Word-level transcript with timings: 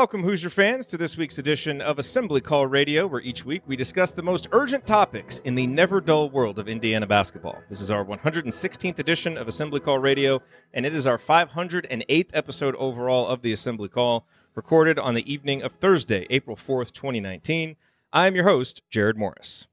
welcome, 0.00 0.22
Hoosier 0.22 0.48
fans, 0.48 0.86
to 0.86 0.96
this 0.96 1.18
week's 1.18 1.36
edition 1.36 1.82
of 1.82 1.98
Assembly 1.98 2.40
Call 2.40 2.66
Radio, 2.66 3.06
where 3.06 3.20
each 3.20 3.44
week 3.44 3.60
we 3.66 3.76
discuss 3.76 4.12
the 4.12 4.22
most 4.22 4.48
urgent 4.50 4.86
topics 4.86 5.40
in 5.40 5.54
the 5.54 5.66
never 5.66 6.00
dull 6.00 6.30
world 6.30 6.58
of 6.58 6.68
Indiana 6.68 7.06
basketball. 7.06 7.58
This 7.68 7.82
is 7.82 7.90
our 7.90 8.02
116th 8.02 8.98
edition 8.98 9.36
of 9.36 9.46
Assembly 9.46 9.78
Call 9.78 9.98
Radio, 9.98 10.40
and 10.72 10.86
it 10.86 10.94
is 10.94 11.06
our 11.06 11.18
508th 11.18 12.30
episode 12.32 12.74
overall 12.76 13.26
of 13.26 13.42
the 13.42 13.52
Assembly 13.52 13.90
Call, 13.90 14.26
recorded 14.54 14.98
on 14.98 15.12
the 15.12 15.30
evening 15.30 15.62
of 15.62 15.72
Thursday, 15.72 16.26
April 16.30 16.56
4th, 16.56 16.92
2019. 16.92 17.76
I'm 18.10 18.34
your 18.34 18.44
host, 18.44 18.80
Jerod 18.90 19.16
Morris. 19.16 19.66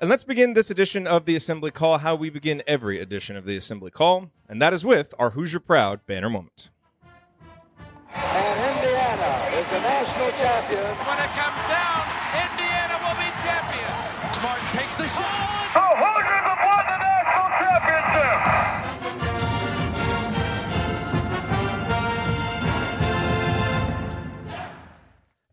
And 0.00 0.10
let's 0.10 0.24
begin 0.24 0.54
this 0.54 0.72
edition 0.72 1.06
of 1.06 1.24
the 1.24 1.36
Assembly 1.36 1.70
Call 1.70 1.98
how 1.98 2.16
we 2.16 2.30
begin 2.30 2.64
every 2.66 2.98
edition 2.98 3.36
of 3.36 3.44
the 3.44 3.56
Assembly 3.56 3.92
Call, 3.92 4.32
and 4.48 4.60
that 4.60 4.72
is 4.72 4.84
with 4.84 5.14
our 5.20 5.30
Hoosier 5.30 5.60
Proud 5.60 6.04
banner 6.04 6.28
moment. 6.28 6.71
And 8.14 8.76
Indiana 8.76 9.56
is 9.56 9.66
the 9.72 9.80
national 9.80 10.30
champion. 10.36 10.84
When 10.84 11.18
it 11.18 11.32
comes 11.32 11.62
down, 11.68 12.02
Indiana 12.44 13.00
will 13.00 13.16
be 13.16 13.30
champion. 13.40 13.92
Smart 14.34 14.60
takes 14.70 14.96
the 14.98 15.08
shot. 15.08 15.52
The 15.56 15.61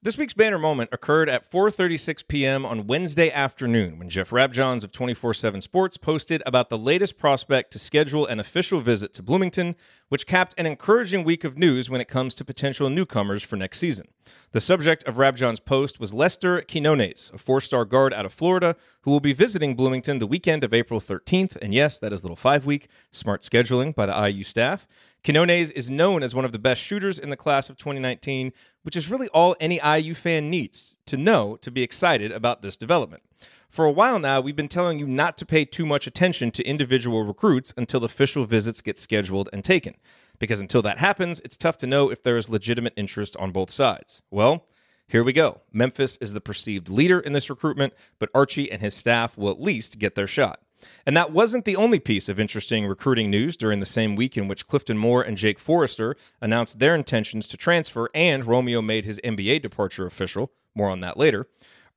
This 0.10 0.18
week's 0.18 0.34
banner 0.34 0.58
moment 0.58 0.90
occurred 0.92 1.30
at 1.30 1.48
4:36 1.52 2.28
p.m. 2.28 2.66
on 2.66 2.88
Wednesday 2.88 3.30
afternoon 3.30 4.00
when 4.00 4.10
Jeff 4.10 4.32
Rabjohns 4.32 4.84
of 4.84 4.92
24/7 4.92 5.62
Sports 5.62 5.98
posted 5.98 6.42
about 6.48 6.70
the 6.70 6.80
latest 6.80 7.20
prospect 7.20 7.70
to 7.74 7.78
schedule 7.78 8.26
an 8.26 8.40
official 8.40 8.82
visit 8.82 9.14
to 9.14 9.22
Bloomington, 9.22 9.76
which 10.08 10.26
capped 10.26 10.56
an 10.58 10.66
encouraging 10.66 11.24
week 11.24 11.44
of 11.44 11.60
news 11.60 11.92
when 11.92 12.02
it 12.02 12.08
comes 12.08 12.34
to 12.34 12.44
potential 12.44 12.90
newcomers 12.90 13.44
for 13.44 13.56
next 13.56 13.78
season. 13.78 14.08
The 14.52 14.60
subject 14.60 15.04
of 15.04 15.18
Rabjohns' 15.18 15.64
post 15.64 16.00
was 16.00 16.12
Lester 16.12 16.62
Quinones, 16.62 17.30
a 17.32 17.38
four-star 17.38 17.86
guard 17.86 18.12
out 18.12 18.26
of 18.26 18.34
Florida 18.34 18.76
who 19.02 19.12
will 19.12 19.20
be 19.20 19.34
visiting 19.34 19.76
Bloomington 19.76 20.18
the 20.18 20.26
weekend 20.26 20.64
of 20.64 20.74
April 20.74 21.00
13th, 21.00 21.56
and 21.62 21.72
yes, 21.72 22.00
that 22.00 22.12
is 22.12 22.24
little 22.24 22.36
5-week 22.36 22.88
smart 23.12 23.44
scheduling 23.44 23.94
by 23.94 24.08
the 24.08 24.28
IU 24.28 24.44
staff. 24.44 24.88
Quinones 25.24 25.72
is 25.72 25.90
known 25.90 26.24
as 26.24 26.34
one 26.34 26.46
of 26.46 26.52
the 26.52 26.60
best 26.60 26.82
shooters 26.82 27.20
in 27.20 27.30
the 27.30 27.36
class 27.36 27.70
of 27.70 27.78
2019, 27.78 28.54
which 28.84 28.96
is 28.96 29.10
really 29.10 29.28
all 29.30 29.56
any 29.60 29.80
IU 29.84 30.14
fan 30.14 30.50
needs 30.50 30.98
to 31.06 31.18
know 31.18 31.58
to 31.58 31.70
be 31.70 31.84
excited 31.84 32.32
about 32.32 32.62
this 32.62 32.78
development. 32.78 33.24
For 33.70 33.86
a 33.86 33.92
while 33.92 34.18
now, 34.18 34.42
we've 34.42 34.56
been 34.56 34.68
telling 34.68 34.98
you 34.98 35.06
not 35.06 35.38
to 35.38 35.46
pay 35.46 35.66
too 35.66 35.86
much 35.86 36.08
attention 36.08 36.52
to 36.52 36.64
individual 36.64 37.24
recruits 37.24 37.74
until 37.78 38.04
official 38.04 38.46
visits 38.46 38.82
get 38.82 38.98
scheduled 38.98 39.50
and 39.54 39.64
taken, 39.64 39.96
because 40.40 40.60
until 40.60 40.82
that 40.82 41.00
happens, 41.00 41.40
it's 41.42 41.58
tough 41.58 41.78
to 41.80 41.88
know 41.88 42.10
if 42.10 42.24
there 42.24 42.38
is 42.38 42.50
legitimate 42.50 42.94
interest 42.96 43.36
on 43.38 43.52
both 43.52 43.70
sides. 43.70 44.22
Well, 44.32 44.66
here 45.08 45.24
we 45.24 45.34
go. 45.34 45.62
Memphis 45.74 46.18
is 46.18 46.34
the 46.34 46.42
perceived 46.42 46.88
leader 46.88 47.20
in 47.20 47.34
this 47.34 47.50
recruitment, 47.50 47.94
but 48.20 48.30
Archie 48.34 48.72
and 48.72 48.82
his 48.82 48.96
staff 48.96 49.38
will 49.38 49.50
at 49.50 49.62
least 49.62 50.00
get 50.00 50.16
their 50.16 50.28
shot. 50.28 50.62
And 51.06 51.16
that 51.18 51.32
wasn't 51.32 51.66
the 51.66 51.76
only 51.76 52.00
piece 52.00 52.30
of 52.30 52.40
interesting 52.40 52.86
recruiting 52.86 53.30
news 53.30 53.58
during 53.58 53.80
the 53.80 53.86
same 53.86 54.16
week 54.16 54.38
in 54.38 54.48
which 54.48 54.68
Clifton 54.68 54.98
Moore 54.98 55.22
and 55.22 55.38
Jake 55.38 55.60
Forrester 55.60 56.16
announced 56.42 56.80
their 56.80 56.96
intentions 56.96 57.48
to 57.50 57.58
transfer 57.58 58.10
and 58.14 58.46
Romeo 58.46 58.82
made 58.82 59.06
his 59.06 59.20
NBA 59.24 59.62
departure 59.62 60.06
official. 60.06 60.52
More 60.76 60.90
on 60.90 61.02
that 61.02 61.18
later. 61.18 61.48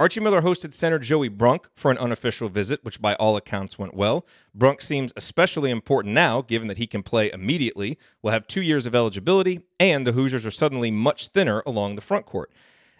Archie 0.00 0.19
Miller 0.19 0.42
hosted 0.42 0.75
center 0.75 0.98
Joey 0.98 1.28
Brunk 1.28 1.69
for 1.76 1.91
an 1.91 1.98
unofficial 1.98 2.48
visit, 2.48 2.82
which 2.82 3.00
by 3.00 3.15
all 3.15 3.37
accounts 3.37 3.78
went 3.78 3.94
well. 3.94 4.26
Brunk 4.53 4.81
seems 4.81 5.12
especially 5.15 5.71
important 5.71 6.12
now, 6.12 6.42
given 6.42 6.66
that 6.66 6.78
he 6.78 6.88
can 6.88 7.04
play 7.04 7.31
immediately, 7.31 7.98
will 8.21 8.32
have 8.32 8.48
two 8.48 8.62
years 8.62 8.84
of 8.84 8.97
eligibility, 8.97 9.60
and 9.78 10.04
the 10.04 10.10
Hoosiers 10.10 10.44
are 10.44 10.50
suddenly 10.50 10.91
much 10.91 11.28
thinner 11.28 11.62
along 11.66 11.94
the 11.94 12.00
front 12.00 12.26
court. 12.26 12.50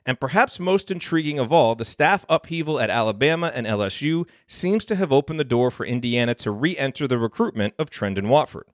And 0.05 0.19
perhaps 0.19 0.59
most 0.59 0.91
intriguing 0.91 1.39
of 1.39 1.53
all, 1.53 1.75
the 1.75 1.85
staff 1.85 2.25
upheaval 2.29 2.81
at 2.81 2.91
Alabama 2.91 3.53
and 3.55 3.67
LSU 3.67 4.29
seems 4.47 4.85
to 4.87 4.97
have 4.97 5.13
opened 5.13 5.39
the 5.39 5.45
door 5.45 5.71
for 5.71 5.87
Indiana 5.87 6.35
to 6.37 6.51
re 6.51 6.77
enter 6.77 7.07
the 7.07 7.19
recruitment 7.19 7.75
of 7.79 7.91
Trendon 7.91 8.29
Watford. 8.29 8.67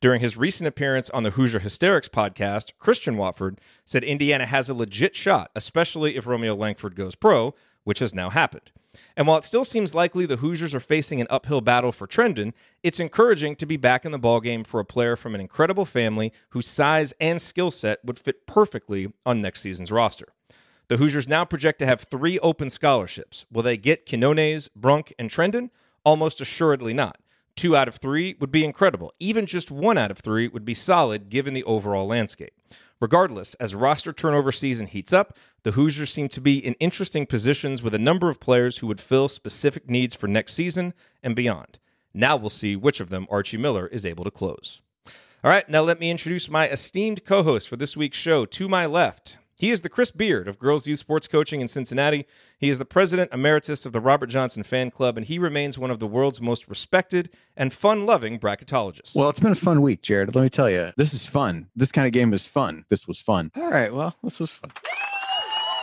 During 0.00 0.20
his 0.20 0.36
recent 0.36 0.68
appearance 0.68 1.10
on 1.10 1.22
the 1.22 1.30
Hoosier 1.30 1.58
Hysterics 1.58 2.08
podcast, 2.08 2.72
Christian 2.78 3.16
Watford 3.16 3.60
said 3.84 4.04
Indiana 4.04 4.46
has 4.46 4.68
a 4.68 4.74
legit 4.74 5.14
shot, 5.14 5.50
especially 5.54 6.16
if 6.16 6.26
Romeo 6.26 6.54
Langford 6.54 6.96
goes 6.96 7.14
pro, 7.14 7.54
which 7.84 7.98
has 7.98 8.14
now 8.14 8.30
happened. 8.30 8.70
And 9.16 9.26
while 9.26 9.36
it 9.38 9.44
still 9.44 9.64
seems 9.64 9.94
likely 9.94 10.24
the 10.24 10.36
Hoosiers 10.36 10.74
are 10.74 10.80
facing 10.80 11.20
an 11.20 11.26
uphill 11.28 11.60
battle 11.60 11.92
for 11.92 12.06
Trendon, 12.06 12.54
it's 12.82 13.00
encouraging 13.00 13.56
to 13.56 13.66
be 13.66 13.76
back 13.76 14.04
in 14.06 14.12
the 14.12 14.18
ballgame 14.18 14.66
for 14.66 14.80
a 14.80 14.84
player 14.84 15.16
from 15.16 15.34
an 15.34 15.40
incredible 15.40 15.84
family 15.84 16.32
whose 16.50 16.66
size 16.66 17.12
and 17.20 17.40
skill 17.40 17.70
set 17.70 18.02
would 18.04 18.18
fit 18.18 18.46
perfectly 18.46 19.12
on 19.26 19.42
next 19.42 19.60
season's 19.60 19.92
roster. 19.92 20.28
The 20.88 20.98
Hoosiers 20.98 21.26
now 21.26 21.44
project 21.44 21.80
to 21.80 21.86
have 21.86 22.02
three 22.02 22.38
open 22.38 22.70
scholarships. 22.70 23.44
Will 23.50 23.62
they 23.62 23.76
get 23.76 24.06
Quinones, 24.08 24.68
Brunk, 24.68 25.12
and 25.18 25.28
Trendon? 25.28 25.70
Almost 26.04 26.40
assuredly 26.40 26.94
not. 26.94 27.18
Two 27.56 27.74
out 27.74 27.88
of 27.88 27.96
three 27.96 28.36
would 28.38 28.52
be 28.52 28.64
incredible. 28.64 29.12
Even 29.18 29.46
just 29.46 29.70
one 29.70 29.98
out 29.98 30.12
of 30.12 30.18
three 30.18 30.46
would 30.46 30.64
be 30.64 30.74
solid 30.74 31.28
given 31.28 31.54
the 31.54 31.64
overall 31.64 32.06
landscape. 32.06 32.52
Regardless, 33.00 33.54
as 33.54 33.74
roster 33.74 34.12
turnover 34.12 34.52
season 34.52 34.86
heats 34.86 35.12
up, 35.12 35.36
the 35.64 35.72
Hoosiers 35.72 36.12
seem 36.12 36.28
to 36.28 36.40
be 36.40 36.58
in 36.58 36.74
interesting 36.74 37.26
positions 37.26 37.82
with 37.82 37.94
a 37.94 37.98
number 37.98 38.30
of 38.30 38.40
players 38.40 38.78
who 38.78 38.86
would 38.86 39.00
fill 39.00 39.26
specific 39.26 39.90
needs 39.90 40.14
for 40.14 40.28
next 40.28 40.54
season 40.54 40.94
and 41.22 41.34
beyond. 41.34 41.78
Now 42.14 42.36
we'll 42.36 42.48
see 42.48 42.76
which 42.76 43.00
of 43.00 43.10
them 43.10 43.26
Archie 43.28 43.58
Miller 43.58 43.88
is 43.88 44.06
able 44.06 44.24
to 44.24 44.30
close. 44.30 44.80
All 45.42 45.50
right, 45.50 45.68
now 45.68 45.82
let 45.82 46.00
me 46.00 46.10
introduce 46.10 46.48
my 46.48 46.68
esteemed 46.68 47.24
co 47.24 47.42
host 47.42 47.68
for 47.68 47.76
this 47.76 47.96
week's 47.96 48.18
show. 48.18 48.46
To 48.46 48.68
my 48.68 48.86
left, 48.86 49.36
he 49.56 49.70
is 49.70 49.80
the 49.80 49.88
Chris 49.88 50.10
Beard 50.10 50.48
of 50.48 50.58
Girls 50.58 50.86
Youth 50.86 50.98
Sports 50.98 51.26
Coaching 51.26 51.62
in 51.62 51.68
Cincinnati. 51.68 52.26
He 52.58 52.68
is 52.68 52.78
the 52.78 52.84
president 52.84 53.32
emeritus 53.32 53.86
of 53.86 53.92
the 53.92 54.00
Robert 54.00 54.26
Johnson 54.26 54.62
Fan 54.62 54.90
Club, 54.90 55.16
and 55.16 55.26
he 55.26 55.38
remains 55.38 55.78
one 55.78 55.90
of 55.90 55.98
the 55.98 56.06
world's 56.06 56.40
most 56.40 56.68
respected 56.68 57.30
and 57.56 57.72
fun 57.72 58.04
loving 58.04 58.38
bracketologists. 58.38 59.14
Well, 59.14 59.30
it's 59.30 59.40
been 59.40 59.52
a 59.52 59.56
fun 59.56 59.80
week, 59.80 60.02
Jerod. 60.02 60.34
Let 60.34 60.42
me 60.42 60.50
tell 60.50 60.68
you, 60.68 60.92
this 60.96 61.14
is 61.14 61.26
fun. 61.26 61.68
This 61.74 61.90
kind 61.90 62.06
of 62.06 62.12
game 62.12 62.34
is 62.34 62.46
fun. 62.46 62.84
This 62.90 63.08
was 63.08 63.20
fun. 63.20 63.50
All 63.56 63.70
right. 63.70 63.92
Well, 63.92 64.14
this 64.22 64.40
was 64.40 64.50
fun. 64.50 64.72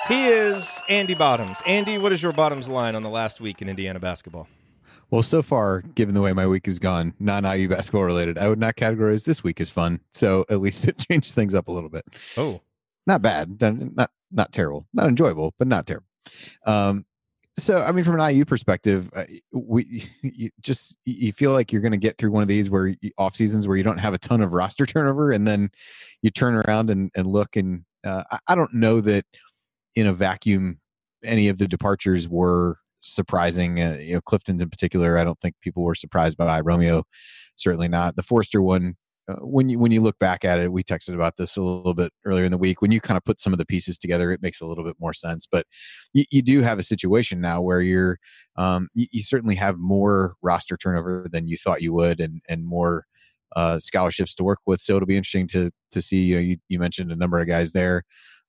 he 0.07 0.28
is 0.28 0.81
Andy 0.88 1.16
Bottoms. 1.16 1.57
Andy, 1.66 1.97
what 1.97 2.11
is 2.11 2.22
your 2.22 2.31
bottoms 2.31 2.69
line 2.69 2.94
on 2.94 3.01
the 3.01 3.09
last 3.09 3.41
week 3.41 3.61
in 3.61 3.69
Indiana 3.69 4.00
basketball? 4.00 4.47
Well, 5.09 5.23
so 5.23 5.41
far, 5.41 5.81
given 5.95 6.16
the 6.16 6.22
way 6.22 6.34
my 6.34 6.47
week 6.47 6.66
has 6.66 6.79
gone, 6.79 7.13
non 7.19 7.44
IU 7.44 7.67
basketball 7.69 8.03
related, 8.03 8.38
I 8.38 8.50
would 8.50 8.59
not 8.59 8.75
categorize 8.75 9.25
this 9.25 9.44
week 9.44 9.61
as 9.61 9.69
fun. 9.69 10.00
So 10.11 10.45
at 10.50 10.59
least 10.59 10.85
it 10.88 10.97
changed 10.97 11.34
things 11.34 11.53
up 11.53 11.67
a 11.67 11.72
little 11.72 11.90
bit. 11.90 12.05
Oh, 12.38 12.61
Not 13.06 13.22
bad, 13.22 13.62
not 13.62 14.09
not 14.31 14.52
terrible, 14.52 14.88
not 14.94 15.08
enjoyable, 15.08 15.53
but 15.59 15.68
not 15.68 15.86
terrible. 15.86 16.08
Um, 16.66 17.06
so 17.56 17.82
I 17.82 17.91
mean, 17.91 18.03
from 18.03 18.20
an 18.20 18.35
IU 18.35 18.46
perspective, 18.46 19.09
uh, 19.16 19.26
we 19.52 20.09
you 20.23 20.50
just 20.61 20.97
you 21.05 21.32
feel 21.34 21.52
like 21.52 21.72
you're 21.72 21.82
going 21.82 21.91
to 21.91 21.97
get 21.97 22.17
through 22.17 22.32
one 22.32 22.41
of 22.41 22.47
these 22.47 22.70
where 22.70 22.96
off 23.17 23.35
seasons 23.35 23.67
where 23.67 23.78
you 23.78 23.84
don't 23.84 24.00
have 24.00 24.14
a 24.14 24.20
ton 24.20 24.41
of 24.41 24.53
roster 24.53 24.85
turnover, 24.88 25.32
and 25.32 25.47
then 25.47 25.70
you 26.22 26.32
turn 26.32 26.55
around 26.55 26.90
and, 26.90 27.11
and 27.16 27.28
look, 27.28 27.55
and 27.55 27.84
uh, 28.03 28.23
I, 28.32 28.40
I 28.50 28.55
don't 28.55 28.73
know 28.73 29.02
that 29.02 29.26
in 29.96 30.08
a 30.08 30.14
vacuum 30.14 30.79
any 31.23 31.47
of 31.47 31.58
the 31.58 31.67
departures 31.67 32.28
were 32.28 32.78
surprising. 33.02 33.82
Uh, 33.82 33.97
you 33.99 34.14
know, 34.16 34.22
Clifton's 34.22 34.61
in 34.61 34.70
particular, 34.70 35.17
I 35.17 35.23
don't 35.23 35.40
think 35.40 35.56
people 35.61 35.84
were 35.84 35.96
surprised 35.96 36.38
by 36.38 36.59
Romeo. 36.61 37.03
Certainly 37.56 37.90
not. 37.90 38.16
The 38.16 38.23
Forrester 38.23 38.61
one, 38.61 38.96
uh, 39.29 39.35
when 39.35 39.70
you 39.70 39.79
when 39.79 39.91
you 39.91 40.02
look 40.02 40.20
back 40.20 40.43
at 40.46 40.59
it, 40.59 40.72
we 40.72 40.84
texted 40.84 41.14
about 41.14 41.37
this 41.37 41.55
a 41.58 41.61
little 41.61 41.93
bit 41.93 42.11
earlier 42.25 42.46
in 42.46 42.52
the 42.52 42.58
week. 42.58 42.81
When 42.81 42.91
you 42.91 42.99
kind 43.02 43.17
of 43.17 43.23
put 43.23 43.40
some 43.41 43.53
of 43.53 43.59
the 43.59 43.66
pieces 43.66 43.97
together, 43.97 44.31
it 44.31 44.41
makes 44.41 44.61
a 44.61 44.66
little 44.66 44.84
bit 44.84 44.97
more 44.99 45.14
sense. 45.14 45.47
But 45.49 45.66
you, 46.14 46.25
you 46.31 46.41
do 46.41 46.61
have 46.61 46.79
a 46.79 46.84
situation 46.84 47.40
now 47.41 47.61
where 47.61 47.81
you're 47.81 48.20
um, 48.58 48.90
you, 48.93 49.08
you 49.11 49.23
certainly 49.23 49.55
have 49.55 49.78
more 49.78 50.35
roster 50.41 50.78
turnover 50.78 51.28
than 51.31 51.47
you 51.47 51.58
thought 51.58 51.81
you 51.81 51.93
would, 51.93 52.20
and 52.20 52.41
and 52.49 52.66
more 52.66 53.05
uh, 53.55 53.79
scholarships 53.79 54.35
to 54.35 54.43
work 54.43 54.59
with. 54.66 54.81
So 54.81 54.96
it'll 54.96 55.08
be 55.08 55.17
interesting 55.17 55.47
to 55.49 55.72
to 55.91 56.02
see. 56.02 56.23
You 56.25 56.35
know, 56.35 56.41
you, 56.41 56.58
you 56.70 56.79
mentioned 56.79 57.11
a 57.11 57.16
number 57.16 57.40
of 57.40 57.47
guys 57.47 57.72
there. 57.72 58.03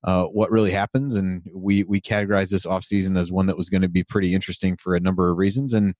uh, 0.05 0.25
what 0.25 0.51
really 0.51 0.71
happens. 0.71 1.15
And 1.15 1.43
we 1.55 1.83
we 1.85 2.01
categorize 2.01 2.51
this 2.51 2.67
offseason 2.67 3.19
as 3.19 3.33
one 3.33 3.47
that 3.47 3.57
was 3.57 3.71
going 3.71 3.83
to 3.83 3.89
be 3.89 4.05
pretty 4.05 4.35
interesting 4.35 4.77
for 4.77 4.95
a 4.95 5.01
number 5.01 5.31
of 5.31 5.39
reasons. 5.39 5.73
And 5.73 5.95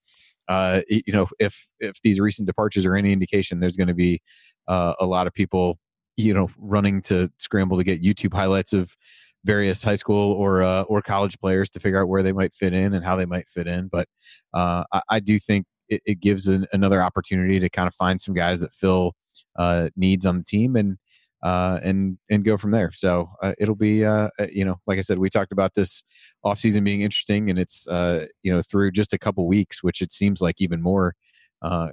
uh, 0.49 0.83
you 0.89 1.13
know, 1.13 1.27
if 1.39 1.67
if 1.81 1.97
these 2.03 2.21
recent 2.21 2.47
departures 2.47 2.85
are 2.85 2.97
any 2.97 3.13
indication, 3.13 3.61
there's 3.61 3.77
going 3.77 3.89
to 3.89 3.95
be 3.95 4.21
uh, 4.69 4.95
a 5.01 5.07
lot 5.07 5.27
of 5.27 5.33
people, 5.33 5.79
you 6.17 6.35
know, 6.35 6.51
running 6.59 7.03
to 7.03 7.31
scramble 7.39 7.77
to 7.77 7.85
get 7.85 8.03
YouTube 8.03 8.35
highlights 8.35 8.73
of 8.73 8.97
various 9.45 9.83
high 9.83 9.95
school 9.95 10.33
or 10.33 10.63
uh, 10.63 10.83
or 10.83 11.03
college 11.03 11.39
players 11.39 11.69
to 11.71 11.81
figure 11.81 12.01
out 12.01 12.09
where 12.09 12.23
they 12.23 12.33
might 12.33 12.55
fit 12.55 12.73
in 12.73 12.95
and 12.95 13.05
how 13.05 13.17
they 13.17 13.27
might 13.27 13.49
fit 13.49 13.67
in. 13.67 13.89
But 13.89 14.09
uh, 14.55 14.85
I, 14.93 15.03
I, 15.11 15.21
do 15.21 15.39
think 15.39 15.67
it, 15.89 16.03
it 16.07 16.21
gives 16.21 16.49
an, 16.49 16.67
another 16.73 17.03
opportunity 17.03 17.61
to 17.61 17.69
kind 17.69 17.87
of 17.87 17.95
find 17.95 18.21
some 18.21 18.35
guys 18.35 18.61
that 18.61 18.73
fill 18.73 19.13
uh, 19.57 19.91
needs 19.97 20.25
on 20.25 20.39
the 20.39 20.45
team 20.45 20.77
and 20.77 20.97
uh, 21.43 21.79
and 21.83 22.19
and 22.31 22.45
go 22.45 22.57
from 22.57 22.71
there. 22.71 22.91
So 22.91 23.31
uh, 23.43 23.53
it'll 23.59 23.75
be 23.75 23.99
you 23.99 24.65
know 24.65 24.77
like 24.87 24.99
I 24.99 25.03
said, 25.03 25.19
we 25.19 25.31
talked 25.31 25.53
about 25.53 25.75
this 25.75 26.03
offseason 26.45 26.85
being 26.85 27.03
interesting, 27.03 27.51
and 27.51 27.59
it's 27.59 27.87
you 27.91 28.53
know 28.53 28.63
through 28.63 28.93
just 28.93 29.13
a 29.13 29.19
couple 29.19 29.47
weeks, 29.47 29.83
which 29.83 30.01
it 30.01 30.13
seems 30.13 30.41
like 30.41 30.57
even 30.59 30.81
more. 30.83 31.15
Uh, 31.63 31.89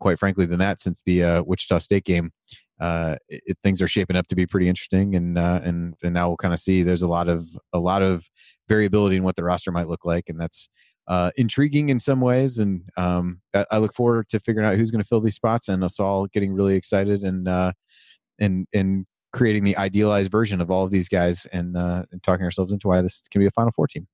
quite 0.00 0.18
frankly, 0.18 0.46
than 0.46 0.58
that, 0.58 0.80
since 0.80 1.02
the 1.04 1.22
uh, 1.22 1.42
Wichita 1.42 1.78
State 1.80 2.04
game, 2.04 2.30
uh, 2.80 3.16
it, 3.28 3.56
things 3.62 3.82
are 3.82 3.88
shaping 3.88 4.16
up 4.16 4.26
to 4.28 4.36
be 4.36 4.46
pretty 4.46 4.68
interesting, 4.68 5.14
and 5.16 5.38
uh, 5.38 5.60
and 5.64 5.94
and 6.02 6.14
now 6.14 6.28
we'll 6.28 6.36
kind 6.36 6.54
of 6.54 6.60
see. 6.60 6.82
There's 6.82 7.02
a 7.02 7.08
lot 7.08 7.28
of 7.28 7.46
a 7.72 7.78
lot 7.78 8.02
of 8.02 8.24
variability 8.68 9.16
in 9.16 9.22
what 9.24 9.36
the 9.36 9.44
roster 9.44 9.72
might 9.72 9.88
look 9.88 10.04
like, 10.04 10.24
and 10.28 10.40
that's 10.40 10.68
uh, 11.08 11.30
intriguing 11.36 11.88
in 11.88 11.98
some 11.98 12.20
ways. 12.20 12.58
And 12.58 12.82
um, 12.96 13.40
I, 13.54 13.64
I 13.72 13.78
look 13.78 13.94
forward 13.94 14.28
to 14.28 14.38
figuring 14.38 14.66
out 14.66 14.76
who's 14.76 14.90
going 14.90 15.02
to 15.02 15.08
fill 15.08 15.20
these 15.20 15.34
spots, 15.34 15.68
and 15.68 15.82
us 15.82 15.98
all 15.98 16.26
getting 16.26 16.52
really 16.52 16.76
excited 16.76 17.22
and 17.22 17.48
uh, 17.48 17.72
and 18.38 18.66
and 18.72 19.06
creating 19.32 19.64
the 19.64 19.76
idealized 19.76 20.30
version 20.30 20.60
of 20.60 20.70
all 20.70 20.84
of 20.84 20.90
these 20.90 21.08
guys, 21.08 21.46
and, 21.52 21.76
uh, 21.76 22.02
and 22.10 22.22
talking 22.22 22.44
ourselves 22.44 22.72
into 22.72 22.88
why 22.88 23.02
this 23.02 23.22
can 23.30 23.40
be 23.40 23.46
a 23.46 23.50
Final 23.50 23.72
Four 23.72 23.86
team. 23.86 24.06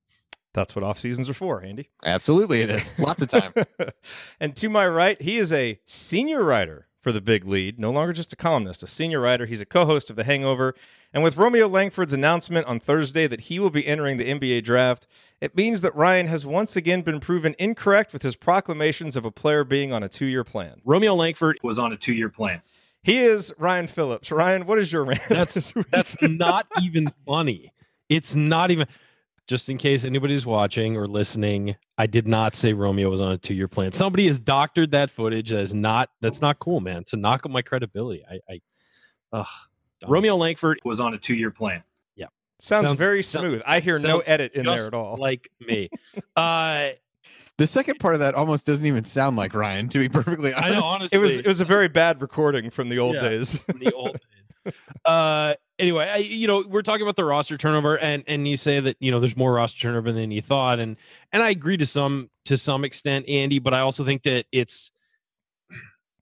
That's 0.54 0.74
what 0.74 0.84
off 0.84 0.98
seasons 0.98 1.28
are 1.28 1.34
for, 1.34 1.62
Andy. 1.62 1.90
Absolutely, 2.04 2.62
it 2.62 2.70
is. 2.70 2.94
Lots 2.98 3.22
of 3.22 3.28
time. 3.28 3.52
and 4.40 4.56
to 4.56 4.68
my 4.68 4.88
right, 4.88 5.20
he 5.20 5.36
is 5.36 5.52
a 5.52 5.80
senior 5.84 6.42
writer 6.42 6.86
for 7.00 7.12
the 7.12 7.20
Big 7.20 7.44
Lead, 7.44 7.78
no 7.78 7.90
longer 7.90 8.14
just 8.14 8.32
a 8.32 8.36
columnist, 8.36 8.82
a 8.82 8.86
senior 8.86 9.20
writer. 9.20 9.44
He's 9.44 9.60
a 9.60 9.66
co 9.66 9.84
host 9.84 10.08
of 10.08 10.16
The 10.16 10.24
Hangover. 10.24 10.74
And 11.12 11.22
with 11.22 11.36
Romeo 11.36 11.68
Langford's 11.68 12.14
announcement 12.14 12.66
on 12.66 12.80
Thursday 12.80 13.26
that 13.26 13.42
he 13.42 13.60
will 13.60 13.70
be 13.70 13.86
entering 13.86 14.16
the 14.16 14.24
NBA 14.24 14.64
draft, 14.64 15.06
it 15.40 15.54
means 15.54 15.82
that 15.82 15.94
Ryan 15.94 16.28
has 16.28 16.46
once 16.46 16.76
again 16.76 17.02
been 17.02 17.20
proven 17.20 17.54
incorrect 17.58 18.14
with 18.14 18.22
his 18.22 18.36
proclamations 18.36 19.16
of 19.16 19.26
a 19.26 19.30
player 19.30 19.64
being 19.64 19.92
on 19.92 20.02
a 20.02 20.08
two 20.08 20.24
year 20.26 20.44
plan. 20.44 20.80
Romeo 20.84 21.14
Langford 21.14 21.58
was 21.62 21.78
on 21.78 21.92
a 21.92 21.96
two 21.96 22.14
year 22.14 22.30
plan. 22.30 22.62
He 23.02 23.18
is 23.18 23.52
Ryan 23.58 23.86
Phillips. 23.86 24.32
Ryan, 24.32 24.64
what 24.64 24.78
is 24.78 24.90
your 24.90 25.04
rant? 25.04 25.20
That's 25.28 25.74
that's 25.90 26.16
not 26.22 26.66
even 26.80 27.12
funny. 27.26 27.70
It's 28.08 28.34
not 28.34 28.70
even 28.70 28.86
just 29.46 29.68
in 29.68 29.76
case 29.76 30.04
anybody's 30.04 30.46
watching 30.46 30.96
or 30.96 31.06
listening, 31.06 31.76
I 31.98 32.06
did 32.06 32.26
not 32.26 32.54
say 32.54 32.72
Romeo 32.72 33.10
was 33.10 33.20
on 33.20 33.32
a 33.32 33.38
two-year 33.38 33.68
plan. 33.68 33.92
Somebody 33.92 34.26
has 34.26 34.38
doctored 34.38 34.90
that 34.92 35.10
footage. 35.10 35.50
That 35.50 35.60
is 35.60 35.74
not 35.74 36.10
that's 36.20 36.40
not 36.40 36.58
cool, 36.58 36.80
man. 36.80 37.04
To 37.08 37.16
knock 37.16 37.44
up 37.44 37.52
my 37.52 37.62
credibility. 37.62 38.24
I, 38.28 38.38
I 38.50 38.60
ugh. 39.32 39.46
Romeo 40.06 40.36
Langford 40.36 40.80
was 40.84 41.00
on 41.00 41.14
a 41.14 41.18
two-year 41.18 41.50
plan. 41.50 41.82
Yeah, 42.16 42.26
sounds, 42.60 42.88
sounds 42.88 42.98
very 42.98 43.22
smooth. 43.22 43.62
I 43.66 43.80
hear 43.80 43.98
no 43.98 44.20
edit 44.20 44.52
in 44.54 44.66
there 44.66 44.86
at 44.86 44.94
all. 44.94 45.16
Like 45.16 45.50
me. 45.60 45.90
uh, 46.36 46.90
the 47.56 47.66
second 47.66 48.00
part 48.00 48.14
of 48.14 48.20
that 48.20 48.34
almost 48.34 48.66
doesn't 48.66 48.86
even 48.86 49.04
sound 49.04 49.36
like 49.36 49.54
Ryan. 49.54 49.88
To 49.90 49.98
be 49.98 50.08
perfectly 50.08 50.52
honest, 50.52 50.70
I 50.70 50.74
know. 50.74 50.84
Honestly, 50.84 51.16
it 51.16 51.20
was 51.20 51.36
it 51.36 51.46
was 51.46 51.60
a 51.60 51.64
very 51.64 51.88
bad 51.88 52.20
recording 52.22 52.70
from 52.70 52.88
the 52.88 52.98
old 52.98 53.14
yeah, 53.14 53.28
days. 53.28 53.64
the 53.68 53.92
old 53.92 54.18
days. 54.64 54.74
uh, 55.04 55.54
anyway, 55.78 56.08
I, 56.08 56.16
you 56.18 56.46
know, 56.46 56.64
we're 56.66 56.82
talking 56.82 57.02
about 57.02 57.16
the 57.16 57.24
roster 57.24 57.56
turnover, 57.56 57.98
and 57.98 58.24
and 58.26 58.46
you 58.46 58.56
say 58.56 58.80
that 58.80 58.96
you 59.00 59.10
know 59.10 59.20
there's 59.20 59.36
more 59.36 59.54
roster 59.54 59.80
turnover 59.80 60.12
than 60.12 60.30
you 60.30 60.42
thought, 60.42 60.78
and 60.78 60.96
and 61.32 61.42
I 61.42 61.50
agree 61.50 61.76
to 61.76 61.86
some 61.86 62.30
to 62.46 62.56
some 62.56 62.84
extent, 62.84 63.28
Andy, 63.28 63.58
but 63.58 63.74
I 63.74 63.80
also 63.80 64.04
think 64.04 64.22
that 64.24 64.46
it's 64.52 64.90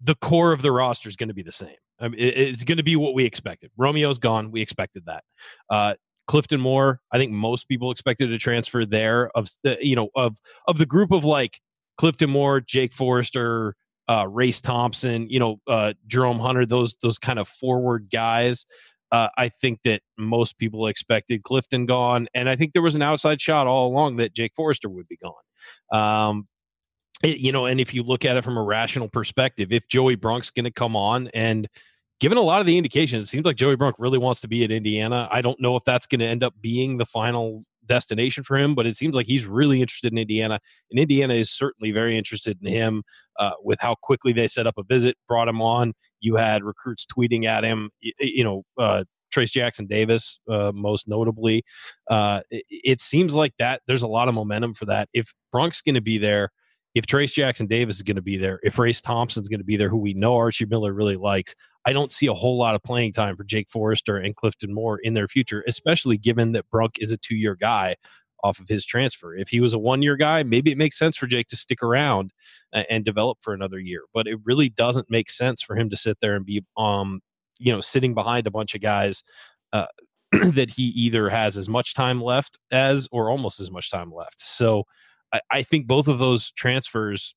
the 0.02 0.14
core 0.16 0.52
of 0.52 0.62
the 0.62 0.72
roster 0.72 1.08
is 1.08 1.16
going 1.16 1.28
to 1.28 1.34
be 1.34 1.42
the 1.42 1.52
same. 1.52 1.76
I 2.00 2.08
mean, 2.08 2.20
it, 2.20 2.36
it's 2.36 2.64
going 2.64 2.78
to 2.78 2.82
be 2.82 2.96
what 2.96 3.14
we 3.14 3.24
expected. 3.24 3.70
Romeo's 3.76 4.18
gone. 4.18 4.50
We 4.50 4.60
expected 4.60 5.04
that. 5.06 5.24
Uh, 5.70 5.94
Clifton 6.26 6.60
Moore, 6.60 7.00
I 7.12 7.18
think 7.18 7.32
most 7.32 7.68
people 7.68 7.90
expected 7.90 8.32
a 8.32 8.38
transfer 8.38 8.86
there 8.86 9.30
of 9.36 9.48
the 9.62 9.78
you 9.80 9.96
know 9.96 10.08
of 10.14 10.38
of 10.66 10.78
the 10.78 10.86
group 10.86 11.12
of 11.12 11.24
like 11.24 11.60
Clifton 11.98 12.30
Moore, 12.30 12.60
Jake 12.60 12.92
Forrester, 12.92 13.76
uh, 14.08 14.26
Race 14.28 14.60
Thompson, 14.60 15.28
you 15.28 15.38
know, 15.38 15.60
uh, 15.66 15.94
Jerome 16.06 16.38
Hunter, 16.38 16.66
those 16.66 16.96
those 17.02 17.18
kind 17.18 17.38
of 17.38 17.48
forward 17.48 18.08
guys. 18.10 18.66
Uh, 19.12 19.28
I 19.36 19.50
think 19.50 19.80
that 19.84 20.00
most 20.18 20.58
people 20.58 20.86
expected 20.86 21.42
Clifton 21.42 21.86
gone, 21.86 22.28
and 22.34 22.48
I 22.48 22.56
think 22.56 22.72
there 22.72 22.82
was 22.82 22.94
an 22.94 23.02
outside 23.02 23.40
shot 23.40 23.66
all 23.66 23.86
along 23.86 24.16
that 24.16 24.34
Jake 24.34 24.52
Forrester 24.56 24.88
would 24.88 25.06
be 25.06 25.18
gone. 25.18 26.28
Um, 26.28 26.48
it, 27.22 27.38
you 27.38 27.52
know, 27.52 27.66
and 27.66 27.80
if 27.80 27.94
you 27.94 28.02
look 28.02 28.24
at 28.24 28.36
it 28.36 28.42
from 28.42 28.56
a 28.56 28.62
rational 28.62 29.08
perspective, 29.08 29.70
if 29.70 29.86
Joey 29.88 30.16
Brunk's 30.16 30.50
going 30.50 30.64
to 30.64 30.72
come 30.72 30.96
on 30.96 31.28
and 31.34 31.68
given 32.22 32.38
a 32.38 32.42
lot 32.42 32.60
of 32.60 32.66
the 32.66 32.78
indications, 32.78 33.26
it 33.26 33.30
seems 33.30 33.44
like 33.44 33.56
Joey 33.56 33.74
Brunk 33.74 33.96
really 33.98 34.16
wants 34.16 34.40
to 34.42 34.48
be 34.48 34.62
at 34.62 34.70
Indiana. 34.70 35.28
I 35.32 35.42
don't 35.42 35.60
know 35.60 35.74
if 35.74 35.82
that's 35.82 36.06
going 36.06 36.20
to 36.20 36.24
end 36.24 36.44
up 36.44 36.54
being 36.60 36.98
the 36.98 37.04
final 37.04 37.64
destination 37.84 38.44
for 38.44 38.56
him, 38.56 38.76
but 38.76 38.86
it 38.86 38.94
seems 38.94 39.16
like 39.16 39.26
he's 39.26 39.44
really 39.44 39.82
interested 39.82 40.12
in 40.12 40.18
Indiana, 40.18 40.60
and 40.92 41.00
Indiana 41.00 41.34
is 41.34 41.50
certainly 41.50 41.90
very 41.90 42.16
interested 42.16 42.56
in 42.62 42.72
him. 42.72 43.02
Uh, 43.40 43.50
with 43.64 43.80
how 43.80 43.96
quickly 44.02 44.32
they 44.32 44.46
set 44.46 44.68
up 44.68 44.74
a 44.78 44.84
visit, 44.84 45.16
brought 45.26 45.48
him 45.48 45.60
on. 45.60 45.94
You 46.20 46.36
had 46.36 46.62
recruits 46.62 47.04
tweeting 47.04 47.44
at 47.44 47.64
him. 47.64 47.90
You, 48.00 48.12
you 48.20 48.44
know, 48.44 48.62
uh, 48.78 49.02
Trayce 49.34 49.50
Jackson 49.50 49.88
Davis, 49.88 50.38
uh, 50.48 50.70
most 50.72 51.08
notably. 51.08 51.64
Uh, 52.08 52.42
it, 52.52 52.64
it, 52.70 53.00
seems 53.00 53.34
like 53.34 53.54
that 53.58 53.80
there's 53.88 54.02
a 54.02 54.06
lot 54.06 54.28
of 54.28 54.34
momentum 54.34 54.74
for 54.74 54.84
that. 54.84 55.08
If 55.12 55.32
Brunk's 55.52 55.80
going 55.80 55.96
to 55.96 56.00
be 56.00 56.18
there, 56.18 56.50
if 56.94 57.06
Trayce 57.06 57.32
Jackson 57.32 57.66
Davis 57.66 57.96
is 57.96 58.02
going 58.02 58.16
to 58.16 58.22
be 58.22 58.36
there, 58.36 58.60
if 58.62 58.78
Race 58.78 59.00
Thompson's 59.00 59.48
going 59.48 59.60
to 59.60 59.64
be 59.64 59.76
there, 59.76 59.88
who 59.88 59.96
we 59.96 60.12
know 60.12 60.36
Archie 60.36 60.66
Miller 60.66 60.92
really 60.92 61.16
likes, 61.16 61.54
I 61.84 61.92
don't 61.92 62.12
see 62.12 62.26
a 62.26 62.34
whole 62.34 62.56
lot 62.56 62.74
of 62.74 62.82
playing 62.82 63.12
time 63.12 63.36
for 63.36 63.44
Jake 63.44 63.68
Forrester 63.68 64.16
and 64.16 64.36
Clifton 64.36 64.72
Moore 64.72 64.98
in 65.02 65.14
their 65.14 65.28
future, 65.28 65.64
especially 65.66 66.16
given 66.16 66.52
that 66.52 66.68
Brunk 66.70 66.96
is 66.98 67.10
a 67.10 67.16
two 67.16 67.34
year 67.34 67.56
guy 67.56 67.96
off 68.42 68.58
of 68.58 68.68
his 68.68 68.84
transfer. 68.84 69.36
If 69.36 69.48
he 69.48 69.60
was 69.60 69.72
a 69.72 69.78
one 69.78 70.02
year 70.02 70.16
guy, 70.16 70.42
maybe 70.42 70.72
it 70.72 70.78
makes 70.78 70.98
sense 70.98 71.16
for 71.16 71.26
Jake 71.26 71.48
to 71.48 71.56
stick 71.56 71.82
around 71.82 72.32
and 72.72 73.04
develop 73.04 73.38
for 73.40 73.54
another 73.54 73.78
year. 73.78 74.02
But 74.12 74.26
it 74.26 74.38
really 74.44 74.68
doesn't 74.68 75.10
make 75.10 75.30
sense 75.30 75.62
for 75.62 75.76
him 75.76 75.90
to 75.90 75.96
sit 75.96 76.18
there 76.20 76.34
and 76.34 76.44
be, 76.44 76.64
um, 76.76 77.20
you 77.58 77.72
know, 77.72 77.80
sitting 77.80 78.14
behind 78.14 78.46
a 78.46 78.50
bunch 78.50 78.74
of 78.74 78.80
guys 78.80 79.22
uh, 79.72 79.86
that 80.32 80.70
he 80.70 80.84
either 80.84 81.28
has 81.28 81.56
as 81.56 81.68
much 81.68 81.94
time 81.94 82.20
left 82.20 82.58
as 82.70 83.08
or 83.12 83.30
almost 83.30 83.60
as 83.60 83.70
much 83.70 83.90
time 83.90 84.12
left. 84.12 84.40
So 84.40 84.84
I, 85.32 85.40
I 85.50 85.62
think 85.62 85.86
both 85.86 86.08
of 86.08 86.18
those 86.18 86.50
transfers 86.52 87.34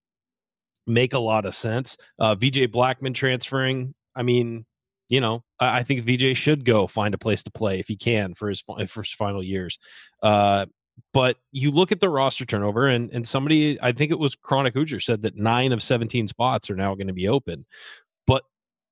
make 0.88 1.14
a 1.14 1.20
lot 1.20 1.46
of 1.46 1.56
sense. 1.56 1.98
Uh, 2.20 2.36
VJ 2.36 2.72
Blackman 2.72 3.14
transferring 3.14 3.94
I 4.16 4.24
mean, 4.24 4.66
you 5.10 5.22
know, 5.22 5.44
I, 5.60 5.80
I, 5.80 5.84
think 5.84 6.04
VJ 6.06 6.36
should 6.36 6.66
go 6.66 6.88
find 6.88 7.14
a 7.14 7.18
place 7.18 7.44
to 7.44 7.52
play 7.52 7.80
if 7.80 7.88
he 7.88 7.96
can 7.96 8.34
for 8.34 8.50
his 8.50 8.64
his 8.78 9.12
final 9.12 9.44
years. 9.44 9.78
Uh, 10.24 10.66
but 11.14 11.38
you 11.52 11.72
look 11.72 11.92
at 11.92 12.00
the 12.00 12.10
roster 12.10 12.46
turnover, 12.46 12.88
and 12.88 13.12
and 13.12 13.28
somebody, 13.28 13.78
I 13.82 13.92
think 13.92 14.12
it 14.12 14.20
was 14.20 14.36
Chronic 14.36 14.74
Hoosier, 14.74 15.00
said 15.00 15.22
that 15.24 15.36
nine 15.36 15.72
of 15.74 15.84
seventeen 15.84 16.28
spots 16.28 16.70
are 16.70 16.76
now 16.76 16.96
going 16.96 17.08
to 17.08 17.14
be 17.14 17.28
open. 17.28 17.66
But 18.26 18.44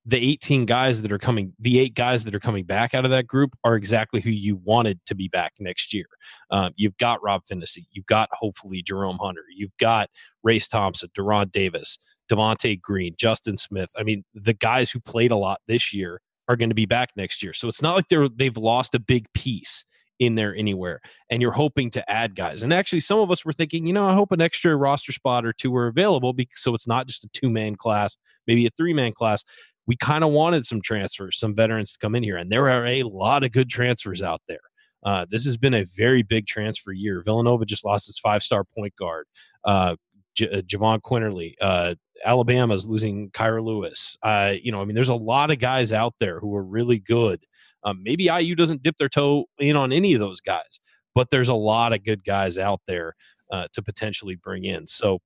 the 0.05 0.17
18 0.17 0.65
guys 0.65 1.01
that 1.01 1.11
are 1.11 1.17
coming, 1.17 1.53
the 1.59 1.79
eight 1.79 1.95
guys 1.95 2.25
that 2.25 2.35
are 2.35 2.39
coming 2.39 2.65
back 2.65 2.93
out 2.93 3.05
of 3.05 3.11
that 3.11 3.25
group 3.25 3.51
are 3.63 3.75
exactly 3.75 4.19
who 4.19 4.31
you 4.31 4.57
wanted 4.63 4.99
to 5.05 5.15
be 5.15 5.29
back 5.29 5.53
next 5.59 5.93
year. 5.93 6.05
Um, 6.51 6.73
you've 6.75 6.97
got 6.97 7.23
Rob 7.23 7.43
Phinisee, 7.49 7.85
you've 7.91 8.05
got 8.05 8.29
hopefully 8.33 8.81
Jerome 8.81 9.17
Hunter, 9.17 9.45
you've 9.55 9.75
got 9.79 10.09
Race 10.43 10.67
Thompson, 10.67 11.09
De'Ron 11.17 11.51
Davis, 11.51 11.97
Devonte 12.33 12.81
Green, 12.81 13.15
Justin 13.17 13.57
Smith. 13.57 13.91
I 13.97 14.03
mean, 14.03 14.23
the 14.33 14.53
guys 14.53 14.89
who 14.89 14.99
played 14.99 15.31
a 15.31 15.35
lot 15.35 15.61
this 15.67 15.93
year 15.93 16.21
are 16.47 16.55
going 16.55 16.69
to 16.69 16.75
be 16.75 16.85
back 16.85 17.09
next 17.15 17.43
year. 17.43 17.53
So 17.53 17.67
it's 17.67 17.81
not 17.81 17.95
like 17.95 18.07
they're 18.09 18.29
they've 18.29 18.57
lost 18.57 18.95
a 18.95 18.99
big 18.99 19.27
piece 19.33 19.85
in 20.19 20.35
there 20.35 20.55
anywhere. 20.55 21.01
And 21.29 21.41
you're 21.41 21.51
hoping 21.51 21.89
to 21.91 22.11
add 22.11 22.35
guys. 22.35 22.63
And 22.63 22.73
actually, 22.73 22.99
some 22.99 23.19
of 23.19 23.31
us 23.31 23.43
were 23.45 23.53
thinking, 23.53 23.85
you 23.85 23.93
know, 23.93 24.07
I 24.07 24.13
hope 24.13 24.31
an 24.31 24.41
extra 24.41 24.75
roster 24.75 25.11
spot 25.11 25.45
or 25.45 25.53
two 25.53 25.75
are 25.75 25.87
available 25.87 26.33
because 26.33 26.61
so 26.61 26.73
it's 26.73 26.87
not 26.87 27.07
just 27.07 27.23
a 27.23 27.29
two 27.33 27.49
man 27.49 27.75
class, 27.75 28.17
maybe 28.47 28.65
a 28.65 28.71
three 28.71 28.93
man 28.93 29.13
class. 29.13 29.43
We 29.85 29.97
kind 29.97 30.23
of 30.23 30.31
wanted 30.31 30.65
some 30.65 30.81
transfers, 30.81 31.37
some 31.37 31.53
veterans 31.53 31.91
to 31.91 31.99
come 31.99 32.15
in 32.15 32.23
here, 32.23 32.37
and 32.37 32.49
there 32.49 32.69
are 32.69 32.85
a 32.85 33.03
lot 33.03 33.43
of 33.43 33.51
good 33.51 33.69
transfers 33.69 34.21
out 34.21 34.41
there. 34.47 34.61
Uh, 35.03 35.25
this 35.29 35.43
has 35.43 35.57
been 35.57 35.73
a 35.73 35.83
very 35.83 36.23
big 36.23 36.47
transfer 36.47 36.93
year. 36.93 37.21
Villanova 37.21 37.65
just 37.65 37.83
lost 37.83 38.07
its 38.07 38.19
five 38.19 38.41
star 38.41 38.63
point 38.63 38.95
guard. 38.95 39.25
Uh, 39.65 39.97
J- 40.35 40.49
uh, 40.49 40.61
Jahvon 40.61 41.01
Quinerly. 41.01 41.53
Uh, 41.59 41.95
Alabama's 42.25 42.87
losing 42.87 43.29
Kira 43.31 43.63
Lewis. 43.63 44.17
Uh, 44.23 44.53
you 44.61 44.71
know, 44.71 44.81
I 44.81 44.85
mean, 44.85 44.95
there's 44.95 45.09
a 45.09 45.15
lot 45.15 45.51
of 45.51 45.59
guys 45.59 45.91
out 45.91 46.13
there 46.19 46.39
who 46.39 46.55
are 46.55 46.63
really 46.63 46.99
good. 46.99 47.43
Um, 47.83 48.01
maybe 48.01 48.25
IU 48.25 48.55
doesn't 48.55 48.81
dip 48.81 48.97
their 48.97 49.09
toe 49.09 49.45
in 49.59 49.75
on 49.75 49.91
any 49.91 50.13
of 50.13 50.19
those 50.19 50.39
guys, 50.39 50.79
but 51.15 51.29
there's 51.29 51.49
a 51.49 51.53
lot 51.53 51.93
of 51.93 52.03
good 52.03 52.23
guys 52.23 52.57
out 52.57 52.81
there 52.87 53.13
uh, 53.51 53.67
to 53.73 53.81
potentially 53.81 54.35
bring 54.35 54.63
in. 54.63 54.87
So 54.87 55.19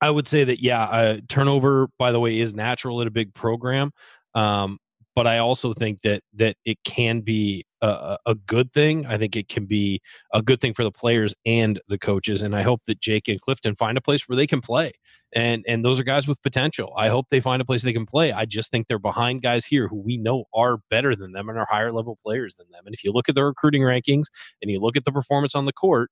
I 0.00 0.10
would 0.10 0.26
say 0.26 0.44
that, 0.44 0.60
yeah, 0.60 0.82
uh, 0.84 1.18
turnover, 1.28 1.88
by 1.98 2.10
the 2.12 2.20
way, 2.20 2.40
is 2.40 2.54
natural 2.54 3.00
at 3.00 3.06
a 3.06 3.10
big 3.10 3.34
program. 3.34 3.92
Um, 4.34 4.78
but 5.14 5.26
I 5.26 5.38
also 5.38 5.72
think 5.72 6.00
that 6.02 6.22
that 6.34 6.56
it 6.64 6.78
can 6.84 7.20
be 7.20 7.64
a, 7.82 8.18
a 8.26 8.34
good 8.34 8.72
thing. 8.72 9.06
I 9.06 9.16
think 9.18 9.36
it 9.36 9.48
can 9.48 9.66
be 9.66 10.00
a 10.32 10.42
good 10.42 10.60
thing 10.60 10.74
for 10.74 10.84
the 10.84 10.90
players 10.90 11.34
and 11.46 11.80
the 11.88 11.98
coaches. 11.98 12.42
And 12.42 12.54
I 12.54 12.62
hope 12.62 12.82
that 12.86 13.00
Jake 13.00 13.28
and 13.28 13.40
Clifton 13.40 13.76
find 13.76 13.96
a 13.96 14.00
place 14.00 14.28
where 14.28 14.36
they 14.36 14.46
can 14.46 14.60
play. 14.60 14.92
And 15.32 15.64
and 15.68 15.84
those 15.84 16.00
are 16.00 16.04
guys 16.04 16.26
with 16.26 16.42
potential. 16.42 16.92
I 16.96 17.08
hope 17.08 17.26
they 17.30 17.40
find 17.40 17.62
a 17.62 17.64
place 17.64 17.82
they 17.82 17.92
can 17.92 18.06
play. 18.06 18.32
I 18.32 18.46
just 18.46 18.70
think 18.70 18.88
they're 18.88 18.98
behind 18.98 19.42
guys 19.42 19.64
here 19.64 19.86
who 19.86 20.00
we 20.00 20.16
know 20.16 20.44
are 20.54 20.78
better 20.90 21.14
than 21.14 21.32
them 21.32 21.48
and 21.48 21.58
are 21.58 21.66
higher 21.70 21.92
level 21.92 22.18
players 22.24 22.56
than 22.56 22.66
them. 22.72 22.82
And 22.84 22.94
if 22.94 23.04
you 23.04 23.12
look 23.12 23.28
at 23.28 23.36
the 23.36 23.44
recruiting 23.44 23.82
rankings 23.82 24.24
and 24.60 24.70
you 24.70 24.80
look 24.80 24.96
at 24.96 25.04
the 25.04 25.12
performance 25.12 25.54
on 25.54 25.66
the 25.66 25.72
court, 25.72 26.10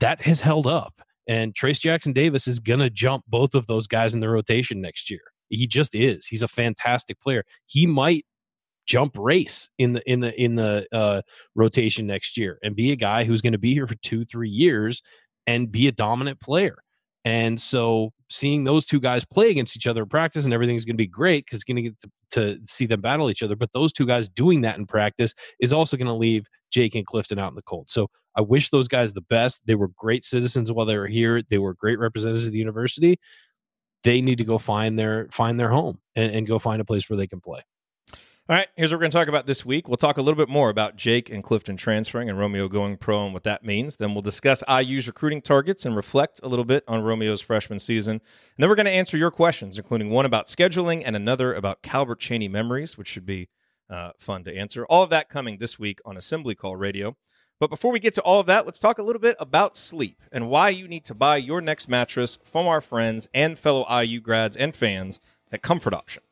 that 0.00 0.20
has 0.22 0.40
held 0.40 0.66
up. 0.66 1.02
And 1.26 1.54
Trayce 1.54 1.80
Jackson 1.80 2.12
Davis 2.12 2.46
is 2.46 2.60
going 2.60 2.80
to 2.80 2.90
jump 2.90 3.24
both 3.26 3.54
of 3.54 3.66
those 3.66 3.86
guys 3.86 4.14
in 4.14 4.20
the 4.20 4.28
rotation 4.28 4.80
next 4.80 5.10
year. 5.10 5.22
He 5.48 5.66
just 5.66 5.94
is. 5.94 6.26
He's 6.26 6.42
a 6.42 6.48
fantastic 6.48 7.20
player. 7.20 7.44
He 7.66 7.86
might 7.86 8.26
jump 8.86 9.16
race 9.18 9.70
in 9.78 9.92
the 9.92 10.10
in 10.10 10.20
the 10.20 10.40
in 10.40 10.54
the 10.54 10.86
uh, 10.92 11.22
rotation 11.54 12.06
next 12.06 12.36
year 12.36 12.58
and 12.62 12.76
be 12.76 12.92
a 12.92 12.96
guy 12.96 13.24
who's 13.24 13.40
going 13.40 13.52
to 13.52 13.58
be 13.58 13.74
here 13.74 13.86
for 13.86 13.96
two 13.96 14.24
three 14.24 14.50
years 14.50 15.02
and 15.46 15.70
be 15.70 15.86
a 15.88 15.92
dominant 15.92 16.40
player. 16.40 16.76
And 17.24 17.58
so 17.58 18.12
seeing 18.28 18.64
those 18.64 18.84
two 18.84 19.00
guys 19.00 19.24
play 19.24 19.50
against 19.50 19.76
each 19.76 19.86
other 19.86 20.02
in 20.02 20.08
practice 20.08 20.44
and 20.44 20.52
everything's 20.52 20.84
going 20.84 20.96
to 20.96 21.02
be 21.02 21.06
great 21.06 21.46
because 21.46 21.56
it's 21.56 21.64
going 21.64 21.76
to 21.76 21.82
get 21.82 21.96
to 22.32 22.58
see 22.66 22.84
them 22.84 23.00
battle 23.00 23.30
each 23.30 23.42
other. 23.42 23.56
But 23.56 23.72
those 23.72 23.92
two 23.92 24.06
guys 24.06 24.28
doing 24.28 24.60
that 24.60 24.76
in 24.76 24.86
practice 24.86 25.32
is 25.58 25.72
also 25.72 25.96
going 25.96 26.08
to 26.08 26.12
leave 26.12 26.46
Jake 26.70 26.94
and 26.94 27.06
Clifton 27.06 27.38
out 27.38 27.50
in 27.50 27.54
the 27.54 27.62
cold. 27.62 27.88
So 27.88 28.08
I 28.36 28.42
wish 28.42 28.68
those 28.68 28.88
guys 28.88 29.12
the 29.12 29.22
best. 29.22 29.62
They 29.64 29.74
were 29.74 29.88
great 29.96 30.24
citizens 30.24 30.70
while 30.70 30.86
they 30.86 30.98
were 30.98 31.06
here. 31.06 31.40
They 31.42 31.58
were 31.58 31.74
great 31.74 31.98
representatives 31.98 32.46
of 32.46 32.52
the 32.52 32.58
university. 32.58 33.18
They 34.02 34.20
need 34.20 34.38
to 34.38 34.44
go 34.44 34.58
find 34.58 34.98
their 34.98 35.28
find 35.30 35.58
their 35.58 35.70
home 35.70 36.00
and, 36.14 36.34
and 36.34 36.46
go 36.46 36.58
find 36.58 36.82
a 36.82 36.84
place 36.84 37.08
where 37.08 37.16
they 37.16 37.26
can 37.26 37.40
play. 37.40 37.62
All 38.46 38.54
right, 38.54 38.68
here's 38.76 38.90
what 38.90 38.96
we're 38.96 39.04
going 39.04 39.10
to 39.10 39.16
talk 39.16 39.28
about 39.28 39.46
this 39.46 39.64
week. 39.64 39.88
We'll 39.88 39.96
talk 39.96 40.18
a 40.18 40.20
little 40.20 40.36
bit 40.36 40.50
more 40.50 40.68
about 40.68 40.96
Jake 40.96 41.30
and 41.30 41.42
Clifton 41.42 41.78
transferring 41.78 42.28
and 42.28 42.38
Romeo 42.38 42.68
going 42.68 42.98
pro 42.98 43.24
and 43.24 43.32
what 43.32 43.44
that 43.44 43.64
means. 43.64 43.96
Then 43.96 44.12
we'll 44.12 44.20
discuss 44.20 44.62
IU's 44.68 45.06
recruiting 45.06 45.40
targets 45.40 45.86
and 45.86 45.96
reflect 45.96 46.40
a 46.42 46.48
little 46.48 46.66
bit 46.66 46.84
on 46.86 47.00
Romeo's 47.00 47.40
freshman 47.40 47.78
season. 47.78 48.16
And 48.16 48.22
then 48.58 48.68
we're 48.68 48.74
going 48.74 48.84
to 48.84 48.92
answer 48.92 49.16
your 49.16 49.30
questions, 49.30 49.78
including 49.78 50.10
one 50.10 50.26
about 50.26 50.48
scheduling 50.48 51.02
and 51.06 51.16
another 51.16 51.54
about 51.54 51.80
Calbert 51.80 52.20
Cheaney 52.20 52.50
memories, 52.50 52.98
which 52.98 53.08
should 53.08 53.24
be 53.24 53.48
uh, 53.88 54.10
fun 54.18 54.44
to 54.44 54.54
answer. 54.54 54.84
All 54.84 55.02
of 55.02 55.08
that 55.08 55.30
coming 55.30 55.56
this 55.56 55.78
week 55.78 56.02
on 56.04 56.18
Assembly 56.18 56.54
Call 56.54 56.76
Radio. 56.76 57.16
But 57.58 57.70
before 57.70 57.92
we 57.92 57.98
get 57.98 58.12
to 58.12 58.20
all 58.20 58.40
of 58.40 58.46
that, 58.48 58.66
let's 58.66 58.78
talk 58.78 58.98
a 58.98 59.02
little 59.02 59.22
bit 59.22 59.36
about 59.40 59.74
sleep 59.74 60.20
and 60.30 60.50
why 60.50 60.68
you 60.68 60.86
need 60.86 61.06
to 61.06 61.14
buy 61.14 61.38
your 61.38 61.62
next 61.62 61.88
mattress 61.88 62.36
from 62.44 62.66
our 62.66 62.82
friends 62.82 63.26
and 63.32 63.58
fellow 63.58 63.86
IU 63.88 64.20
grads 64.20 64.54
and 64.54 64.76
fans 64.76 65.18
at 65.50 65.62
Comfort 65.62 65.94
Option. 65.94 66.22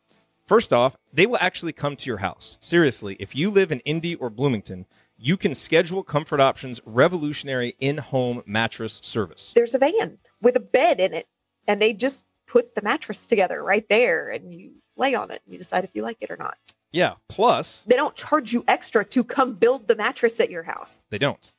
First 0.47 0.73
off, 0.73 0.97
they 1.13 1.27
will 1.27 1.39
actually 1.41 1.73
come 1.73 1.97
to 1.97 2.07
your 2.07 2.19
house. 2.19 2.59
Seriously, 2.61 3.17
if 3.21 3.35
you 3.35 3.51
live 3.51 3.71
in 3.71 3.81
Indy 3.81 4.15
or 4.17 4.29
Bloomington, 4.29 4.87
you 5.17 5.37
can 5.37 5.55
schedule 5.55 6.03
Comfort 6.03 6.41
Options 6.41 6.81
revolutionary 6.85 7.77
in-home 7.79 8.43
mattress 8.45 8.99
service. 9.03 9.53
There's 9.55 9.75
a 9.75 9.79
van 9.79 10.19
with 10.41 10.57
a 10.57 10.61
bed 10.61 10.99
in 10.99 11.15
it, 11.15 11.29
and 11.69 11.81
they 11.81 11.93
just 11.93 12.25
put 12.47 12.75
the 12.75 12.83
mattress 12.83 13.25
together 13.27 13.63
right 13.63 13.89
there, 13.89 14.31
and 14.31 14.53
you 14.53 14.73
lay 14.97 15.15
on 15.15 15.31
it. 15.31 15.43
And 15.45 15.53
you 15.53 15.59
decide 15.59 15.85
if 15.85 15.91
you 15.95 16.03
like 16.03 16.19
it 16.21 16.31
or 16.31 16.37
not. 16.37 16.59
Yeah, 16.91 17.15
plus 17.29 17.85
They 17.87 17.97
don't 17.97 18.17
charge 18.17 18.53
you 18.53 18.65
extra 18.69 19.05
to 19.07 19.25
come 19.25 19.55
build 19.55 19.89
the 19.89 19.97
mattress 19.97 20.39
at 20.41 20.51
your 20.51 20.65
house. 20.65 21.03
they 21.09 21.19
don't. 21.19 21.53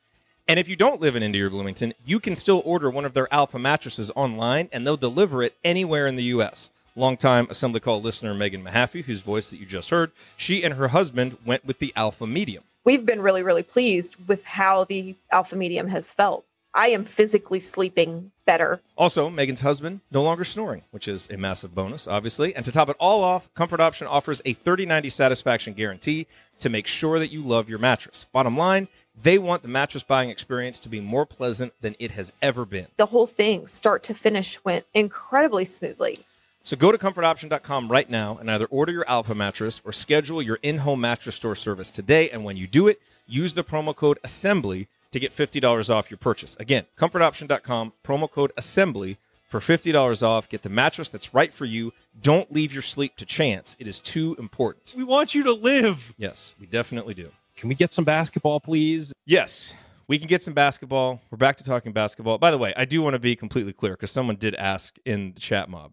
And 0.46 0.60
if 0.60 0.68
you 0.68 0.76
don't 0.76 1.00
live 1.00 1.16
in 1.16 1.22
Indy 1.22 1.40
or 1.40 1.48
Bloomington, 1.48 1.94
you 2.04 2.20
can 2.20 2.36
still 2.36 2.62
order 2.66 2.90
one 2.90 3.06
of 3.06 3.14
their 3.14 3.32
Alpha 3.32 3.58
mattresses 3.58 4.10
online 4.14 4.68
and 4.72 4.86
they'll 4.86 4.98
deliver 4.98 5.42
it 5.42 5.56
anywhere 5.64 6.06
in 6.06 6.16
the 6.16 6.24
US. 6.24 6.68
Longtime 6.96 7.48
Assembly 7.50 7.80
Call 7.80 8.00
listener 8.00 8.34
Megan 8.34 8.62
Mahaffey, 8.62 9.04
whose 9.04 9.20
voice 9.20 9.50
that 9.50 9.58
you 9.58 9.66
just 9.66 9.90
heard, 9.90 10.12
she 10.36 10.62
and 10.62 10.74
her 10.74 10.88
husband 10.88 11.36
went 11.44 11.64
with 11.64 11.80
the 11.80 11.92
Alpha 11.96 12.24
Medium. 12.24 12.62
We've 12.84 13.04
been 13.04 13.20
really, 13.20 13.42
really 13.42 13.64
pleased 13.64 14.14
with 14.28 14.44
how 14.44 14.84
the 14.84 15.16
alpha 15.32 15.56
medium 15.56 15.88
has 15.88 16.12
felt. 16.12 16.44
I 16.72 16.88
am 16.88 17.04
physically 17.04 17.60
sleeping 17.60 18.30
better. 18.44 18.80
Also, 18.96 19.30
Megan's 19.30 19.60
husband 19.60 20.00
no 20.10 20.22
longer 20.22 20.44
snoring, 20.44 20.82
which 20.90 21.08
is 21.08 21.28
a 21.30 21.36
massive 21.36 21.74
bonus, 21.74 22.06
obviously. 22.06 22.54
And 22.54 22.64
to 22.64 22.72
top 22.72 22.88
it 22.88 22.96
all 23.00 23.24
off, 23.24 23.48
Comfort 23.54 23.80
Option 23.80 24.06
offers 24.06 24.42
a 24.44 24.54
30-90 24.54 25.10
satisfaction 25.10 25.72
guarantee 25.72 26.26
to 26.58 26.68
make 26.68 26.86
sure 26.86 27.18
that 27.18 27.32
you 27.32 27.42
love 27.42 27.68
your 27.68 27.78
mattress. 27.78 28.26
Bottom 28.32 28.56
line, 28.56 28.88
they 29.20 29.38
want 29.38 29.62
the 29.62 29.68
mattress 29.68 30.02
buying 30.02 30.30
experience 30.30 30.78
to 30.80 30.88
be 30.88 31.00
more 31.00 31.24
pleasant 31.26 31.72
than 31.80 31.96
it 31.98 32.10
has 32.12 32.32
ever 32.42 32.64
been. 32.64 32.86
The 32.96 33.06
whole 33.06 33.26
thing, 33.26 33.66
start 33.66 34.02
to 34.04 34.14
finish, 34.14 34.62
went 34.64 34.84
incredibly 34.94 35.64
smoothly. 35.64 36.18
So 36.64 36.78
go 36.78 36.90
to 36.90 36.96
comfortoption.com 36.96 37.92
right 37.92 38.08
now 38.08 38.38
and 38.38 38.50
either 38.50 38.64
order 38.66 38.90
your 38.90 39.04
Alpha 39.06 39.34
mattress 39.34 39.82
or 39.84 39.92
schedule 39.92 40.40
your 40.40 40.58
in-home 40.62 41.02
mattress 41.02 41.34
store 41.34 41.54
service 41.54 41.90
today. 41.90 42.30
And 42.30 42.42
when 42.42 42.56
you 42.56 42.66
do 42.66 42.88
it, 42.88 43.02
use 43.26 43.52
the 43.52 43.62
promo 43.62 43.94
code 43.94 44.18
ASSEMBLY 44.24 44.86
to 45.10 45.20
get 45.20 45.30
$50 45.30 45.90
off 45.90 46.10
your 46.10 46.16
purchase. 46.16 46.56
Again, 46.58 46.86
comfortoption.com, 46.96 47.92
promo 48.02 48.30
code 48.30 48.50
ASSEMBLY 48.56 49.18
for 49.46 49.60
$50 49.60 50.22
off. 50.22 50.48
Get 50.48 50.62
the 50.62 50.70
mattress 50.70 51.10
that's 51.10 51.34
right 51.34 51.52
for 51.52 51.66
you. 51.66 51.92
Don't 52.22 52.50
leave 52.50 52.72
your 52.72 52.82
sleep 52.82 53.14
to 53.16 53.26
chance. 53.26 53.76
It 53.78 53.86
is 53.86 54.00
too 54.00 54.34
important. 54.38 54.94
We 54.96 55.04
want 55.04 55.34
you 55.34 55.42
to 55.42 55.52
live. 55.52 56.14
Yes, 56.16 56.54
we 56.58 56.66
definitely 56.66 57.12
do. 57.12 57.30
Can 57.56 57.68
we 57.68 57.74
get 57.74 57.92
some 57.92 58.06
basketball, 58.06 58.58
please? 58.58 59.12
Yes, 59.26 59.74
we 60.08 60.18
can 60.18 60.28
get 60.28 60.42
some 60.42 60.54
basketball. 60.54 61.20
We're 61.30 61.36
back 61.36 61.58
to 61.58 61.64
talking 61.64 61.92
basketball. 61.92 62.38
By 62.38 62.50
the 62.50 62.58
way, 62.58 62.72
I 62.74 62.86
do 62.86 63.02
want 63.02 63.14
to 63.14 63.18
be 63.18 63.36
completely 63.36 63.74
clear 63.74 63.92
because 63.92 64.10
someone 64.10 64.36
did 64.36 64.54
ask 64.54 64.96
in 65.04 65.34
the 65.34 65.40
chat 65.40 65.68
mob. 65.68 65.92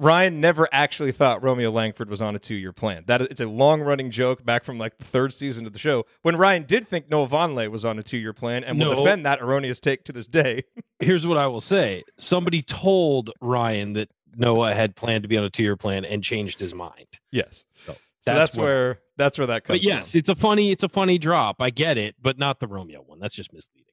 Ryan 0.00 0.40
never 0.40 0.66
actually 0.72 1.12
thought 1.12 1.42
Romeo 1.42 1.70
Langford 1.70 2.08
was 2.08 2.22
on 2.22 2.34
a 2.34 2.38
two-year 2.38 2.72
plan. 2.72 3.04
That 3.06 3.20
it's 3.20 3.40
a 3.40 3.46
long-running 3.46 4.10
joke 4.10 4.44
back 4.44 4.64
from 4.64 4.78
like 4.78 4.96
the 4.98 5.04
third 5.04 5.32
season 5.32 5.66
of 5.66 5.72
the 5.74 5.78
show 5.78 6.06
when 6.22 6.36
Ryan 6.36 6.64
did 6.64 6.88
think 6.88 7.10
Noah 7.10 7.28
Vonleh 7.28 7.70
was 7.70 7.84
on 7.84 7.98
a 7.98 8.02
two-year 8.02 8.32
plan 8.32 8.64
and 8.64 8.78
will 8.78 8.90
No. 8.94 8.96
defend 8.96 9.26
that 9.26 9.40
erroneous 9.42 9.78
take 9.78 10.04
to 10.04 10.12
this 10.12 10.26
day. 10.26 10.64
Here's 11.00 11.26
what 11.26 11.36
I 11.36 11.46
will 11.48 11.60
say. 11.60 12.02
Somebody 12.18 12.62
told 12.62 13.30
Ryan 13.42 13.92
that 13.92 14.10
Noah 14.34 14.72
had 14.74 14.96
planned 14.96 15.22
to 15.24 15.28
be 15.28 15.36
on 15.36 15.44
a 15.44 15.50
two-year 15.50 15.76
plan 15.76 16.04
and 16.06 16.24
changed 16.24 16.58
his 16.60 16.72
mind. 16.74 17.06
yes, 17.30 17.66
So 17.84 17.92
so 17.92 17.98
that's, 18.24 18.38
that's 18.52 18.56
what- 18.56 18.64
where 18.64 18.98
that's 19.16 19.36
where 19.36 19.48
that 19.48 19.64
comes. 19.64 19.80
But 19.80 19.82
yes, 19.82 20.12
from. 20.12 20.18
it's 20.18 20.28
a 20.30 20.34
funny, 20.34 20.70
it's 20.70 20.82
a 20.82 20.88
funny 20.88 21.18
drop. 21.18 21.56
I 21.60 21.68
get 21.68 21.98
it, 21.98 22.14
but 22.22 22.38
not 22.38 22.58
the 22.58 22.66
Romeo 22.66 23.02
one. 23.02 23.18
That's 23.18 23.34
just 23.34 23.52
misleading. 23.52 23.92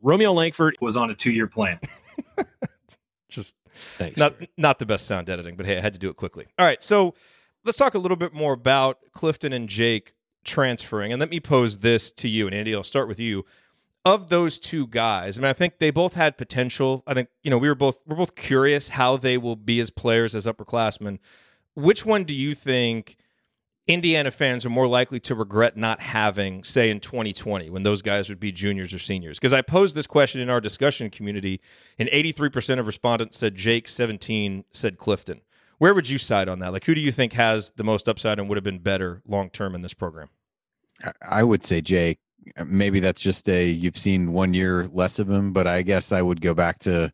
Romeo 0.00 0.32
Langford 0.32 0.76
was 0.80 0.96
on 0.96 1.10
a 1.10 1.14
two-year 1.14 1.48
plan. 1.48 1.80
just 3.28 3.56
Thanks. 3.98 4.16
not 4.16 4.34
not 4.56 4.78
the 4.78 4.86
best 4.86 5.06
sound 5.06 5.30
editing, 5.30 5.56
but 5.56 5.66
hey, 5.66 5.78
I 5.78 5.80
had 5.80 5.92
to 5.94 5.98
do 5.98 6.08
it 6.08 6.16
quickly. 6.16 6.46
All 6.58 6.66
right, 6.66 6.82
so 6.82 7.14
let's 7.64 7.78
talk 7.78 7.94
a 7.94 7.98
little 7.98 8.16
bit 8.16 8.32
more 8.32 8.52
about 8.52 8.98
Clifton 9.12 9.52
and 9.52 9.68
Jake 9.68 10.14
transferring, 10.44 11.12
and 11.12 11.20
let 11.20 11.30
me 11.30 11.40
pose 11.40 11.78
this 11.78 12.10
to 12.12 12.28
you, 12.28 12.46
and 12.46 12.54
Andy, 12.54 12.74
I'll 12.74 12.82
start 12.82 13.08
with 13.08 13.20
you. 13.20 13.44
Of 14.06 14.28
those 14.28 14.58
two 14.58 14.86
guys, 14.86 15.38
I 15.38 15.40
mean, 15.40 15.48
I 15.48 15.54
think 15.54 15.78
they 15.78 15.90
both 15.90 16.12
had 16.12 16.36
potential. 16.36 17.02
I 17.06 17.14
think 17.14 17.30
you 17.42 17.50
know 17.50 17.56
we 17.56 17.68
were 17.68 17.74
both 17.74 17.98
we're 18.06 18.16
both 18.16 18.34
curious 18.34 18.90
how 18.90 19.16
they 19.16 19.38
will 19.38 19.56
be 19.56 19.80
as 19.80 19.88
players 19.88 20.34
as 20.34 20.44
upperclassmen. 20.44 21.18
Which 21.74 22.04
one 22.04 22.24
do 22.24 22.34
you 22.34 22.54
think 22.54 23.16
Indiana 23.86 24.30
fans 24.30 24.64
are 24.64 24.70
more 24.70 24.86
likely 24.86 25.20
to 25.20 25.34
regret 25.34 25.76
not 25.76 26.00
having, 26.00 26.64
say, 26.64 26.88
in 26.88 27.00
2020, 27.00 27.68
when 27.68 27.82
those 27.82 28.00
guys 28.00 28.30
would 28.30 28.40
be 28.40 28.50
juniors 28.50 28.94
or 28.94 28.98
seniors? 28.98 29.38
Because 29.38 29.52
I 29.52 29.60
posed 29.60 29.94
this 29.94 30.06
question 30.06 30.40
in 30.40 30.48
our 30.48 30.60
discussion 30.60 31.10
community, 31.10 31.60
and 31.98 32.08
83% 32.08 32.78
of 32.78 32.86
respondents 32.86 33.36
said 33.36 33.54
Jake, 33.56 33.88
17 33.88 34.64
said 34.72 34.96
Clifton. 34.96 35.42
Where 35.78 35.92
would 35.92 36.08
you 36.08 36.16
side 36.16 36.48
on 36.48 36.60
that? 36.60 36.72
Like, 36.72 36.84
who 36.86 36.94
do 36.94 37.00
you 37.00 37.12
think 37.12 37.34
has 37.34 37.72
the 37.76 37.84
most 37.84 38.08
upside 38.08 38.38
and 38.38 38.48
would 38.48 38.56
have 38.56 38.64
been 38.64 38.78
better 38.78 39.20
long 39.26 39.50
term 39.50 39.74
in 39.74 39.82
this 39.82 39.94
program? 39.94 40.28
I- 41.20 41.42
would 41.42 41.64
say 41.64 41.80
Jake. 41.80 42.20
Maybe 42.64 43.00
that's 43.00 43.22
just 43.22 43.48
a 43.48 43.66
you've 43.68 43.96
seen 43.96 44.32
one 44.32 44.54
year 44.54 44.88
less 44.92 45.18
of 45.18 45.28
him, 45.30 45.52
but 45.52 45.66
I 45.66 45.82
guess 45.82 46.12
I 46.12 46.22
would 46.22 46.40
go 46.42 46.52
back 46.54 46.78
to, 46.80 47.10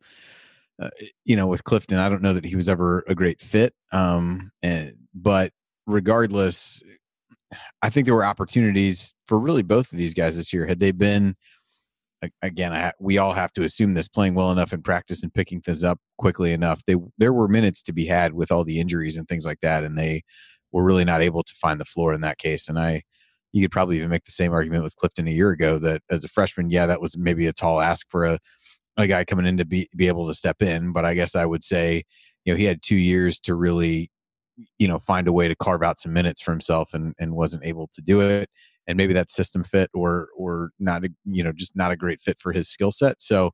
uh, 0.80 0.90
you 1.24 1.36
know, 1.36 1.46
with 1.46 1.64
Clifton. 1.64 1.98
I 1.98 2.08
don't 2.08 2.20
know 2.22 2.34
that 2.34 2.44
he 2.44 2.56
was 2.56 2.68
ever 2.68 3.04
a 3.06 3.14
great 3.14 3.40
fit, 3.40 3.72
um, 3.92 4.50
and 4.62 4.94
but 5.14 5.52
regardless, 5.86 6.82
I 7.82 7.90
think 7.90 8.06
there 8.06 8.14
were 8.14 8.24
opportunities 8.24 9.14
for 9.26 9.38
really 9.38 9.62
both 9.62 9.92
of 9.92 9.98
these 9.98 10.14
guys 10.14 10.36
this 10.36 10.52
year. 10.52 10.66
Had 10.66 10.80
they 10.80 10.92
been, 10.92 11.36
again, 12.42 12.72
I, 12.72 12.92
we 13.00 13.18
all 13.18 13.32
have 13.32 13.52
to 13.52 13.64
assume 13.64 13.94
this 13.94 14.08
playing 14.08 14.34
well 14.34 14.52
enough 14.52 14.72
in 14.72 14.82
practice 14.82 15.22
and 15.22 15.32
picking 15.32 15.60
things 15.60 15.82
up 15.82 15.98
quickly 16.18 16.52
enough. 16.52 16.82
They 16.86 16.96
there 17.18 17.32
were 17.32 17.48
minutes 17.48 17.82
to 17.84 17.92
be 17.92 18.06
had 18.06 18.34
with 18.34 18.52
all 18.52 18.64
the 18.64 18.78
injuries 18.78 19.16
and 19.16 19.26
things 19.26 19.46
like 19.46 19.60
that, 19.62 19.84
and 19.84 19.98
they 19.98 20.22
were 20.72 20.84
really 20.84 21.04
not 21.04 21.22
able 21.22 21.42
to 21.42 21.54
find 21.54 21.80
the 21.80 21.84
floor 21.84 22.14
in 22.14 22.20
that 22.20 22.38
case. 22.38 22.68
And 22.68 22.78
I 22.78 23.02
you 23.52 23.62
could 23.62 23.72
probably 23.72 23.96
even 23.96 24.10
make 24.10 24.24
the 24.24 24.30
same 24.30 24.52
argument 24.52 24.84
with 24.84 24.96
Clifton 24.96 25.26
a 25.26 25.32
year 25.32 25.50
ago 25.50 25.78
that 25.78 26.02
as 26.10 26.24
a 26.24 26.28
freshman, 26.28 26.70
yeah, 26.70 26.86
that 26.86 27.00
was 27.00 27.18
maybe 27.18 27.46
a 27.46 27.52
tall 27.52 27.80
ask 27.80 28.08
for 28.08 28.24
a, 28.24 28.38
a 28.96 29.06
guy 29.06 29.24
coming 29.24 29.46
in 29.46 29.56
to 29.56 29.64
be, 29.64 29.88
be 29.96 30.08
able 30.08 30.26
to 30.26 30.34
step 30.34 30.62
in. 30.62 30.92
But 30.92 31.04
I 31.04 31.14
guess 31.14 31.34
I 31.34 31.46
would 31.46 31.64
say, 31.64 32.04
you 32.44 32.52
know, 32.52 32.56
he 32.56 32.64
had 32.64 32.82
two 32.82 32.96
years 32.96 33.40
to 33.40 33.54
really, 33.54 34.10
you 34.78 34.88
know, 34.88 34.98
find 34.98 35.28
a 35.28 35.32
way 35.32 35.48
to 35.48 35.54
carve 35.54 35.82
out 35.82 35.98
some 35.98 36.12
minutes 36.12 36.40
for 36.40 36.50
himself 36.52 36.94
and, 36.94 37.14
and 37.18 37.34
wasn't 37.34 37.64
able 37.64 37.88
to 37.94 38.02
do 38.02 38.20
it. 38.20 38.48
And 38.86 38.96
maybe 38.96 39.12
that 39.14 39.30
system 39.30 39.62
fit 39.62 39.90
or, 39.94 40.28
or 40.36 40.70
not, 40.78 41.04
a, 41.04 41.10
you 41.24 41.44
know, 41.44 41.52
just 41.52 41.76
not 41.76 41.92
a 41.92 41.96
great 41.96 42.20
fit 42.20 42.38
for 42.38 42.52
his 42.52 42.68
skill 42.68 42.92
set. 42.92 43.22
So, 43.22 43.50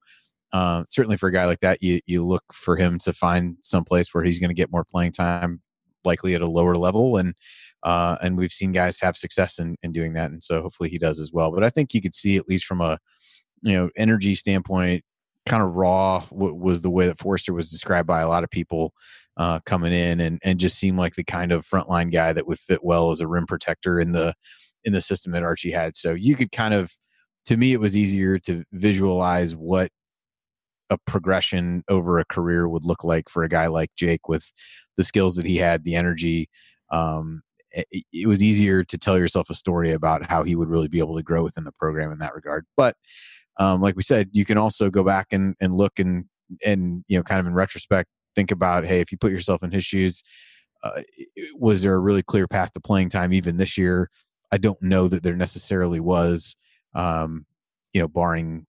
uh, 0.52 0.84
certainly 0.88 1.16
for 1.16 1.28
a 1.28 1.32
guy 1.32 1.44
like 1.44 1.60
that, 1.60 1.82
you, 1.82 2.00
you 2.06 2.24
look 2.24 2.44
for 2.52 2.76
him 2.76 2.98
to 3.00 3.12
find 3.12 3.56
some 3.62 3.84
place 3.84 4.14
where 4.14 4.24
he's 4.24 4.38
going 4.38 4.48
to 4.48 4.54
get 4.54 4.70
more 4.70 4.84
playing 4.84 5.12
time 5.12 5.60
likely 6.06 6.34
at 6.34 6.40
a 6.40 6.46
lower 6.46 6.76
level, 6.76 7.18
and 7.18 7.34
uh, 7.82 8.16
and 8.22 8.38
we've 8.38 8.52
seen 8.52 8.72
guys 8.72 8.98
have 9.00 9.16
success 9.16 9.58
in, 9.58 9.76
in 9.82 9.92
doing 9.92 10.14
that, 10.14 10.30
and 10.30 10.42
so 10.42 10.62
hopefully 10.62 10.88
he 10.88 10.98
does 10.98 11.20
as 11.20 11.32
well. 11.32 11.50
But 11.50 11.64
I 11.64 11.70
think 11.70 11.92
you 11.92 12.00
could 12.00 12.14
see 12.14 12.36
at 12.36 12.48
least 12.48 12.64
from 12.64 12.80
a 12.80 12.98
you 13.62 13.72
know 13.72 13.90
energy 13.96 14.34
standpoint, 14.34 15.04
kind 15.46 15.62
of 15.62 15.74
raw 15.74 16.24
was 16.30 16.82
the 16.82 16.90
way 16.90 17.06
that 17.06 17.18
Forrester 17.18 17.52
was 17.52 17.70
described 17.70 18.06
by 18.06 18.20
a 18.20 18.28
lot 18.28 18.44
of 18.44 18.50
people 18.50 18.92
uh, 19.36 19.60
coming 19.66 19.92
in, 19.92 20.20
and 20.20 20.38
and 20.42 20.58
just 20.58 20.78
seemed 20.78 20.98
like 20.98 21.14
the 21.14 21.24
kind 21.24 21.52
of 21.52 21.66
frontline 21.66 22.12
guy 22.12 22.32
that 22.32 22.46
would 22.46 22.60
fit 22.60 22.82
well 22.82 23.10
as 23.10 23.20
a 23.20 23.28
rim 23.28 23.46
protector 23.46 24.00
in 24.00 24.12
the 24.12 24.34
in 24.84 24.92
the 24.92 25.00
system 25.00 25.32
that 25.32 25.42
Archie 25.42 25.72
had. 25.72 25.96
So 25.96 26.12
you 26.12 26.36
could 26.36 26.52
kind 26.52 26.72
of, 26.72 26.92
to 27.46 27.56
me, 27.56 27.72
it 27.72 27.80
was 27.80 27.96
easier 27.96 28.38
to 28.40 28.64
visualize 28.72 29.54
what 29.56 29.90
a 30.90 30.96
progression 31.06 31.82
over 31.88 32.20
a 32.20 32.24
career 32.24 32.68
would 32.68 32.84
look 32.84 33.02
like 33.02 33.28
for 33.28 33.42
a 33.42 33.48
guy 33.48 33.66
like 33.66 33.90
Jake 33.96 34.28
with 34.28 34.52
the 34.96 35.02
skills 35.02 35.34
that 35.34 35.44
he 35.44 35.56
had, 35.56 35.82
the 35.82 35.96
energy. 35.96 36.48
Um, 36.90 37.42
it, 37.72 38.04
it, 38.12 38.28
was 38.28 38.42
easier 38.42 38.84
to 38.84 38.96
tell 38.96 39.18
yourself 39.18 39.50
a 39.50 39.54
story 39.54 39.90
about 39.90 40.24
how 40.24 40.44
he 40.44 40.54
would 40.54 40.68
really 40.68 40.86
be 40.86 41.00
able 41.00 41.16
to 41.16 41.22
grow 41.22 41.42
within 41.42 41.64
the 41.64 41.72
program 41.72 42.12
in 42.12 42.18
that 42.18 42.34
regard. 42.34 42.64
But 42.76 42.96
um, 43.58 43.80
like 43.80 43.96
we 43.96 44.02
said, 44.02 44.28
you 44.32 44.44
can 44.44 44.58
also 44.58 44.90
go 44.90 45.02
back 45.02 45.28
and, 45.32 45.54
and 45.60 45.74
look 45.74 45.98
and 45.98 46.26
and 46.64 47.04
you 47.08 47.18
know 47.18 47.24
kind 47.24 47.40
of 47.40 47.46
in 47.46 47.54
retrospect 47.54 48.08
think 48.36 48.52
about 48.52 48.84
hey 48.84 49.00
if 49.00 49.10
you 49.10 49.18
put 49.18 49.32
yourself 49.32 49.64
in 49.64 49.72
his 49.72 49.84
shoes 49.84 50.22
uh, 50.84 51.02
was 51.56 51.82
there 51.82 51.94
a 51.94 51.98
really 51.98 52.22
clear 52.22 52.46
path 52.46 52.72
to 52.72 52.78
playing 52.78 53.08
time 53.08 53.32
even 53.32 53.56
this 53.56 53.76
year 53.76 54.08
I 54.52 54.58
don't 54.58 54.80
know 54.82 55.08
that 55.08 55.22
there 55.22 55.36
necessarily 55.36 56.00
was, 56.00 56.56
um, 56.94 57.46
you 57.92 58.00
know, 58.00 58.08
barring, 58.08 58.66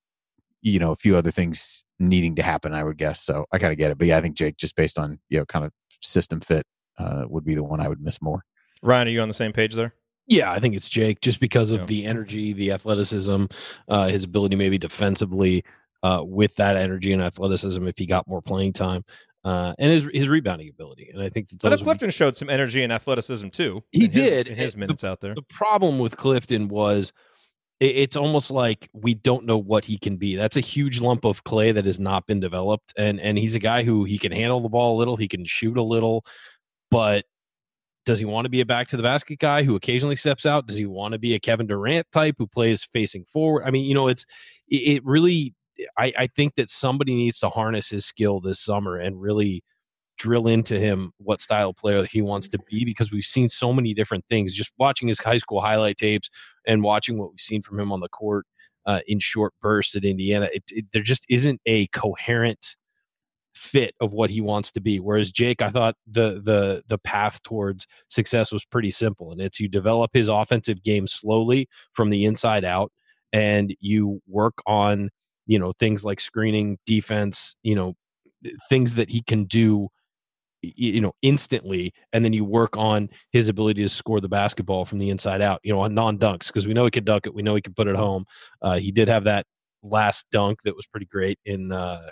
you 0.62 0.79
know, 0.79 0.91
a 0.91 0.96
few 0.96 1.15
other 1.15 1.32
things 1.32 1.86
needing 2.00 2.36
to 2.36 2.44
happen, 2.44 2.74
I 2.74 2.84
would 2.84 2.98
guess. 2.98 3.22
So 3.22 3.46
I 3.51 3.60
kind 3.60 3.72
of 3.72 3.77
get 3.77 3.91
it. 3.91 3.98
But 3.98 4.08
yeah, 4.08 4.17
I 4.17 4.22
think 4.22 4.36
Jake, 4.36 4.58
just 4.58 4.75
based 4.75 4.98
on, 4.98 5.20
you 5.29 5.39
know, 5.39 5.46
kind 5.46 5.65
of 5.65 5.72
system 6.01 6.41
fit, 6.41 6.65
uh, 6.98 7.25
would 7.27 7.46
be 7.46 7.56
the 7.56 7.63
one 7.63 7.79
I 7.79 7.88
would 7.88 8.01
miss 8.01 8.22
more. 8.22 8.44
Ryan, 8.82 9.08
are 9.08 9.12
you 9.12 9.22
on 9.22 9.27
the 9.27 9.34
same 9.34 9.53
page 9.53 9.75
there? 9.75 9.94
Yeah, 10.27 10.51
I 10.51 10.60
think 10.60 10.75
it's 10.75 10.89
Jake 10.89 11.22
just 11.22 11.39
because 11.39 11.72
of 11.72 11.81
yeah. 11.81 11.86
the 11.86 12.05
energy, 12.05 12.53
the 12.53 12.72
athleticism, 12.72 13.46
uh, 13.88 14.07
his 14.07 14.25
ability 14.25 14.55
maybe 14.55 14.77
defensively 14.77 15.63
uh, 16.03 16.22
with 16.25 16.55
that 16.57 16.75
energy 16.75 17.13
and 17.13 17.22
athleticism 17.22 17.88
if 17.88 17.98
he 17.98 18.05
got 18.05 18.27
more 18.27 18.41
playing 18.41 18.74
time 18.74 19.03
uh, 19.48 19.74
and 19.79 19.93
his 19.93 20.05
his 20.13 20.27
rebounding 20.27 20.67
ability. 20.69 21.10
And 21.13 21.22
I 21.22 21.29
think 21.29 21.48
that 21.50 21.62
those 21.62 21.81
Clifton 21.81 22.10
showed 22.10 22.36
some 22.36 22.50
energy 22.50 22.84
and 22.84 22.91
athleticism 22.91 23.48
too. 23.48 23.81
He 23.93 24.07
did 24.10 24.48
his, 24.48 24.53
in 24.53 24.62
his 24.62 24.75
minutes 24.75 25.03
the, 25.03 25.10
out 25.10 25.22
there. 25.22 25.36
The 25.36 25.41
problem 25.43 26.00
with 26.00 26.17
Clifton 26.17 26.67
was 26.67 27.13
it, 27.79 27.96
it's 27.96 28.17
almost 28.17 28.51
like 28.51 28.89
we 28.93 29.13
don't 29.13 29.46
know 29.46 29.57
what 29.57 29.86
he 29.86 29.98
can 29.98 30.17
be. 30.17 30.36
That's 30.36 30.57
a 30.57 30.62
huge 30.62 31.00
lump 31.00 31.24
of 31.24 31.46
clay 31.46 31.72
that 31.72 31.86
has 31.86 31.98
not 31.98 32.27
been 32.27 32.41
developed. 32.41 32.93
And 32.98 33.22
and 33.22 33.38
he's 33.38 33.55
a 33.55 33.60
guy 33.60 33.84
who 33.84 34.03
he 34.03 34.17
can 34.17 34.34
handle 34.34 34.60
the 34.60 34.67
ball 34.67 34.98
a 34.98 35.00
little, 35.00 35.15
he 35.15 35.29
can 35.29 35.46
shoot 35.46 35.77
a 35.77 35.84
little, 35.84 36.25
but 36.91 37.24
does 38.08 38.20
he 38.20 38.26
want 38.26 38.46
to 38.46 38.50
be 38.50 38.62
a 38.62 38.66
back 38.66 38.88
to 38.88 38.98
the 38.98 39.04
basket 39.04 39.38
guy 39.38 39.64
who 39.64 39.76
occasionally 39.76 40.16
steps 40.16 40.46
out? 40.46 40.66
Does 40.66 40.78
he 40.78 40.86
want 40.86 41.12
to 41.12 41.20
be 41.20 41.36
a 41.36 41.40
Kevin 41.40 41.68
Durant 41.68 42.08
type 42.14 42.36
who 42.38 42.48
plays 42.48 42.82
facing 42.82 43.26
forward? 43.26 43.64
I 43.66 43.70
mean, 43.70 43.84
you 43.84 43.94
know, 43.94 44.08
it's 44.08 44.26
it 44.70 45.06
really 45.06 45.54
I, 45.98 46.14
I 46.18 46.28
think 46.28 46.56
that 46.56 46.70
somebody 46.70 47.14
needs 47.14 47.38
to 47.40 47.50
harness 47.50 47.90
his 47.90 48.06
skill 48.06 48.40
this 48.40 48.62
summer 48.62 48.98
and 48.98 49.22
really 49.22 49.62
drill 50.18 50.48
into 50.48 50.80
him 50.80 51.12
what 51.18 51.42
style 51.42 51.74
player 51.74 52.06
he 52.06 52.22
wants 52.22 52.48
to 52.48 52.58
be 52.72 52.86
because 52.86 53.12
we've 53.12 53.26
seen 53.26 53.50
so 53.50 53.74
many 53.74 53.94
different 53.94 54.24
things 54.30 54.56
just 54.56 54.72
watching 54.80 55.10
his 55.10 55.20
high 55.20 55.38
school 55.38 55.60
highlight 55.60 55.98
tapes 55.98 56.30
and 56.66 56.84
watching 56.84 57.20
what 57.20 57.30
we've 57.30 57.42
seen 57.42 57.62
from 57.62 57.78
him 57.78 57.92
on 57.92 58.00
the 58.00 58.10
court 58.10 58.46
uh, 58.86 59.02
in 59.06 59.20
short 59.20 59.54
bursts 59.62 59.96
at 59.96 60.06
Indiana. 60.06 60.48
It, 60.54 60.64
it, 60.72 60.86
there 60.94 61.04
just 61.04 61.26
isn't 61.30 61.60
a 61.66 61.88
coherent 61.88 62.76
fit 63.58 63.96
of 64.00 64.14
what 64.14 64.30
he 64.30 64.42
wants 64.42 64.72
to 64.72 64.82
be. 64.82 65.00
Whereas 65.00 65.32
Jake, 65.32 65.62
I 65.62 65.70
thought 65.70 65.96
the 66.06 66.42
the 66.44 66.84
the 66.88 66.98
path 66.98 67.42
towards 67.44 67.88
success 68.08 68.52
was 68.52 68.66
pretty 68.66 68.92
simple, 68.92 69.32
and 69.32 69.42
it's 69.42 69.60
you 69.60 69.68
develop 69.68 70.12
his 70.14 70.30
offensive 70.30 70.84
game 70.84 71.08
slowly 71.08 71.68
from 71.94 72.10
the 72.10 72.26
inside 72.26 72.64
out, 72.64 72.92
and 73.34 73.76
you 73.80 74.22
work 74.28 74.56
on 74.66 75.10
you 75.48 75.58
know 75.58 75.72
things 75.72 76.06
like 76.06 76.20
screening 76.20 76.78
defense 76.86 77.56
you 77.64 77.74
know 77.74 77.96
things 78.70 78.96
that 78.96 79.10
he 79.10 79.22
can 79.24 79.46
do 79.46 79.88
you 80.62 81.00
know 81.00 81.14
instantly 81.22 81.94
and 82.14 82.24
then 82.25 82.34
you 82.34 82.44
work 82.44 82.75
on 82.77 83.10
his 83.31 83.48
ability 83.48 83.81
to 83.81 83.90
score 83.90 84.20
the 84.20 84.27
basketball 84.27 84.86
from 84.86 84.98
the 84.98 85.10
inside 85.10 85.42
out 85.42 85.60
you 85.64 85.74
know 85.74 85.79
on 85.79 85.94
non-dunks 85.94 86.48
because 86.48 86.68
we 86.68 86.74
know 86.74 86.86
he 86.86 86.92
can 86.92 87.03
dunk 87.03 87.25
it 87.25 87.34
we 87.34 87.42
know 87.42 87.55
he 87.55 87.62
can 87.62 87.74
put 87.74 87.88
it 87.88 87.96
home 87.96 88.25
uh, 88.62 88.77
he 88.77 88.92
did 88.92 89.08
have 89.08 89.24
that 89.24 89.46
last 89.84 90.27
dunk 90.31 90.60
that 90.64 90.75
was 90.75 90.88
pretty 90.88 91.05
great 91.05 91.40
in 91.46 91.72
uh, 91.72 92.10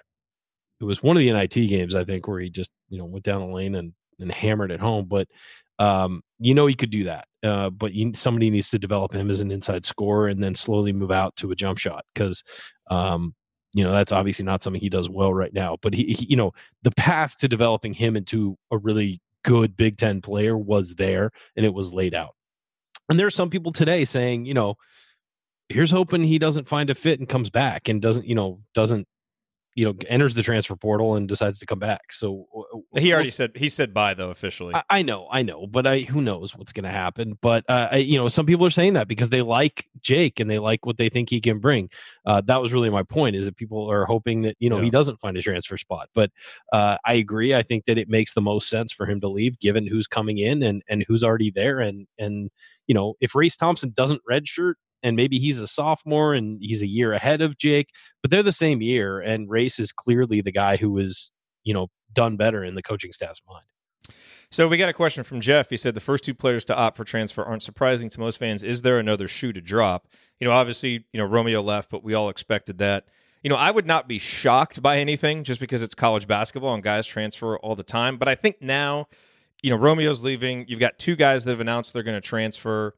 it 0.80 0.84
was 0.84 1.02
one 1.02 1.18
of 1.18 1.22
the 1.22 1.32
nit 1.32 1.52
games 1.52 1.96
i 1.96 2.04
think 2.04 2.28
where 2.28 2.40
he 2.40 2.50
just 2.50 2.72
you 2.90 2.98
know 2.98 3.06
went 3.06 3.24
down 3.24 3.42
the 3.42 3.54
lane 3.54 3.76
and 3.76 3.94
and 4.20 4.32
hammered 4.32 4.72
it 4.72 4.80
home 4.80 5.06
but 5.06 5.28
um, 5.78 6.22
you 6.40 6.54
know 6.54 6.68
he 6.68 6.74
could 6.74 6.90
do 6.90 7.04
that 7.04 7.28
uh, 7.44 7.70
but 7.70 7.94
you, 7.94 8.14
somebody 8.14 8.50
needs 8.50 8.70
to 8.70 8.80
develop 8.80 9.14
him 9.14 9.30
as 9.30 9.42
an 9.42 9.52
inside 9.52 9.86
scorer 9.86 10.30
and 10.30 10.42
then 10.42 10.56
slowly 10.56 10.94
move 10.94 11.12
out 11.12 11.36
to 11.36 11.52
a 11.52 11.56
jump 11.56 11.78
shot 11.78 12.06
because 12.14 12.46
um, 12.90 13.36
you 13.74 13.84
know 13.84 13.92
that's 13.92 14.14
obviously 14.14 14.46
not 14.46 14.64
something 14.64 14.80
he 14.80 14.88
does 14.88 15.10
well 15.10 15.34
right 15.34 15.54
now 15.54 15.76
but 15.82 15.94
he, 15.94 16.14
he, 16.14 16.28
you 16.28 16.38
know 16.38 16.54
the 16.84 16.92
path 16.92 17.36
to 17.38 17.50
developing 17.50 17.94
him 17.94 18.16
into 18.16 18.58
a 18.72 18.78
really 18.78 19.20
good 19.46 19.78
big 19.78 19.96
10 19.96 20.22
player 20.22 20.58
was 20.58 20.96
there 20.96 21.30
and 21.56 21.66
it 21.66 21.74
was 21.74 21.94
laid 21.94 22.16
out. 22.16 22.36
And 23.10 23.20
there 23.20 23.28
are 23.28 23.32
some 23.32 23.52
people 23.52 23.72
today 23.72 24.04
saying 24.04 24.46
you 24.46 24.56
know 24.56 24.76
here's 25.70 25.92
hoping 25.92 26.24
he 26.24 26.40
doesn't 26.40 26.68
find 26.68 26.90
a 26.90 26.96
fit 26.96 27.20
and 27.20 27.30
comes 27.30 27.50
back 27.50 27.88
and 27.88 28.02
doesn't 28.02 28.26
you 28.26 28.36
know 28.36 28.60
doesn't 28.74 29.08
you 29.76 29.84
know 29.84 29.94
enters 30.08 30.34
the 30.34 30.42
transfer 30.42 30.76
portal 30.76 31.16
and 31.16 31.28
decides 31.28 31.60
to 31.60 31.66
come 31.66 31.80
back. 31.80 32.14
So 32.14 32.48
he 32.96 33.14
already 33.14 33.28
we'll, 33.28 33.34
said 33.34 33.52
he 33.56 33.68
said 33.68 33.94
bye 33.94 34.14
though 34.14 34.30
officially. 34.30 34.74
I, 34.74 34.84
I 34.90 35.02
know, 35.02 35.28
I 35.30 35.42
know, 35.42 35.68
but 35.68 35.86
I 35.86 36.00
who 36.00 36.22
knows 36.22 36.56
what's 36.56 36.72
going 36.72 36.86
to 36.86 36.90
happen. 36.90 37.38
But 37.42 37.66
uh, 37.70 37.90
I, 37.92 37.98
you 37.98 38.18
know, 38.18 38.30
some 38.30 38.46
people 38.46 38.66
are 38.66 38.72
saying 38.72 38.94
that 38.94 39.10
because 39.10 39.30
they 39.30 39.42
like 39.42 39.88
Jake 40.02 40.40
and 40.40 40.50
they 40.50 40.60
like 40.60 40.86
what 40.86 40.98
they 40.98 41.10
think 41.10 41.30
he 41.30 41.42
can 41.42 41.60
bring. 41.60 41.90
Uh, 42.26 42.42
that 42.46 42.62
was 42.62 42.72
really 42.72 42.90
my 42.90 43.04
point. 43.04 43.36
Is 43.36 43.46
that 43.46 43.58
people 43.58 43.92
are 43.92 44.06
hoping 44.06 44.44
that 44.44 44.56
you 44.60 44.70
know 44.70 44.78
yeah. 44.78 44.86
he 44.86 44.90
doesn't 44.90 45.20
find 45.20 45.36
a 45.36 45.42
transfer 45.42 45.78
spot. 45.78 46.08
But 46.16 46.32
uh, 46.72 46.98
I 47.06 47.16
agree. 47.16 47.54
I 47.54 47.62
think 47.62 47.84
that 47.86 47.98
it 47.98 48.08
makes 48.08 48.34
the 48.34 48.42
most 48.42 48.70
sense 48.70 48.94
for 48.94 49.06
him 49.06 49.20
to 49.22 49.28
leave, 49.28 49.60
given 49.60 49.86
who's 49.86 50.08
coming 50.08 50.38
in 50.38 50.64
and 50.64 50.84
and 50.88 51.04
who's 51.06 51.24
already 51.24 51.52
there. 51.52 51.82
And 51.82 52.08
and 52.18 52.50
you 52.88 52.96
know, 52.96 53.16
if 53.20 53.36
Race 53.36 53.58
Thompson 53.58 53.92
doesn't 53.94 54.22
redshirt, 54.30 54.76
and 55.06 55.16
maybe 55.16 55.38
he's 55.38 55.60
a 55.60 55.68
sophomore 55.68 56.34
and 56.34 56.58
he's 56.60 56.82
a 56.82 56.88
year 56.88 57.14
ahead 57.14 57.40
of 57.40 57.60
Jake, 57.60 57.90
but 58.24 58.32
they're 58.32 58.42
the 58.42 58.52
same 58.52 58.82
year. 58.82 59.20
And 59.20 59.48
Race 59.48 59.78
is 59.78 59.92
clearly 59.92 60.42
the 60.42 60.52
guy 60.52 60.78
who 60.78 60.98
is, 60.98 61.32
you 61.64 61.76
know, 61.76 61.90
done 62.12 62.38
better 62.38 62.64
in 62.64 62.74
the 62.74 62.82
coaching 62.82 63.12
staff's 63.12 63.42
mind. 63.48 63.66
So 64.50 64.68
we 64.68 64.78
got 64.78 64.90
a 64.90 64.94
question 64.94 65.24
from 65.24 65.42
Jeff. 65.42 65.70
He 65.70 65.78
said 65.78 65.94
the 65.94 66.02
first 66.02 66.24
two 66.24 66.34
players 66.34 66.66
to 66.66 66.76
opt 66.76 66.98
for 66.98 67.04
transfer 67.04 67.44
aren't 67.44 67.62
surprising 67.62 68.10
to 68.10 68.20
most 68.20 68.40
fans. 68.40 68.64
Is 68.64 68.82
there 68.82 68.98
another 68.98 69.28
shoe 69.28 69.54
to 69.54 69.62
drop? 69.62 70.08
You 70.40 70.48
know, 70.48 70.54
obviously, 70.54 71.06
you 71.14 71.20
know, 71.20 71.26
Romeo 71.26 71.62
left, 71.62 71.92
but 71.92 72.04
we 72.04 72.16
all 72.16 72.30
expected 72.30 72.80
that. 72.80 73.06
You 73.44 73.50
know, 73.50 73.58
I 73.58 73.70
would 73.70 73.86
not 73.86 74.08
be 74.08 74.18
shocked 74.18 74.82
by 74.82 74.98
anything 74.98 75.44
just 75.44 75.60
because 75.60 75.84
it's 75.84 75.94
college 75.94 76.28
basketball 76.28 76.74
and 76.74 76.82
guys 76.82 77.06
transfer 77.06 77.60
all 77.60 77.76
the 77.76 77.84
time. 77.84 78.18
But 78.18 78.28
I 78.28 78.34
think 78.34 78.60
now, 78.60 79.06
you 79.62 79.70
know, 79.70 79.76
Romeo's 79.76 80.24
leaving. 80.24 80.66
You've 80.68 80.80
got 80.80 80.98
two 80.98 81.16
guys 81.16 81.44
that 81.44 81.52
have 81.52 81.60
announced 81.60 81.94
they're 81.94 82.02
going 82.02 82.20
to 82.20 82.28
transfer 82.28 82.96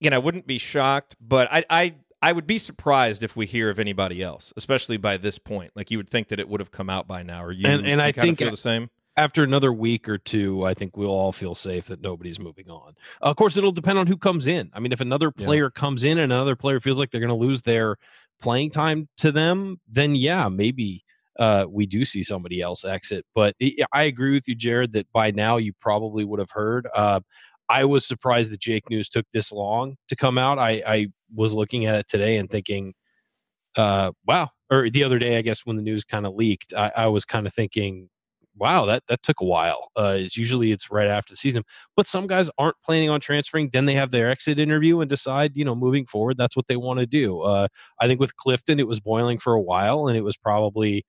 again, 0.00 0.12
I 0.12 0.18
wouldn't 0.18 0.46
be 0.46 0.58
shocked, 0.58 1.16
but 1.20 1.48
I, 1.52 1.64
I 1.70 1.94
I 2.24 2.32
would 2.32 2.46
be 2.46 2.56
surprised 2.56 3.22
if 3.22 3.36
we 3.36 3.44
hear 3.44 3.68
of 3.68 3.78
anybody 3.78 4.22
else, 4.22 4.52
especially 4.56 4.96
by 4.96 5.18
this 5.18 5.38
point. 5.38 5.72
Like 5.76 5.90
you 5.90 5.98
would 5.98 6.08
think 6.08 6.28
that 6.28 6.40
it 6.40 6.48
would 6.48 6.60
have 6.60 6.70
come 6.70 6.88
out 6.88 7.06
by 7.06 7.22
now. 7.22 7.44
Or 7.44 7.52
you 7.52 7.66
and, 7.66 7.86
and 7.86 8.00
I 8.00 8.12
think 8.12 8.38
feel 8.38 8.50
the 8.50 8.56
same. 8.56 8.88
After 9.16 9.44
another 9.44 9.72
week 9.72 10.08
or 10.08 10.18
two, 10.18 10.64
I 10.64 10.74
think 10.74 10.96
we'll 10.96 11.10
all 11.10 11.32
feel 11.32 11.54
safe 11.54 11.86
that 11.88 12.00
nobody's 12.00 12.40
moving 12.40 12.70
on. 12.70 12.94
Uh, 13.22 13.26
of 13.26 13.36
course, 13.36 13.56
it'll 13.56 13.72
depend 13.72 13.98
on 13.98 14.06
who 14.06 14.16
comes 14.16 14.46
in. 14.46 14.70
I 14.72 14.80
mean, 14.80 14.90
if 14.90 15.00
another 15.00 15.30
player 15.30 15.70
yeah. 15.72 15.80
comes 15.80 16.02
in 16.02 16.18
and 16.18 16.32
another 16.32 16.56
player 16.56 16.80
feels 16.80 16.98
like 16.98 17.10
they're 17.10 17.20
going 17.20 17.28
to 17.28 17.34
lose 17.34 17.62
their 17.62 17.96
playing 18.40 18.70
time 18.70 19.08
to 19.18 19.30
them, 19.30 19.78
then 19.86 20.14
yeah, 20.14 20.48
maybe 20.48 21.04
uh, 21.38 21.66
we 21.68 21.86
do 21.86 22.04
see 22.04 22.22
somebody 22.22 22.60
else 22.60 22.84
exit. 22.84 23.24
But 23.34 23.54
I 23.92 24.04
agree 24.04 24.32
with 24.32 24.48
you, 24.48 24.56
Jerod, 24.56 24.92
that 24.92 25.12
by 25.12 25.30
now 25.30 25.58
you 25.58 25.72
probably 25.74 26.24
would 26.24 26.40
have 26.40 26.50
heard. 26.50 26.88
Uh, 26.94 27.20
I 27.68 27.84
was 27.84 28.06
surprised 28.06 28.52
that 28.52 28.60
Jake 28.60 28.90
News 28.90 29.08
took 29.08 29.26
this 29.32 29.50
long 29.50 29.96
to 30.08 30.16
come 30.16 30.38
out. 30.38 30.58
I, 30.58 30.82
I 30.86 31.06
was 31.34 31.54
looking 31.54 31.86
at 31.86 31.96
it 31.96 32.08
today 32.08 32.36
and 32.36 32.50
thinking, 32.50 32.94
uh, 33.76 34.12
wow. 34.26 34.50
Or 34.70 34.90
the 34.90 35.04
other 35.04 35.18
day, 35.18 35.36
I 35.38 35.42
guess 35.42 35.64
when 35.64 35.76
the 35.76 35.82
news 35.82 36.04
kind 36.04 36.26
of 36.26 36.34
leaked, 36.34 36.74
I, 36.74 36.92
I 36.96 37.06
was 37.06 37.24
kind 37.24 37.46
of 37.46 37.54
thinking, 37.54 38.08
wow, 38.56 38.86
that 38.86 39.02
that 39.08 39.22
took 39.22 39.40
a 39.40 39.44
while. 39.44 39.90
Uh, 39.96 40.16
it's 40.18 40.36
usually 40.36 40.72
it's 40.72 40.90
right 40.90 41.08
after 41.08 41.32
the 41.32 41.36
season, 41.36 41.64
but 41.96 42.06
some 42.06 42.26
guys 42.26 42.50
aren't 42.58 42.76
planning 42.84 43.10
on 43.10 43.20
transferring. 43.20 43.70
Then 43.72 43.86
they 43.86 43.94
have 43.94 44.10
their 44.10 44.30
exit 44.30 44.58
interview 44.58 45.00
and 45.00 45.10
decide, 45.10 45.56
you 45.56 45.64
know, 45.64 45.74
moving 45.74 46.06
forward, 46.06 46.36
that's 46.36 46.56
what 46.56 46.66
they 46.66 46.76
want 46.76 47.00
to 47.00 47.06
do. 47.06 47.40
Uh, 47.40 47.68
I 48.00 48.06
think 48.06 48.20
with 48.20 48.36
Clifton, 48.36 48.80
it 48.80 48.86
was 48.86 49.00
boiling 49.00 49.38
for 49.38 49.54
a 49.54 49.60
while, 49.60 50.08
and 50.08 50.16
it 50.16 50.22
was 50.22 50.36
probably 50.36 51.04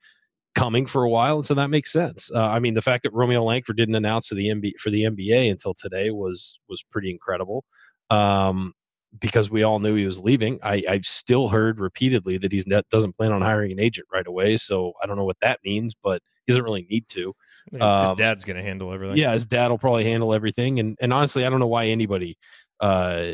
coming 0.56 0.86
for 0.86 1.04
a 1.04 1.10
while, 1.10 1.36
and 1.36 1.46
so 1.46 1.54
that 1.54 1.70
makes 1.70 1.91
sense. 1.91 2.32
Uh, 2.34 2.48
I 2.48 2.60
mean, 2.60 2.74
the 2.74 2.82
fact 2.82 3.04
that 3.04 3.13
Romeo 3.13 3.44
Langford 3.44 3.78
didn't 3.78 3.96
announce 3.96 4.30
to 4.30 4.36
the 4.36 4.48
NBA 4.48 4.74
for 4.80 4.89
the 4.89 5.04
NBA 5.04 5.52
until 5.52 5.74
today 5.74 6.10
was 6.12 6.60
was 6.68 6.84
pretty 6.84 7.12
incredible. 7.12 7.63
Um, 8.10 8.74
because 9.20 9.50
we 9.50 9.63
all 9.63 9.80
knew 9.80 9.96
he 9.96 10.06
was 10.06 10.20
leaving. 10.20 10.60
I, 10.62 10.84
I've 10.89 11.06
still 11.06 11.48
heard 11.48 11.80
repeatedly 11.80 12.38
that 12.39 12.52
he's 12.52 12.65
doesn't 12.65 13.15
plan 13.15 13.32
on 13.32 13.41
hiring 13.41 13.72
an 13.72 13.80
agent 13.80 14.08
right 14.12 14.28
away. 14.28 14.58
So 14.58 14.94
I 15.02 15.06
don't 15.06 15.18
know 15.18 15.24
what 15.24 15.39
that 15.41 15.60
means, 15.63 15.94
but 15.94 16.22
He 16.46 16.52
doesn't 16.52 16.63
really 16.63 16.86
need 16.89 17.08
to. 17.10 17.34
His 17.72 17.82
Um, 17.82 18.15
dad's 18.18 18.44
going 18.44 18.58
to 18.58 18.63
handle 18.63 18.94
everything. 18.94 19.18
Yeah, 19.18 19.32
his 19.34 19.46
dad 19.46 19.70
will 19.70 19.78
probably 19.78 20.04
handle 20.04 20.34
everything. 20.34 20.80
And 20.80 20.98
and 21.02 21.13
honestly, 21.13 21.46
I 21.46 21.50
don't 21.50 21.60
know 21.60 21.68
why 21.68 21.86
anybody, 21.86 22.38
uh, 22.80 23.34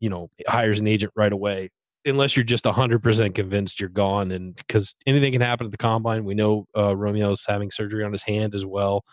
you 0.00 0.10
know, 0.10 0.30
hires 0.46 0.78
an 0.78 0.86
agent 0.86 1.12
right 1.16 1.32
away 1.32 1.70
unless 2.08 2.36
you're 2.36 2.44
just 2.44 2.66
hundred 2.66 3.02
percent 3.02 3.34
convinced 3.34 3.80
you're 3.80 3.88
gone. 3.88 4.32
And 4.32 4.56
because 4.56 4.94
anything 5.06 5.32
can 5.32 5.40
happen 5.40 5.66
at 5.66 5.70
the 5.70 5.78
combine, 5.78 6.24
we 6.24 6.34
know 6.34 6.66
uh, 6.76 6.94
Romeo's 6.94 7.44
having 7.46 7.70
surgery 7.70 8.04
on 8.04 8.12
his 8.12 8.22
hand 8.22 8.54
as 8.54 8.64
well. 8.64 9.04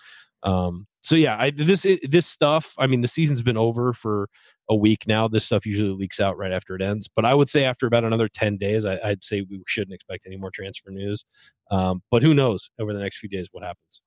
Um, 0.43 0.87
so 1.01 1.15
yeah, 1.15 1.37
I, 1.39 1.51
this 1.51 1.85
this 2.03 2.25
stuff. 2.25 2.73
I 2.77 2.87
mean, 2.87 3.01
the 3.01 3.07
season's 3.07 3.41
been 3.41 3.57
over 3.57 3.93
for 3.93 4.27
a 4.69 4.75
week 4.75 5.05
now. 5.07 5.27
This 5.27 5.45
stuff 5.45 5.65
usually 5.65 5.89
leaks 5.89 6.19
out 6.19 6.37
right 6.37 6.51
after 6.51 6.75
it 6.75 6.81
ends. 6.81 7.07
But 7.07 7.25
I 7.25 7.33
would 7.33 7.49
say 7.49 7.63
after 7.63 7.85
about 7.85 8.03
another 8.03 8.27
ten 8.27 8.57
days, 8.57 8.85
I, 8.85 8.99
I'd 9.03 9.23
say 9.23 9.41
we 9.41 9.61
shouldn't 9.67 9.93
expect 9.93 10.25
any 10.25 10.37
more 10.37 10.51
transfer 10.51 10.89
news. 10.89 11.23
Um, 11.69 12.01
but 12.09 12.23
who 12.23 12.33
knows 12.33 12.71
over 12.79 12.93
the 12.93 12.99
next 12.99 13.17
few 13.17 13.29
days 13.29 13.49
what 13.51 13.63
happens. 13.63 14.01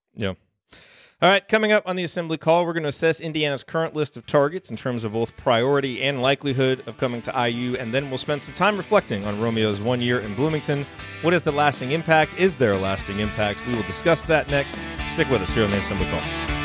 All 1.20 1.28
right, 1.28 1.48
coming 1.48 1.72
up 1.72 1.82
on 1.84 1.96
the 1.96 2.04
assembly 2.04 2.38
call, 2.38 2.64
we're 2.64 2.74
going 2.74 2.84
to 2.84 2.90
assess 2.90 3.20
Indiana's 3.20 3.64
current 3.64 3.92
list 3.92 4.16
of 4.16 4.24
targets 4.24 4.70
in 4.70 4.76
terms 4.76 5.02
of 5.02 5.14
both 5.14 5.36
priority 5.36 6.00
and 6.00 6.22
likelihood 6.22 6.86
of 6.86 6.96
coming 6.96 7.20
to 7.22 7.48
IU, 7.48 7.74
and 7.74 7.92
then 7.92 8.08
we'll 8.08 8.18
spend 8.18 8.40
some 8.40 8.54
time 8.54 8.76
reflecting 8.76 9.24
on 9.24 9.40
Romeo's 9.40 9.80
one 9.80 10.00
year 10.00 10.20
in 10.20 10.32
Bloomington. 10.36 10.86
What 11.22 11.34
is 11.34 11.42
the 11.42 11.50
lasting 11.50 11.90
impact? 11.90 12.38
Is 12.38 12.54
there 12.54 12.70
a 12.70 12.78
lasting 12.78 13.18
impact? 13.18 13.66
We 13.66 13.74
will 13.74 13.82
discuss 13.82 14.24
that 14.26 14.48
next. 14.48 14.78
Stick 15.10 15.28
with 15.28 15.42
us 15.42 15.50
here 15.50 15.64
on 15.64 15.72
the 15.72 15.78
assembly 15.78 16.06
call. 16.08 16.57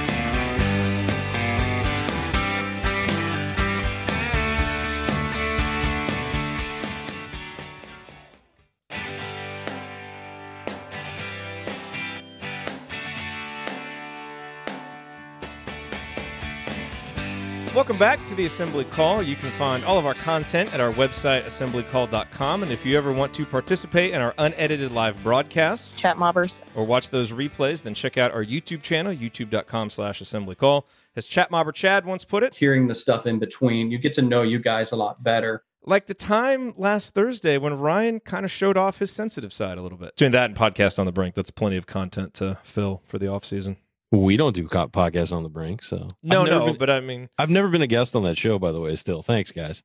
Welcome 17.83 17.99
back 17.99 18.25
to 18.27 18.35
the 18.35 18.45
Assembly 18.45 18.85
Call. 18.85 19.21
You 19.21 19.35
can 19.35 19.51
find 19.51 19.83
all 19.83 19.99
of 19.99 20.05
our 20.05 20.13
content 20.13 20.73
at 20.73 20.79
our 20.79 20.93
website, 20.93 21.43
assemblycall.com. 21.43 22.63
And 22.63 22.71
if 22.71 22.85
you 22.85 22.97
ever 22.97 23.11
want 23.11 23.33
to 23.33 23.45
participate 23.45 24.13
in 24.13 24.21
our 24.21 24.33
unedited 24.37 24.93
live 24.93 25.21
broadcasts 25.21 25.99
Chat 25.99 26.15
mobbers. 26.15 26.61
or 26.75 26.85
watch 26.85 27.09
those 27.09 27.33
replays, 27.33 27.83
then 27.83 27.93
check 27.93 28.17
out 28.17 28.31
our 28.31 28.45
YouTube 28.45 28.83
channel, 28.83 29.13
youtube.com 29.13 29.89
slash 29.89 30.21
assemblycall. 30.21 30.83
As 31.17 31.27
Chat 31.27 31.51
Mobber 31.51 31.73
Chad 31.73 32.05
once 32.05 32.23
put 32.23 32.41
it, 32.41 32.55
hearing 32.55 32.87
the 32.87 32.95
stuff 32.95 33.25
in 33.25 33.37
between. 33.37 33.91
You 33.91 33.97
get 33.97 34.13
to 34.13 34.21
know 34.21 34.43
you 34.43 34.59
guys 34.59 34.93
a 34.93 34.95
lot 34.95 35.21
better. 35.21 35.65
like 35.83 36.05
the 36.05 36.13
time 36.13 36.73
last 36.77 37.13
Thursday 37.13 37.57
when 37.57 37.73
Ryan 37.73 38.21
kind 38.21 38.45
of 38.45 38.51
showed 38.51 38.77
off 38.77 38.99
his 38.99 39.11
sensitive 39.11 39.51
side 39.51 39.77
a 39.77 39.81
little 39.81 39.97
bit. 39.97 40.15
Between 40.15 40.31
that 40.31 40.45
and 40.45 40.57
Podcast 40.57 40.99
on 40.99 41.05
the 41.05 41.11
Brink, 41.11 41.35
that's 41.35 41.51
plenty 41.51 41.75
of 41.75 41.85
content 41.85 42.33
to 42.35 42.59
fill 42.63 43.01
for 43.05 43.19
the 43.19 43.27
off 43.27 43.43
season. 43.43 43.75
We 44.15 44.37
don't 44.37 44.53
do 44.53 44.67
co- 44.67 44.87
podcasts 44.89 45.33
on 45.33 45.41
the 45.41 45.49
brink, 45.49 45.81
so 45.81 46.07
No, 46.21 46.45
no, 46.45 46.65
been- 46.67 46.77
but 46.77 46.89
I 46.89 46.99
mean, 46.99 47.29
I've 47.39 47.49
never 47.49 47.67
been 47.69 47.81
a 47.81 47.87
guest 47.87 48.15
on 48.15 48.23
that 48.23 48.37
show, 48.37 48.59
by 48.59 48.71
the 48.71 48.79
way. 48.79 48.95
Still, 48.95 49.23
thanks, 49.23 49.51
guys. 49.51 49.81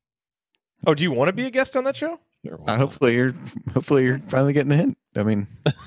oh, 0.87 0.95
do 0.95 1.03
you 1.03 1.11
want 1.12 1.29
to 1.29 1.33
be 1.33 1.47
a 1.47 1.51
guest 1.51 1.77
on 1.77 1.85
that 1.85 1.97
show? 1.97 2.21
Uh, 2.67 2.77
hopefully 2.77 3.14
you're 3.14 3.35
hopefully 3.73 4.05
you're 4.05 4.19
finally 4.29 4.53
getting 4.53 4.69
the 4.69 4.77
hint. 4.77 4.99
I 5.17 5.23
mean, 5.23 5.47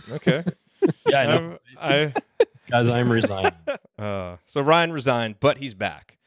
Okay. 0.10 0.44
yeah, 1.08 1.20
I 1.22 1.26
know. 1.28 1.58
I, 1.80 2.14
guys. 2.70 2.90
I'm 2.90 3.12
resigning. 3.12 3.54
Uh, 4.00 4.38
so 4.46 4.62
Ryan 4.62 4.92
resigned, 4.92 5.36
but 5.40 5.60
he's 5.60 5.76
back. 5.76 6.18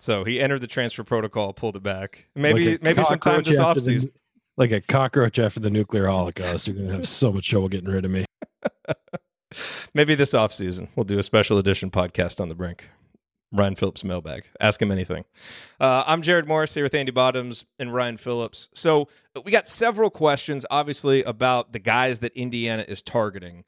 So 0.00 0.24
he 0.24 0.40
entered 0.40 0.62
the 0.62 0.66
transfer 0.66 1.04
protocol, 1.04 1.52
pulled 1.52 1.76
it 1.76 1.82
back. 1.82 2.26
Maybe 2.34 2.70
Like 2.70 2.82
maybe 2.82 3.04
sometime 3.04 3.18
cockroach 3.42 3.44
this 3.48 3.58
after 3.58 3.80
the- 3.82 3.90
offseason. 3.96 4.12
like 4.56 4.70
a 4.72 4.80
cockroach 4.80 5.38
after 5.38 5.60
the 5.60 5.68
nuclear 5.68 6.06
holocaust. 6.06 6.66
You're 6.66 6.76
gonna 6.76 6.94
have 6.94 7.06
so 7.06 7.30
much 7.30 7.50
trouble 7.50 7.68
getting 7.68 7.90
rid 7.90 8.06
of 8.06 8.10
me. 8.10 8.24
Maybe 9.94 10.14
this 10.14 10.34
off 10.34 10.52
season 10.52 10.88
we'll 10.96 11.04
do 11.04 11.18
a 11.18 11.22
special 11.22 11.58
edition 11.58 11.90
podcast 11.90 12.40
on 12.40 12.48
the 12.48 12.54
brink. 12.54 12.88
Ryan 13.52 13.74
Phillips 13.74 14.02
mailbag. 14.02 14.44
Ask 14.60 14.80
him 14.80 14.90
anything. 14.90 15.24
Uh, 15.78 16.04
I'm 16.06 16.22
Jerod 16.22 16.46
Morris 16.46 16.72
here 16.72 16.84
with 16.84 16.94
Andy 16.94 17.12
Bottoms 17.12 17.66
and 17.78 17.92
Ryan 17.92 18.16
Phillips. 18.16 18.70
So 18.72 19.08
we 19.44 19.52
got 19.52 19.68
several 19.68 20.08
questions, 20.08 20.64
obviously, 20.70 21.22
about 21.24 21.72
the 21.72 21.78
guys 21.78 22.20
that 22.20 22.32
Indiana 22.34 22.84
is 22.88 23.02
targeting. 23.02 23.64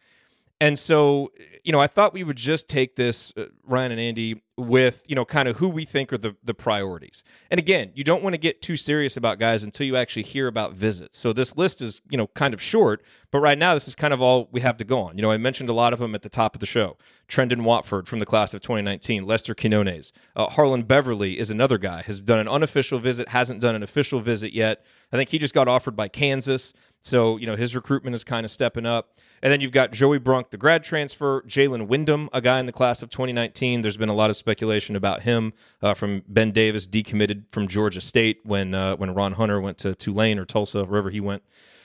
And 0.58 0.78
so, 0.78 1.32
you 1.64 1.72
know, 1.72 1.80
I 1.80 1.86
thought 1.86 2.14
we 2.14 2.24
would 2.24 2.36
just 2.36 2.68
take 2.68 2.96
this, 2.96 3.34
uh, 3.36 3.46
Ryan 3.64 3.92
and 3.92 4.00
Andy, 4.00 4.42
with, 4.56 5.02
you 5.06 5.16
know, 5.16 5.24
kind 5.24 5.48
of 5.48 5.56
who 5.56 5.68
we 5.68 5.84
think 5.84 6.12
are 6.12 6.18
the, 6.18 6.36
the 6.44 6.54
priorities. 6.54 7.24
And 7.50 7.58
again, 7.58 7.90
you 7.94 8.04
don't 8.04 8.22
want 8.22 8.34
to 8.34 8.38
get 8.38 8.62
too 8.62 8.76
serious 8.76 9.16
about 9.16 9.38
guys 9.38 9.64
until 9.64 9.86
you 9.86 9.96
actually 9.96 10.22
hear 10.22 10.46
about 10.46 10.74
visits. 10.74 11.18
So 11.18 11.32
this 11.32 11.56
list 11.56 11.82
is, 11.82 12.00
you 12.08 12.16
know, 12.16 12.28
kind 12.28 12.54
of 12.54 12.62
short, 12.62 13.02
but 13.32 13.40
right 13.40 13.58
now 13.58 13.74
this 13.74 13.88
is 13.88 13.96
kind 13.96 14.14
of 14.14 14.22
all 14.22 14.48
we 14.52 14.60
have 14.60 14.76
to 14.76 14.84
go 14.84 15.00
on. 15.00 15.16
You 15.18 15.22
know, 15.22 15.32
I 15.32 15.38
mentioned 15.38 15.68
a 15.68 15.72
lot 15.72 15.92
of 15.92 15.98
them 15.98 16.14
at 16.14 16.22
the 16.22 16.28
top 16.28 16.54
of 16.54 16.60
the 16.60 16.66
show. 16.66 16.96
Trendon 17.28 17.62
Watford 17.62 18.06
from 18.06 18.20
the 18.20 18.26
class 18.26 18.54
of 18.54 18.60
2019, 18.60 19.26
Lester 19.26 19.54
Quinones. 19.54 20.12
Uh, 20.36 20.46
Harlond 20.46 20.86
Beverly 20.86 21.38
is 21.38 21.50
another 21.50 21.78
guy, 21.78 22.02
has 22.02 22.20
done 22.20 22.38
an 22.38 22.48
unofficial 22.48 23.00
visit, 23.00 23.30
hasn't 23.30 23.60
done 23.60 23.74
an 23.74 23.82
official 23.82 24.20
visit 24.20 24.52
yet. 24.52 24.84
I 25.12 25.16
think 25.16 25.30
he 25.30 25.38
just 25.38 25.54
got 25.54 25.66
offered 25.66 25.96
by 25.96 26.08
Kansas. 26.08 26.72
So, 27.04 27.36
you 27.36 27.46
know, 27.46 27.54
his 27.54 27.74
recruitment 27.76 28.14
is 28.14 28.24
kind 28.24 28.46
of 28.46 28.50
stepping 28.50 28.86
up. 28.86 29.18
And 29.42 29.52
then 29.52 29.60
you've 29.60 29.72
got 29.72 29.92
Joey 29.92 30.18
Brunk, 30.18 30.48
the 30.50 30.56
grad 30.56 30.82
transfer, 30.82 31.42
Jalen 31.42 31.86
Windham, 31.86 32.30
a 32.32 32.40
guy 32.40 32.58
in 32.58 32.64
the 32.64 32.72
class 32.72 33.02
of 33.02 33.10
2019. 33.10 33.82
There's 33.82 33.98
been 33.98 34.08
a 34.08 34.14
lot 34.14 34.30
of 34.30 34.36
speculation 34.38 34.96
about 34.96 35.20
him 35.20 35.52
uh, 35.82 35.92
from 35.92 36.22
Ben 36.28 36.50
Davis, 36.50 36.86
decommitted 36.86 37.44
from 37.52 37.68
Georgia 37.68 38.00
State 38.00 38.40
when 38.44 38.74
uh, 38.74 38.96
when 38.96 39.12
Ron 39.12 39.32
Hunter 39.32 39.60
went 39.60 39.76
to 39.78 39.94
Tulane 39.94 40.38
or 40.38 40.46
Tulsa, 40.46 40.84
wherever 40.86 41.10
he 41.10 41.20
went. 41.20 41.42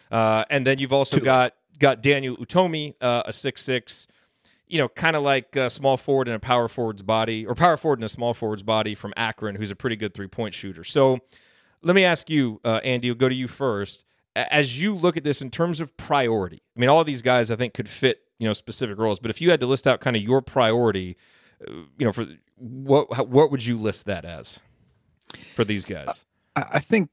Uh, 0.09 0.45
and 0.49 0.65
then 0.65 0.79
you've 0.79 0.93
also 0.93 1.19
got 1.19 1.53
got 1.79 2.01
Daniel 2.01 2.37
Utomi, 2.37 2.95
uh, 3.01 3.23
a 3.25 3.33
six 3.33 3.61
six, 3.61 4.07
you 4.67 4.77
know, 4.77 4.87
kind 4.87 5.17
of 5.17 5.23
like 5.23 5.53
a 5.57 5.69
small 5.69 5.97
forward 5.97 6.29
in 6.29 6.35
a 6.35 6.39
power 6.39 6.69
forward's 6.69 7.01
body, 7.01 7.45
or 7.45 7.55
power 7.55 7.75
forward 7.75 7.99
in 7.99 8.05
a 8.05 8.09
small 8.09 8.33
forward's 8.33 8.63
body 8.63 8.95
from 8.95 9.13
Akron, 9.17 9.55
who's 9.55 9.69
a 9.69 9.75
pretty 9.75 9.97
good 9.97 10.13
three 10.13 10.27
point 10.27 10.53
shooter. 10.53 10.85
So 10.85 11.19
let 11.81 11.93
me 11.93 12.05
ask 12.05 12.29
you, 12.29 12.61
uh, 12.63 12.79
Andy, 12.85 13.09
we'll 13.09 13.17
go 13.17 13.27
to 13.27 13.35
you 13.35 13.49
first. 13.49 14.05
As 14.35 14.81
you 14.81 14.95
look 14.95 15.17
at 15.17 15.23
this 15.23 15.41
in 15.41 15.49
terms 15.49 15.81
of 15.81 15.95
priority, 15.97 16.61
I 16.75 16.79
mean, 16.79 16.89
all 16.89 17.03
these 17.03 17.21
guys 17.21 17.51
I 17.51 17.55
think 17.55 17.73
could 17.73 17.89
fit, 17.89 18.21
you 18.37 18.47
know, 18.47 18.53
specific 18.53 18.97
roles. 18.97 19.19
But 19.19 19.31
if 19.31 19.41
you 19.41 19.49
had 19.49 19.59
to 19.59 19.65
list 19.65 19.87
out 19.87 19.99
kind 19.99 20.15
of 20.15 20.21
your 20.21 20.41
priority, 20.41 21.17
uh, 21.67 21.73
you 21.97 22.05
know, 22.05 22.11
for 22.11 22.25
what 22.57 23.29
what 23.29 23.51
would 23.51 23.65
you 23.65 23.77
list 23.77 24.05
that 24.05 24.25
as 24.25 24.59
for 25.55 25.65
these 25.65 25.85
guys? 25.85 26.25
I, 26.55 26.79
think 26.79 27.09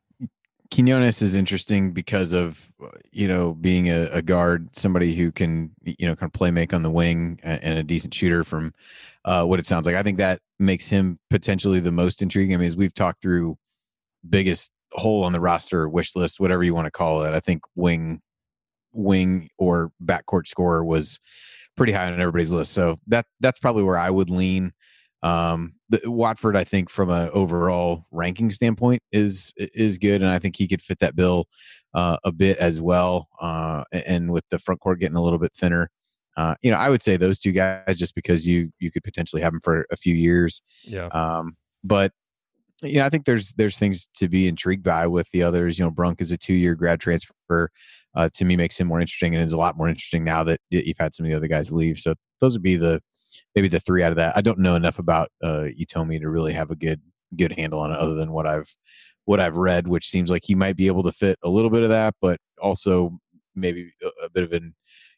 Quinones 0.72 1.22
is 1.22 1.34
interesting 1.34 1.92
because 1.92 2.32
of 2.32 2.72
you 3.12 3.28
know 3.28 3.54
being 3.54 3.88
a, 3.88 4.08
a 4.10 4.22
guard, 4.22 4.76
somebody 4.76 5.14
who 5.14 5.32
can 5.32 5.70
you 5.82 6.06
know 6.06 6.16
kind 6.16 6.28
of 6.28 6.32
play 6.32 6.50
make 6.50 6.74
on 6.74 6.82
the 6.82 6.90
wing 6.90 7.38
and, 7.42 7.62
and 7.62 7.78
a 7.78 7.82
decent 7.82 8.14
shooter 8.14 8.44
from 8.44 8.74
uh, 9.24 9.44
what 9.44 9.58
it 9.58 9.66
sounds 9.66 9.86
like. 9.86 9.96
I 9.96 10.02
think 10.02 10.18
that 10.18 10.40
makes 10.58 10.88
him 10.88 11.18
potentially 11.30 11.80
the 11.80 11.92
most 11.92 12.22
intriguing. 12.22 12.54
I 12.54 12.58
mean, 12.58 12.68
as 12.68 12.76
we've 12.76 12.94
talked 12.94 13.22
through, 13.22 13.56
biggest 14.28 14.72
hole 14.96 15.24
on 15.24 15.32
the 15.32 15.40
roster, 15.40 15.88
wish 15.88 16.16
list, 16.16 16.40
whatever 16.40 16.62
you 16.62 16.74
want 16.74 16.86
to 16.86 16.90
call 16.90 17.22
it. 17.22 17.34
I 17.34 17.40
think 17.40 17.62
wing, 17.74 18.20
wing 18.92 19.48
or 19.58 19.92
backcourt 20.04 20.48
scorer 20.48 20.84
was 20.84 21.20
pretty 21.76 21.92
high 21.92 22.06
on 22.06 22.20
everybody's 22.20 22.52
list. 22.52 22.72
So 22.72 22.96
that 23.06 23.26
that's 23.40 23.58
probably 23.58 23.82
where 23.82 23.98
I 23.98 24.10
would 24.10 24.30
lean. 24.30 24.72
Um, 25.22 25.74
the, 25.88 26.00
Watford, 26.04 26.56
I 26.56 26.64
think, 26.64 26.90
from 26.90 27.10
an 27.10 27.28
overall 27.30 28.06
ranking 28.10 28.50
standpoint, 28.50 29.02
is 29.12 29.52
is 29.56 29.98
good, 29.98 30.22
and 30.22 30.30
I 30.30 30.38
think 30.38 30.56
he 30.56 30.68
could 30.68 30.82
fit 30.82 30.98
that 31.00 31.16
bill 31.16 31.46
uh, 31.94 32.18
a 32.24 32.32
bit 32.32 32.58
as 32.58 32.80
well. 32.80 33.28
Uh, 33.40 33.84
and 33.92 34.32
with 34.32 34.44
the 34.50 34.58
front 34.58 34.80
court 34.80 35.00
getting 35.00 35.16
a 35.16 35.22
little 35.22 35.38
bit 35.38 35.52
thinner, 35.54 35.90
uh, 36.36 36.54
you 36.62 36.70
know, 36.70 36.76
I 36.76 36.90
would 36.90 37.02
say 37.02 37.16
those 37.16 37.38
two 37.38 37.52
guys 37.52 37.96
just 37.96 38.14
because 38.14 38.46
you 38.46 38.70
you 38.78 38.90
could 38.90 39.04
potentially 39.04 39.42
have 39.42 39.52
them 39.52 39.60
for 39.62 39.86
a 39.90 39.96
few 39.96 40.14
years. 40.14 40.60
Yeah. 40.84 41.06
Um, 41.06 41.56
but 41.82 42.12
you 42.82 42.98
know, 42.98 43.04
I 43.04 43.08
think 43.08 43.24
there's 43.24 43.52
there's 43.54 43.78
things 43.78 44.08
to 44.16 44.28
be 44.28 44.48
intrigued 44.48 44.82
by 44.82 45.06
with 45.06 45.30
the 45.30 45.42
others. 45.42 45.78
You 45.78 45.84
know, 45.84 45.90
Brunk 45.90 46.20
is 46.20 46.30
a 46.32 46.36
two 46.36 46.54
year 46.54 46.74
grad 46.74 47.00
transfer. 47.00 47.70
Uh, 48.14 48.30
to 48.32 48.44
me, 48.44 48.56
makes 48.56 48.78
him 48.78 48.86
more 48.86 49.00
interesting, 49.00 49.34
and 49.34 49.44
is 49.44 49.52
a 49.52 49.58
lot 49.58 49.76
more 49.76 49.88
interesting 49.88 50.24
now 50.24 50.42
that 50.44 50.60
you've 50.70 50.96
had 50.98 51.14
some 51.14 51.26
of 51.26 51.30
the 51.30 51.36
other 51.36 51.48
guys 51.48 51.70
leave. 51.70 51.98
So 51.98 52.14
those 52.40 52.54
would 52.54 52.62
be 52.62 52.76
the 52.76 53.02
maybe 53.54 53.68
the 53.68 53.80
three 53.80 54.02
out 54.02 54.12
of 54.12 54.16
that. 54.16 54.36
I 54.36 54.40
don't 54.40 54.58
know 54.58 54.74
enough 54.74 54.98
about 54.98 55.30
uh, 55.42 55.66
to 55.88 56.20
really 56.24 56.52
have 56.52 56.70
a 56.70 56.76
good 56.76 57.00
good 57.36 57.52
handle 57.52 57.80
on 57.80 57.90
it, 57.90 57.98
other 57.98 58.14
than 58.14 58.32
what 58.32 58.46
I've 58.46 58.74
what 59.24 59.40
I've 59.40 59.56
read, 59.56 59.88
which 59.88 60.08
seems 60.08 60.30
like 60.30 60.44
he 60.44 60.54
might 60.54 60.76
be 60.76 60.86
able 60.86 61.02
to 61.02 61.12
fit 61.12 61.38
a 61.42 61.48
little 61.48 61.70
bit 61.70 61.82
of 61.82 61.88
that, 61.90 62.14
but 62.20 62.38
also 62.60 63.18
maybe 63.54 63.92
a, 64.02 64.26
a 64.26 64.30
bit 64.30 64.44
of 64.44 64.52
an 64.52 64.74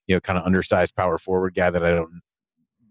you 0.06 0.16
know 0.16 0.20
kind 0.20 0.38
of 0.38 0.44
undersized 0.44 0.96
power 0.96 1.18
forward 1.18 1.54
guy 1.54 1.70
that 1.70 1.84
I 1.84 1.90
don't. 1.90 2.20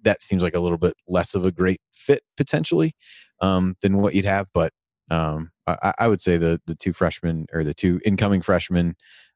That 0.04 0.22
seems 0.22 0.44
like 0.44 0.56
a 0.56 0.60
little 0.60 0.78
bit 0.78 0.94
less 1.08 1.36
of 1.36 1.46
a 1.46 1.52
great 1.52 1.82
fit 1.94 2.22
potentially 2.36 2.96
um, 3.42 3.76
than 3.82 3.98
what 3.98 4.16
you'd 4.16 4.26
have, 4.26 4.48
but 4.54 4.74
um, 5.10 5.52
I, 5.66 5.94
I 6.00 6.08
would 6.08 6.22
say 6.22 6.38
the 6.38 6.62
the 6.66 6.76
two 6.76 6.94
freshmen 6.94 7.46
or 7.54 7.64
the 7.64 7.74
two 7.74 8.00
incoming 8.06 8.42
freshmen 8.42 8.96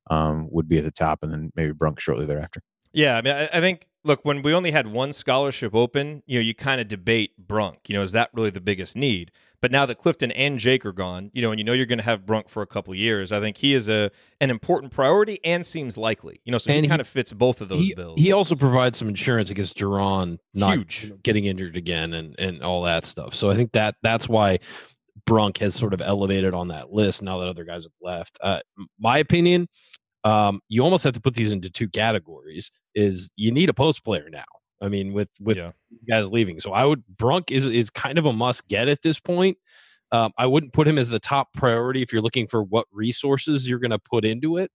um, 0.10 0.48
would 0.52 0.68
be 0.68 0.78
at 0.78 0.84
the 0.84 0.92
top, 0.92 1.20
and 1.22 1.32
then 1.32 1.52
maybe 1.56 1.72
Brunk 1.72 2.00
shortly 2.00 2.26
thereafter. 2.26 2.62
Yeah, 2.94 3.18
I 3.18 3.22
mean, 3.22 3.34
I, 3.34 3.50
I 3.54 3.62
think 3.62 3.88
look, 4.04 4.24
when 4.24 4.42
we 4.42 4.54
only 4.54 4.72
had 4.72 4.88
one 4.88 5.14
scholarship 5.14 5.76
open, 5.76 6.24
you 6.26 6.40
know, 6.40 6.44
you 6.44 6.54
kind 6.54 6.82
of 6.82 6.88
debate 6.88 7.32
Brunk. 7.38 7.88
You 7.88 7.96
know, 7.96 8.02
is 8.02 8.12
that 8.14 8.30
really 8.34 8.50
the 8.50 8.62
biggest 8.62 8.96
need? 8.96 9.32
But 9.62 9.72
now 9.72 9.86
that 9.86 10.00
Clifton 10.00 10.32
and 10.32 10.58
Jake 10.58 10.86
are 10.88 10.92
gone, 10.92 11.30
you 11.34 11.42
know, 11.44 11.52
and 11.52 11.60
you 11.60 11.64
know 11.64 11.74
you're 11.74 11.86
going 11.86 12.00
to 12.00 12.04
have 12.04 12.26
Brunk 12.26 12.50
for 12.50 12.64
a 12.64 12.68
couple 12.68 12.96
years, 12.96 13.32
I 13.32 13.40
think 13.40 13.58
he 13.58 13.76
is 13.76 13.90
a 13.90 14.10
an 14.40 14.50
important 14.50 14.92
priority 14.92 15.40
and 15.44 15.66
seems 15.66 15.98
likely. 15.98 16.42
You 16.46 16.52
know, 16.52 16.58
so 16.58 16.72
And 16.72 16.84
he 16.84 16.90
kind 16.90 17.00
of 17.00 17.08
fits 17.08 17.32
both 17.32 17.62
of 17.62 17.70
those 17.70 17.86
he, 17.86 17.94
bills. 17.94 18.20
he 18.20 18.32
also 18.32 18.56
provides 18.56 18.98
some 18.98 19.08
insurance 19.08 19.52
against 19.52 19.78
De'Ron 19.78 20.40
not 20.56 20.78
Huge. 20.78 21.14
getting 21.22 21.46
injured 21.46 21.78
again 21.78 22.14
and 22.14 22.36
and 22.40 22.64
all 22.64 22.82
that 22.84 23.06
stuff. 23.06 23.36
So 23.36 23.52
I 23.52 23.56
think 23.56 23.74
that 23.74 23.96
that's 24.02 24.28
why 24.28 24.60
Brunk 25.28 25.60
has 25.60 25.76
sort 25.76 25.94
of 25.94 26.02
elevated 26.02 26.56
on 26.56 26.70
that 26.70 26.92
list 26.92 27.22
now 27.22 27.38
that 27.38 27.48
other 27.48 27.64
guys 27.64 27.84
have 27.84 27.92
left. 28.02 28.40
Uh, 28.42 28.62
my 29.00 29.20
opinion, 29.20 29.68
um, 30.24 30.62
you 30.70 30.84
almost 30.84 31.04
have 31.04 31.14
to 31.14 31.22
put 31.22 31.36
these 31.36 31.52
into 31.52 31.70
two 31.70 31.90
categories. 31.90 32.72
Is 32.96 33.30
you 33.36 33.52
need 33.52 33.70
a 33.70 33.74
post 33.74 34.04
player 34.04 34.30
now. 34.32 34.44
I 34.82 34.88
mean, 34.90 35.14
with 35.14 35.30
with 35.40 35.58
Yeah. 35.58 35.72
guys 36.10 36.30
leaving, 36.32 36.60
so 36.60 36.74
I 36.74 36.86
would 36.86 37.04
Brunk 37.18 37.52
is 37.52 37.68
is 37.68 37.90
kind 37.90 38.18
of 38.18 38.26
a 38.26 38.34
must 38.34 38.68
get 38.68 38.88
at 38.90 39.02
this 39.02 39.20
point. 39.20 39.58
Um, 40.12 40.32
I 40.38 40.46
wouldn't 40.46 40.74
put 40.74 40.88
him 40.88 40.98
as 40.98 41.08
the 41.10 41.20
top 41.20 41.54
priority 41.54 42.02
if 42.02 42.12
you're 42.12 42.22
looking 42.22 42.48
for 42.48 42.64
what 42.64 42.86
resources 42.92 43.70
you're 43.70 43.80
going 43.80 43.92
to 43.92 44.00
put 44.00 44.26
into 44.26 44.58
it, 44.58 44.70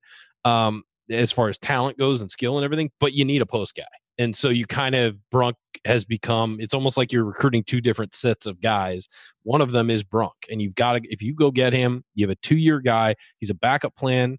um, 0.47 0.83
as 1.11 1.31
far 1.31 1.49
as 1.51 1.59
talent 1.59 1.99
goes 1.99 2.23
and 2.23 2.31
skill 2.31 2.57
and 2.57 2.65
everything. 2.65 2.91
But 3.01 3.13
you 3.13 3.25
need 3.25 3.43
a 3.43 3.47
post 3.47 3.75
guy, 3.77 3.85
and 4.17 4.35
so 4.35 4.49
you 4.49 4.65
kind 4.65 4.95
of 4.95 5.17
Brunk 5.31 5.57
has 5.85 6.05
become. 6.07 6.57
It's 6.61 6.73
almost 6.73 6.97
like 6.97 7.13
you're 7.13 7.25
recruiting 7.25 7.65
two 7.65 7.81
different 7.83 8.15
sets 8.15 8.47
of 8.47 8.61
guys. 8.63 9.09
One 9.43 9.61
of 9.61 9.73
them 9.73 9.91
is 9.91 10.03
Brunk, 10.05 10.35
and 10.51 10.63
you've 10.63 10.75
got 10.77 10.95
to 10.95 11.01
if 11.05 11.21
you 11.21 11.35
go 11.35 11.51
get 11.51 11.73
him, 11.75 12.05
you 12.15 12.27
have 12.27 12.33
a 12.33 12.41
two 12.41 12.57
year 12.57 12.81
guy. 12.81 13.17
He's 13.41 13.51
a 13.51 13.55
backup 13.55 13.95
plan 13.97 14.39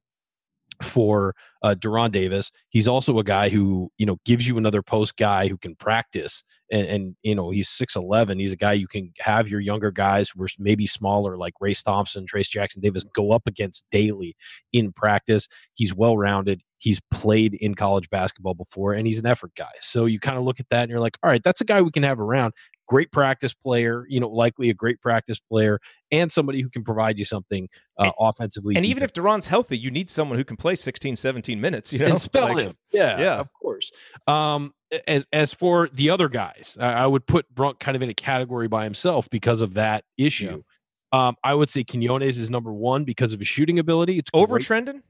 for 0.82 1.36
uh, 1.64 1.76
Davis. 1.76 2.52
He's 2.70 2.88
also 2.88 3.20
a 3.20 3.24
guy 3.24 3.50
who 3.50 3.92
you 3.98 4.06
know 4.06 4.18
gives 4.26 4.48
you 4.48 4.58
another 4.58 4.82
post 4.82 5.18
guy 5.18 5.48
who 5.48 5.58
can 5.58 5.76
practice, 5.76 6.44
and, 6.72 6.88
and 6.88 7.16
you 7.24 7.36
know 7.36 7.50
he's 7.50 7.70
six 7.70 7.96
eleven. 7.96 8.40
He's 8.40 8.54
a 8.54 8.58
guy 8.58 8.74
you 8.74 8.88
can 8.88 9.12
have 9.20 9.48
your 9.48 9.60
younger 9.60 9.92
guys 9.92 10.30
who 10.30 10.44
are 10.44 10.48
maybe 10.60 10.86
smaller, 10.86 11.38
like 11.38 11.54
Race 11.60 11.82
Thompson, 11.82 12.26
Trayce 12.26 12.50
Jackson 12.50 12.82
Davis, 12.82 13.04
go 13.16 13.32
up 13.32 13.48
against 13.48 13.86
daily 13.92 14.36
in 14.74 14.92
practice. 14.92 15.48
He's 15.74 15.94
well 15.94 16.18
rounded. 16.18 16.62
He's 16.80 17.00
played 17.12 17.56
in 17.56 17.74
college 17.74 18.10
basketball 18.10 18.54
before, 18.54 18.94
and 18.94 19.08
he's 19.08 19.20
an 19.20 19.26
effort 19.26 19.52
guy. 19.58 19.72
So 19.80 20.06
you 20.06 20.20
kind 20.20 20.38
of 20.38 20.44
look 20.44 20.60
at 20.60 20.70
that 20.70 20.84
and 20.84 20.92
you're 20.92 21.00
like, 21.00 21.18
all 21.24 21.30
right, 21.30 21.42
that's 21.44 21.62
a 21.62 21.66
guy 21.66 21.82
we 21.82 21.92
can 21.92 22.04
have 22.04 22.20
around. 22.20 22.54
Great 22.88 23.12
practice 23.12 23.54
player, 23.54 24.06
you 24.08 24.20
know, 24.20 24.30
likely 24.30 24.70
a 24.70 24.74
great 24.74 25.02
practice 25.02 25.40
player, 25.40 25.80
and 26.12 26.32
somebody 26.32 26.62
who 26.62 26.70
can 26.70 26.84
provide 26.84 27.20
you 27.20 27.26
something 27.26 27.68
uh, 28.00 28.06
And- 28.06 28.14
offensively. 28.20 28.76
and 28.78 28.86
even 28.86 29.04
if 29.04 29.12
De'Ron's 29.14 29.48
healthy, 29.48 29.78
you 29.78 29.92
need 29.92 30.10
someone 30.10 30.38
who 30.38 30.46
can 30.46 30.56
play 30.58 30.76
16, 30.76 31.16
17 31.18 31.60
minutes. 31.60 31.92
You 31.92 32.00
know, 32.00 32.06
and 32.08 32.22
spell 32.22 32.54
Like, 32.54 32.66
him. 32.68 32.78
Yeah, 32.94 33.20
yeah. 33.20 33.36
of 33.36 33.50
course. 33.54 33.92
Um, 34.26 34.74
as 35.08 35.28
as 35.34 35.54
for 35.54 35.90
the 35.94 36.10
other 36.10 36.30
guys, 36.30 36.78
I, 36.80 36.94
I 36.94 37.06
would 37.08 37.26
put 37.28 37.54
Brunk 37.54 37.80
kind 37.80 37.96
of 37.98 38.02
in 38.02 38.10
a 38.10 38.14
category 38.14 38.68
by 38.70 38.86
himself 38.86 39.30
because 39.30 39.60
of 39.62 39.74
that 39.74 40.06
issue. 40.18 40.64
Um, 41.12 41.36
I 41.44 41.54
would 41.54 41.70
say 41.70 41.84
Quinones 41.84 42.38
is 42.38 42.50
number 42.50 42.72
one 42.74 43.04
because 43.04 43.34
of 43.34 43.40
his 43.40 43.48
shooting 43.50 43.80
ability. 43.80 44.18
It's 44.18 44.30
over 44.34 44.60
great. 44.60 44.64
Trendon. 44.64 45.02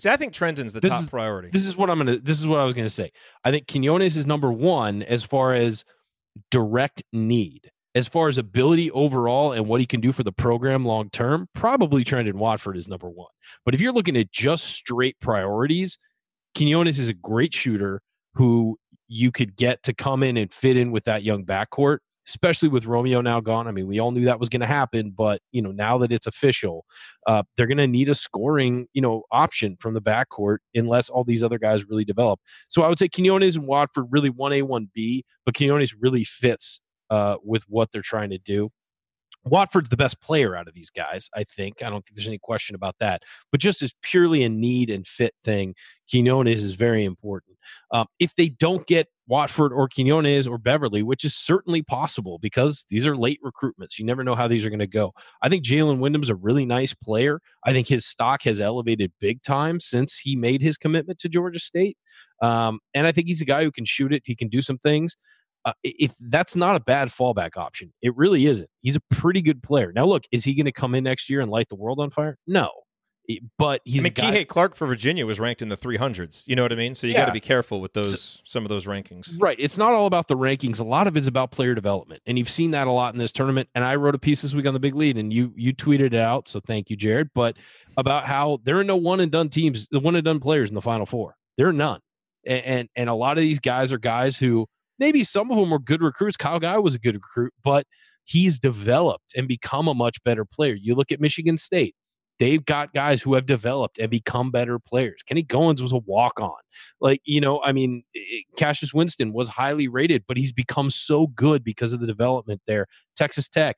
See, 0.00 0.08
I 0.08 0.16
think 0.16 0.32
Trendon's 0.32 0.72
the 0.72 0.80
This 0.80 0.90
top 0.92 1.02
is- 1.02 1.08
priority. 1.08 1.50
This 1.52 1.66
is 1.66 1.76
what 1.76 1.90
I'm 1.90 1.98
gonna. 1.98 2.18
This 2.18 2.38
is 2.40 2.46
what 2.46 2.60
I 2.60 2.64
was 2.64 2.74
gonna 2.74 2.88
say. 2.88 3.10
I 3.44 3.50
think 3.50 3.66
Quinones 3.66 4.16
is 4.16 4.26
number 4.26 4.50
one 4.52 5.02
as 5.02 5.24
far 5.24 5.54
as 5.54 5.84
direct 6.50 7.02
need. 7.12 7.70
As 7.94 8.06
far 8.06 8.28
as 8.28 8.38
ability 8.38 8.90
overall 8.92 9.52
and 9.52 9.66
what 9.66 9.80
he 9.80 9.86
can 9.86 10.00
do 10.00 10.12
for 10.12 10.22
the 10.22 10.32
program 10.32 10.84
long 10.84 11.10
term, 11.10 11.48
probably 11.54 12.04
Trendon 12.04 12.34
Watford 12.34 12.76
is 12.76 12.86
number 12.86 13.08
one. 13.08 13.30
But 13.64 13.74
if 13.74 13.80
you're 13.80 13.92
looking 13.92 14.16
at 14.16 14.30
just 14.30 14.64
straight 14.64 15.18
priorities, 15.20 15.98
Quinones 16.56 16.98
is 16.98 17.08
a 17.08 17.14
great 17.14 17.52
shooter 17.52 18.00
who 18.34 18.78
you 19.08 19.32
could 19.32 19.56
get 19.56 19.82
to 19.82 19.92
come 19.92 20.22
in 20.22 20.36
and 20.36 20.52
fit 20.52 20.76
in 20.76 20.92
with 20.92 21.04
that 21.04 21.24
young 21.24 21.44
backcourt, 21.44 21.98
especially 22.30 22.68
with 22.68 22.86
Romeo 22.86 23.20
now 23.20 23.40
gone. 23.40 23.66
I 23.66 23.72
mean, 23.72 23.86
we 23.86 23.98
all 23.98 24.10
knew 24.10 24.24
that 24.24 24.38
was 24.38 24.48
going 24.48 24.60
to 24.60 24.66
happen, 24.66 25.12
but 25.16 25.40
you 25.52 25.60
know, 25.60 25.72
now 25.72 25.98
that 25.98 26.12
it's 26.12 26.26
official, 26.26 26.84
uh, 27.26 27.42
they're 27.56 27.66
going 27.66 27.78
to 27.78 27.86
need 27.86 28.08
a 28.08 28.14
scoring, 28.14 28.86
you 28.92 29.02
know, 29.02 29.24
option 29.30 29.76
from 29.80 29.94
the 29.94 30.00
backcourt 30.00 30.58
unless 30.74 31.08
all 31.08 31.24
these 31.24 31.42
other 31.42 31.58
guys 31.58 31.84
really 31.88 32.04
develop. 32.04 32.40
So 32.68 32.82
I 32.82 32.88
would 32.88 32.98
say 32.98 33.08
Quinones 33.08 33.56
and 33.56 33.66
Watford 33.66 34.06
really 34.10 34.30
one 34.30 34.52
A, 34.52 34.62
one 34.62 34.90
B, 34.94 35.24
but 35.44 35.54
Quinones 35.56 35.94
really 35.94 36.24
fits 36.24 36.80
uh, 37.10 37.36
with 37.44 37.64
what 37.68 37.90
they're 37.92 38.02
trying 38.02 38.30
to 38.30 38.38
do. 38.38 38.70
Watford's 39.44 39.88
the 39.88 39.96
best 39.96 40.20
player 40.20 40.54
out 40.54 40.68
of 40.68 40.74
these 40.74 40.90
guys, 40.90 41.30
I 41.34 41.44
think. 41.44 41.82
I 41.82 41.88
don't 41.88 42.04
think 42.04 42.14
there's 42.14 42.28
any 42.28 42.38
question 42.38 42.74
about 42.74 42.96
that. 43.00 43.22
But 43.50 43.60
just 43.60 43.82
as 43.82 43.94
purely 44.02 44.42
a 44.42 44.48
need 44.48 44.90
and 44.90 45.06
fit 45.06 45.34
thing, 45.42 45.74
Quinones 46.10 46.62
is 46.62 46.74
very 46.74 47.04
important. 47.04 47.56
Um, 47.90 48.06
if 48.18 48.34
they 48.36 48.50
don't 48.50 48.86
get 48.86 49.08
Watford 49.30 49.72
or 49.72 49.88
Quinones 49.88 50.48
or 50.48 50.58
Beverly, 50.58 51.04
which 51.04 51.24
is 51.24 51.36
certainly 51.36 51.82
possible 51.82 52.38
because 52.42 52.84
these 52.88 53.06
are 53.06 53.16
late 53.16 53.38
recruitments, 53.44 53.96
you 53.96 54.04
never 54.04 54.24
know 54.24 54.34
how 54.34 54.48
these 54.48 54.64
are 54.64 54.70
going 54.70 54.80
to 54.80 54.88
go. 54.88 55.12
I 55.40 55.48
think 55.48 55.64
Jalen 55.64 56.00
Windham's 56.00 56.30
a 56.30 56.34
really 56.34 56.66
nice 56.66 56.92
player. 56.92 57.40
I 57.64 57.72
think 57.72 57.86
his 57.86 58.04
stock 58.04 58.42
has 58.42 58.60
elevated 58.60 59.12
big 59.20 59.40
time 59.42 59.78
since 59.78 60.18
he 60.18 60.34
made 60.34 60.62
his 60.62 60.76
commitment 60.76 61.20
to 61.20 61.28
Georgia 61.28 61.60
State. 61.60 61.96
Um, 62.42 62.80
and 62.92 63.06
I 63.06 63.12
think 63.12 63.28
he's 63.28 63.40
a 63.40 63.44
guy 63.44 63.62
who 63.62 63.70
can 63.70 63.84
shoot 63.84 64.12
it. 64.12 64.22
He 64.24 64.34
can 64.34 64.48
do 64.48 64.60
some 64.60 64.78
things. 64.78 65.14
Uh, 65.64 65.74
if 65.84 66.12
that's 66.18 66.56
not 66.56 66.74
a 66.74 66.80
bad 66.80 67.08
fallback 67.08 67.56
option, 67.56 67.92
it 68.02 68.16
really 68.16 68.46
isn't. 68.46 68.68
He's 68.80 68.96
a 68.96 69.00
pretty 69.10 69.42
good 69.42 69.62
player. 69.62 69.92
Now, 69.94 70.06
look, 70.06 70.24
is 70.32 70.42
he 70.42 70.54
going 70.54 70.64
to 70.64 70.72
come 70.72 70.94
in 70.94 71.04
next 71.04 71.30
year 71.30 71.40
and 71.40 71.50
light 71.50 71.68
the 71.68 71.76
world 71.76 72.00
on 72.00 72.10
fire? 72.10 72.36
No, 72.46 72.70
but 73.58 73.80
he's 73.84 74.02
I 74.02 74.04
mean, 74.04 74.12
guy. 74.12 74.36
Kihei 74.36 74.48
Clark 74.48 74.76
for 74.76 74.86
Virginia 74.86 75.26
was 75.26 75.38
ranked 75.38 75.62
in 75.62 75.68
the 75.68 75.76
300s. 75.76 76.46
You 76.48 76.56
know 76.56 76.62
what 76.62 76.72
I 76.72 76.76
mean? 76.76 76.94
So 76.94 77.06
you 77.06 77.14
got 77.14 77.26
to 77.26 77.32
be 77.32 77.40
careful 77.40 77.80
with 77.80 77.92
those 77.92 78.42
some 78.44 78.64
of 78.64 78.68
those 78.68 78.86
rankings. 78.86 79.36
Right. 79.40 79.56
It's 79.58 79.78
not 79.78 79.92
all 79.92 80.06
about 80.06 80.28
the 80.28 80.36
rankings. 80.36 80.80
A 80.80 80.84
lot 80.84 81.06
of 81.06 81.16
it's 81.16 81.26
about 81.26 81.50
player 81.50 81.74
development. 81.74 82.22
And 82.26 82.38
you've 82.38 82.50
seen 82.50 82.72
that 82.72 82.86
a 82.86 82.90
lot 82.90 83.14
in 83.14 83.18
this 83.18 83.32
tournament. 83.32 83.68
And 83.74 83.84
I 83.84 83.96
wrote 83.96 84.14
a 84.14 84.18
piece 84.18 84.42
this 84.42 84.54
week 84.54 84.66
on 84.66 84.74
the 84.74 84.80
big 84.80 84.94
lead 84.94 85.16
and 85.16 85.32
you 85.32 85.52
you 85.56 85.74
tweeted 85.74 86.12
it 86.12 86.14
out. 86.14 86.48
So 86.48 86.60
thank 86.60 86.90
you, 86.90 86.96
Jerod. 86.96 87.30
But 87.34 87.56
about 87.96 88.26
how 88.26 88.60
there 88.64 88.78
are 88.78 88.84
no 88.84 88.96
one 88.96 89.20
and 89.20 89.30
done 89.30 89.48
teams, 89.48 89.86
the 89.90 90.00
one 90.00 90.16
and 90.16 90.24
done 90.24 90.40
players 90.40 90.68
in 90.68 90.74
the 90.74 90.82
final 90.82 91.06
four. 91.06 91.36
There 91.56 91.68
are 91.68 91.72
none. 91.72 92.00
And, 92.46 92.64
and 92.64 92.88
and 92.96 93.10
a 93.10 93.14
lot 93.14 93.38
of 93.38 93.42
these 93.42 93.58
guys 93.58 93.92
are 93.92 93.98
guys 93.98 94.36
who 94.36 94.66
maybe 94.98 95.24
some 95.24 95.50
of 95.50 95.56
them 95.56 95.70
were 95.70 95.78
good 95.78 96.02
recruits. 96.02 96.36
Kyle 96.36 96.60
Guy 96.60 96.78
was 96.78 96.94
a 96.94 96.98
good 96.98 97.14
recruit, 97.14 97.52
but 97.62 97.86
he's 98.24 98.58
developed 98.58 99.32
and 99.36 99.48
become 99.48 99.88
a 99.88 99.94
much 99.94 100.22
better 100.22 100.44
player. 100.44 100.74
You 100.74 100.94
look 100.94 101.10
at 101.10 101.20
Michigan 101.20 101.58
State. 101.58 101.94
They've 102.40 102.64
got 102.64 102.92
guys 102.94 103.22
who 103.22 103.34
have 103.34 103.46
developed 103.46 103.98
and 103.98 104.10
become 104.10 104.50
better 104.50 104.78
players. 104.80 105.20
Kenny 105.24 105.44
Goins 105.44 105.80
was 105.80 105.92
a 105.92 105.98
walk 105.98 106.40
on. 106.40 106.56
Like, 107.00 107.20
you 107.24 107.40
know, 107.40 107.62
I 107.62 107.70
mean, 107.72 108.02
Cassius 108.56 108.92
Winston 108.92 109.32
was 109.32 109.48
highly 109.48 109.86
rated, 109.86 110.24
but 110.26 110.36
he's 110.38 110.50
become 110.52 110.90
so 110.90 111.28
good 111.28 111.62
because 111.62 111.92
of 111.92 112.00
the 112.00 112.06
development 112.06 112.62
there. 112.66 112.86
Texas 113.14 113.48
Tech 113.48 113.76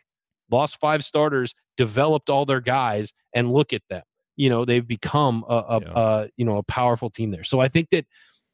lost 0.51 0.79
five 0.79 1.05
starters, 1.05 1.55
developed 1.77 2.31
all 2.31 2.47
their 2.47 2.61
guys, 2.61 3.13
and 3.35 3.53
look 3.53 3.73
at 3.73 3.83
them. 3.91 4.03
You 4.37 4.49
know, 4.49 4.65
they've 4.65 4.87
become 4.87 5.45
a, 5.49 5.55
a, 5.55 5.81
Yeah. 5.81 5.93
a 5.95 6.29
you 6.37 6.45
know 6.45 6.57
a 6.59 6.63
powerful 6.63 7.11
team 7.11 7.31
there. 7.33 7.45
So 7.45 7.61
I 7.61 7.69
think 7.69 7.91
that, 7.91 8.07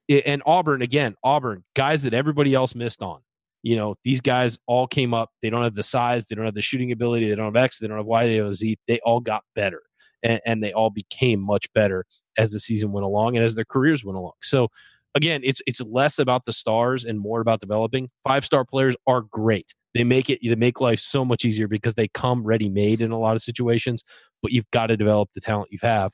and 0.09 0.42
Auburn 0.47 0.81
again, 0.83 1.14
Auburn 1.23 1.64
guys 1.77 2.03
that 2.05 2.14
everybody 2.14 2.55
else 2.55 2.75
missed 2.75 3.03
on. 3.03 3.21
You 3.62 3.77
know, 3.77 3.97
these 4.05 4.21
guys 4.21 4.59
all 4.66 4.87
came 4.87 5.12
up. 5.12 5.31
They 5.42 5.51
don't 5.51 5.62
have 5.64 5.75
the 5.75 5.83
size, 5.83 6.27
they 6.27 6.35
don't 6.35 6.44
have 6.47 6.55
the 6.55 6.62
shooting 6.62 6.92
ability, 6.92 7.29
they 7.29 7.35
don't 7.35 7.44
have 7.55 7.57
X, 7.57 7.79
they 7.79 7.88
don't 7.88 7.99
have 7.99 8.07
Y, 8.07 8.27
they 8.27 8.38
don't 8.38 8.47
have 8.47 8.55
Z. 8.57 8.79
They 8.87 9.01
all 9.01 9.21
got 9.21 9.42
better, 9.55 9.83
and, 10.23 10.41
and 10.45 10.63
they 10.63 10.73
all 10.73 10.91
became 10.91 11.41
much 11.41 11.73
better 11.73 12.05
as 12.37 12.53
the 12.53 12.61
season 12.61 12.93
went 12.93 13.05
along 13.05 13.37
and 13.37 13.45
as 13.45 13.55
their 13.55 13.65
careers 13.65 14.05
went 14.05 14.17
along. 14.17 14.33
So 14.43 14.69
again, 15.15 15.41
it's 15.45 15.61
it's 15.67 15.81
less 15.81 16.19
about 16.19 16.45
the 16.47 16.53
stars 16.53 17.05
and 17.05 17.19
more 17.19 17.41
about 17.41 17.61
developing. 17.61 18.11
Five 18.25 18.45
star 18.45 18.65
players 18.65 18.97
are 19.07 19.23
great. 19.23 19.75
They 19.95 20.05
make 20.05 20.31
it 20.31 20.41
they 20.43 20.55
make 20.55 20.81
life 20.81 21.01
so 21.01 21.25
much 21.25 21.45
easier 21.45 21.69
because 21.69 21.95
they 21.95 22.09
come 22.09 22.45
ready 22.45 22.69
made 22.69 23.01
in 23.01 23.11
a 23.11 23.19
lot 23.19 23.35
of 23.35 23.43
situations, 23.43 24.05
but 24.43 24.53
you've 24.53 24.71
got 24.71 24.87
to 24.87 24.97
develop 24.97 25.31
the 25.35 25.41
talent 25.41 25.73
you 25.73 25.79
have. 25.83 26.13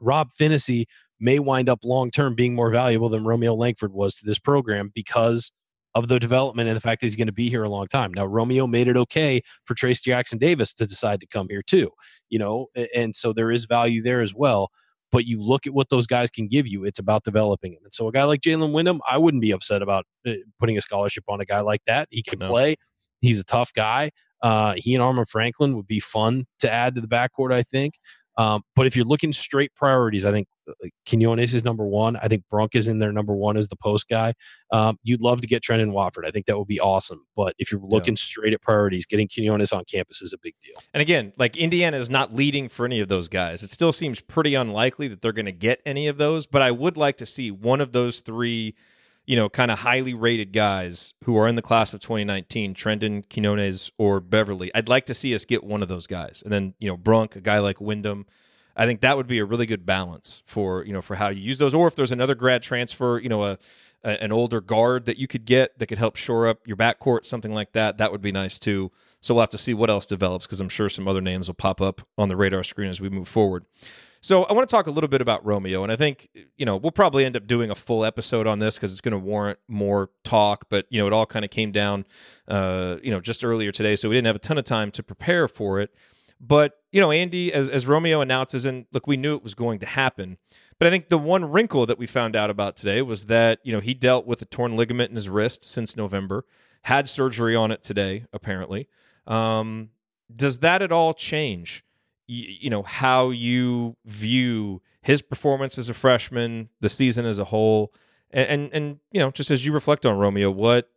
Rob 0.00 0.30
Finney 0.32 0.86
may 1.18 1.38
wind 1.38 1.68
up 1.68 1.80
long 1.84 2.10
term 2.10 2.34
being 2.34 2.54
more 2.54 2.70
valuable 2.70 3.08
than 3.08 3.24
Romeo 3.24 3.54
Langford 3.54 3.92
was 3.92 4.14
to 4.16 4.26
this 4.26 4.38
program 4.38 4.90
because 4.94 5.52
of 5.94 6.08
the 6.08 6.18
development 6.20 6.68
and 6.68 6.76
the 6.76 6.80
fact 6.80 7.00
that 7.00 7.06
he's 7.06 7.16
going 7.16 7.26
to 7.26 7.32
be 7.32 7.48
here 7.50 7.64
a 7.64 7.68
long 7.68 7.86
time. 7.88 8.12
Now, 8.14 8.24
Romeo 8.24 8.66
made 8.66 8.88
it 8.88 8.96
okay 8.96 9.42
for 9.64 9.74
Trayce 9.74 10.00
Jackson 10.02 10.38
Davis 10.38 10.72
to 10.74 10.86
decide 10.86 11.20
to 11.20 11.26
come 11.26 11.48
here 11.50 11.62
too, 11.62 11.90
you 12.28 12.38
know, 12.38 12.68
and 12.94 13.14
so 13.14 13.32
there 13.32 13.50
is 13.50 13.64
value 13.64 14.02
there 14.02 14.20
as 14.20 14.34
well. 14.34 14.70
But 15.12 15.26
you 15.26 15.42
look 15.42 15.66
at 15.66 15.74
what 15.74 15.88
those 15.88 16.06
guys 16.06 16.30
can 16.30 16.46
give 16.46 16.68
you, 16.68 16.84
it's 16.84 17.00
about 17.00 17.24
developing 17.24 17.72
them. 17.74 17.82
And 17.82 17.92
so, 17.92 18.06
a 18.06 18.12
guy 18.12 18.22
like 18.22 18.42
Jalen 18.42 18.72
Windham, 18.72 19.00
I 19.10 19.18
wouldn't 19.18 19.40
be 19.40 19.50
upset 19.50 19.82
about 19.82 20.04
uh, 20.24 20.34
putting 20.60 20.78
a 20.78 20.80
scholarship 20.80 21.24
on 21.28 21.40
a 21.40 21.44
guy 21.44 21.60
like 21.60 21.82
that. 21.88 22.06
He 22.10 22.22
can 22.22 22.38
No. 22.38 22.48
play, 22.48 22.76
he's 23.20 23.40
a 23.40 23.44
tough 23.44 23.72
guy. 23.72 24.12
Uh, 24.40 24.74
he 24.76 24.94
and 24.94 25.02
Armaan 25.02 25.28
Franklin 25.28 25.74
would 25.76 25.88
be 25.88 25.98
fun 26.00 26.46
to 26.60 26.72
add 26.72 26.94
to 26.94 27.00
the 27.00 27.08
backcourt, 27.08 27.52
I 27.52 27.62
think. 27.64 27.94
Um, 28.36 28.62
but 28.74 28.86
if 28.86 28.96
you're 28.96 29.04
looking 29.04 29.32
straight 29.32 29.74
priorities, 29.74 30.24
I 30.24 30.30
think 30.30 30.48
uh, 30.68 30.88
Quinones 31.08 31.52
is 31.52 31.64
number 31.64 31.84
one. 31.84 32.16
I 32.16 32.28
think 32.28 32.44
Brunk 32.50 32.74
is 32.74 32.88
in 32.88 32.98
there 32.98 33.12
number 33.12 33.34
one 33.34 33.56
as 33.56 33.68
the 33.68 33.76
post 33.76 34.08
guy. 34.08 34.34
Um, 34.70 34.98
you'd 35.02 35.20
love 35.20 35.40
to 35.40 35.46
get 35.46 35.62
Trendon 35.62 35.92
Watford. 35.92 36.24
I 36.26 36.30
think 36.30 36.46
that 36.46 36.56
would 36.56 36.68
be 36.68 36.80
awesome. 36.80 37.26
But 37.36 37.54
if 37.58 37.70
you're 37.70 37.80
looking 37.82 38.16
straight 38.16 38.52
at 38.52 38.62
priorities, 38.62 39.06
getting 39.06 39.28
Quinones 39.28 39.72
on 39.72 39.84
campus 39.84 40.22
is 40.22 40.32
a 40.32 40.38
big 40.38 40.54
deal. 40.62 40.74
And 40.94 41.00
again, 41.00 41.32
like 41.38 41.56
Indiana 41.56 41.96
is 41.96 42.08
not 42.08 42.32
leading 42.32 42.68
for 42.68 42.86
any 42.86 43.00
of 43.00 43.08
those 43.08 43.28
guys. 43.28 43.62
It 43.62 43.70
still 43.70 43.92
seems 43.92 44.20
pretty 44.20 44.54
unlikely 44.54 45.08
that 45.08 45.22
they're 45.22 45.32
going 45.32 45.46
to 45.46 45.52
get 45.52 45.80
any 45.84 46.08
of 46.08 46.16
those, 46.16 46.46
but 46.46 46.62
I 46.62 46.70
would 46.70 46.96
like 46.96 47.16
to 47.18 47.26
see 47.26 47.50
one 47.50 47.80
of 47.80 47.92
those 47.92 48.20
three 48.20 48.74
you 49.26 49.36
know, 49.36 49.48
kind 49.48 49.70
of 49.70 49.80
highly 49.80 50.14
rated 50.14 50.52
guys 50.52 51.14
who 51.24 51.36
are 51.36 51.46
in 51.46 51.54
the 51.54 51.62
class 51.62 51.92
of 51.92 52.00
2019, 52.00 52.74
Trendon, 52.74 53.24
Quinones, 53.28 53.90
or 53.98 54.20
Beverly. 54.20 54.70
I'd 54.74 54.88
like 54.88 55.06
to 55.06 55.14
see 55.14 55.34
us 55.34 55.44
get 55.44 55.62
one 55.62 55.82
of 55.82 55.88
those 55.88 56.06
guys. 56.06 56.42
And 56.42 56.52
then, 56.52 56.74
you 56.78 56.88
know, 56.88 56.96
Brunk, 56.96 57.36
a 57.36 57.40
guy 57.40 57.58
like 57.58 57.80
Windham. 57.80 58.26
I 58.76 58.86
think 58.86 59.00
that 59.00 59.16
would 59.16 59.26
be 59.26 59.38
a 59.38 59.44
really 59.44 59.66
good 59.66 59.84
balance 59.84 60.42
for, 60.46 60.84
you 60.84 60.92
know, 60.92 61.02
for 61.02 61.16
how 61.16 61.28
you 61.28 61.42
use 61.42 61.58
those. 61.58 61.74
Or 61.74 61.86
if 61.86 61.96
there's 61.96 62.12
another 62.12 62.34
grad 62.34 62.62
transfer, 62.62 63.18
you 63.18 63.28
know, 63.28 63.44
a, 63.44 63.58
a 64.04 64.22
an 64.22 64.32
older 64.32 64.60
guard 64.60 65.04
that 65.04 65.18
you 65.18 65.26
could 65.26 65.44
get 65.44 65.78
that 65.78 65.86
could 65.86 65.98
help 65.98 66.16
shore 66.16 66.48
up 66.48 66.66
your 66.66 66.76
backcourt, 66.76 67.26
something 67.26 67.52
like 67.52 67.72
that, 67.72 67.98
that 67.98 68.10
would 68.10 68.22
be 68.22 68.32
nice 68.32 68.58
too. 68.58 68.90
So 69.20 69.34
we'll 69.34 69.42
have 69.42 69.50
to 69.50 69.58
see 69.58 69.74
what 69.74 69.90
else 69.90 70.06
develops 70.06 70.46
because 70.46 70.60
I'm 70.60 70.68
sure 70.68 70.88
some 70.88 71.06
other 71.06 71.20
names 71.20 71.48
will 71.48 71.54
pop 71.54 71.80
up 71.80 72.00
on 72.16 72.28
the 72.28 72.36
radar 72.36 72.64
screen 72.64 72.88
as 72.88 73.00
we 73.00 73.10
move 73.10 73.28
forward. 73.28 73.64
So 74.22 74.44
I 74.44 74.52
want 74.52 74.68
to 74.68 74.74
talk 74.74 74.86
a 74.86 74.90
little 74.90 75.08
bit 75.08 75.22
about 75.22 75.44
Romeo, 75.46 75.82
and 75.82 75.90
I 75.90 75.96
think 75.96 76.28
you 76.56 76.66
know 76.66 76.76
we'll 76.76 76.92
probably 76.92 77.24
end 77.24 77.36
up 77.36 77.46
doing 77.46 77.70
a 77.70 77.74
full 77.74 78.04
episode 78.04 78.46
on 78.46 78.58
this 78.58 78.74
because 78.74 78.92
it's 78.92 79.00
going 79.00 79.12
to 79.12 79.18
warrant 79.18 79.58
more 79.66 80.10
talk. 80.24 80.66
But 80.68 80.86
you 80.90 81.00
know, 81.00 81.06
it 81.06 81.12
all 81.12 81.26
kind 81.26 81.44
of 81.44 81.50
came 81.50 81.72
down, 81.72 82.04
uh, 82.46 82.96
you 83.02 83.10
know, 83.10 83.20
just 83.20 83.44
earlier 83.44 83.72
today, 83.72 83.96
so 83.96 84.08
we 84.08 84.14
didn't 84.16 84.26
have 84.26 84.36
a 84.36 84.40
ton 84.40 84.58
of 84.58 84.64
time 84.64 84.90
to 84.92 85.02
prepare 85.02 85.48
for 85.48 85.80
it. 85.80 85.94
But 86.38 86.74
you 86.92 87.00
know, 87.00 87.10
Andy, 87.10 87.52
as 87.52 87.68
as 87.70 87.86
Romeo 87.86 88.20
announces, 88.20 88.66
and 88.66 88.86
look, 88.92 89.06
we 89.06 89.16
knew 89.16 89.36
it 89.36 89.42
was 89.42 89.54
going 89.54 89.78
to 89.80 89.86
happen. 89.86 90.36
But 90.78 90.88
I 90.88 90.90
think 90.90 91.08
the 91.08 91.18
one 91.18 91.50
wrinkle 91.50 91.86
that 91.86 91.98
we 91.98 92.06
found 92.06 92.36
out 92.36 92.50
about 92.50 92.76
today 92.76 93.00
was 93.00 93.26
that 93.26 93.60
you 93.62 93.72
know 93.72 93.80
he 93.80 93.94
dealt 93.94 94.26
with 94.26 94.42
a 94.42 94.46
torn 94.46 94.76
ligament 94.76 95.10
in 95.10 95.16
his 95.16 95.30
wrist 95.30 95.64
since 95.64 95.96
November, 95.96 96.44
had 96.82 97.08
surgery 97.08 97.56
on 97.56 97.70
it 97.70 97.82
today, 97.82 98.24
apparently. 98.34 98.88
Um, 99.26 99.90
does 100.34 100.58
that 100.58 100.82
at 100.82 100.92
all 100.92 101.14
change? 101.14 101.84
You, 102.30 102.70
know 102.70 102.82
how 102.82 103.30
you 103.30 103.96
view 104.04 104.80
his 105.02 105.22
performance 105.22 105.78
as 105.78 105.88
a 105.88 105.94
freshman, 105.94 106.68
the 106.80 106.88
season 106.88 107.26
as 107.26 107.38
a 107.38 107.44
whole, 107.44 107.92
and, 108.30 108.48
and 108.48 108.70
and 108.72 109.00
you 109.10 109.20
know 109.20 109.30
just 109.30 109.50
as 109.50 109.64
you 109.64 109.72
reflect 109.72 110.06
on 110.06 110.16
Romeo, 110.18 110.50
what 110.50 110.88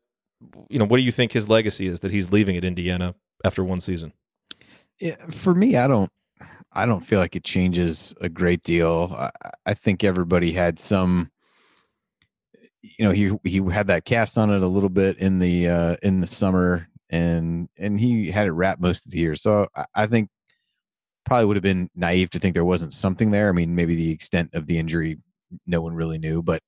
you 0.70 0.80
know 0.80 0.86
what 0.86 0.98
do 0.98 1.04
you 1.04 1.12
think 1.12 1.32
his 1.32 1.50
legacy 1.50 1.88
is 1.88 2.02
that 2.02 2.12
he's 2.12 2.32
leaving 2.32 2.56
at 2.58 2.64
Indiana 2.64 3.16
after 3.44 3.64
one 3.64 3.80
season? 3.80 4.14
Yeah, 5.00 5.16
for 5.30 5.54
me, 5.54 5.76
I 5.76 5.88
don't 5.88 6.12
I 6.72 6.86
don't 6.86 7.06
feel 7.06 7.20
like 7.20 7.36
it 7.36 7.44
changes 7.44 8.14
a 8.22 8.30
great 8.30 8.64
deal. 8.64 9.16
I, 9.18 9.32
I 9.66 9.74
think 9.74 10.04
everybody 10.04 10.52
had 10.52 10.80
some 10.80 11.32
you 12.84 13.06
know 13.06 13.12
he 13.12 13.32
he 13.44 13.72
had 13.72 13.88
that 13.88 14.06
cast 14.06 14.38
on 14.38 14.52
it 14.52 14.62
a 14.62 14.68
little 14.68 14.90
bit 14.90 15.18
in 15.18 15.40
the 15.40 15.68
uh 15.70 15.96
in 16.04 16.22
the 16.22 16.28
summer 16.28 16.88
and 17.10 17.70
and 17.78 18.00
he 18.00 18.30
had 18.30 18.46
it 18.46 18.52
wrapped 18.52 18.82
most 18.82 19.06
of 19.06 19.12
the 19.12 19.20
year 19.20 19.36
so 19.36 19.68
I, 19.74 19.86
I 19.96 20.08
think 20.08 20.30
probably 21.26 21.46
would 21.46 21.56
have 21.56 21.64
been 21.64 21.90
naive 21.96 22.30
to 22.32 22.40
think 22.40 22.54
there 22.54 22.66
wasn't 22.66 22.94
something 22.94 23.32
there. 23.32 23.50
I 23.50 23.52
mean, 23.52 23.76
maybe 23.76 23.96
the 23.96 24.12
extent 24.12 24.50
of 24.54 24.68
the 24.68 24.78
injury, 24.78 25.18
no 25.66 25.82
one 25.82 25.94
really 25.94 26.18
knew, 26.18 26.42
but 26.42 26.62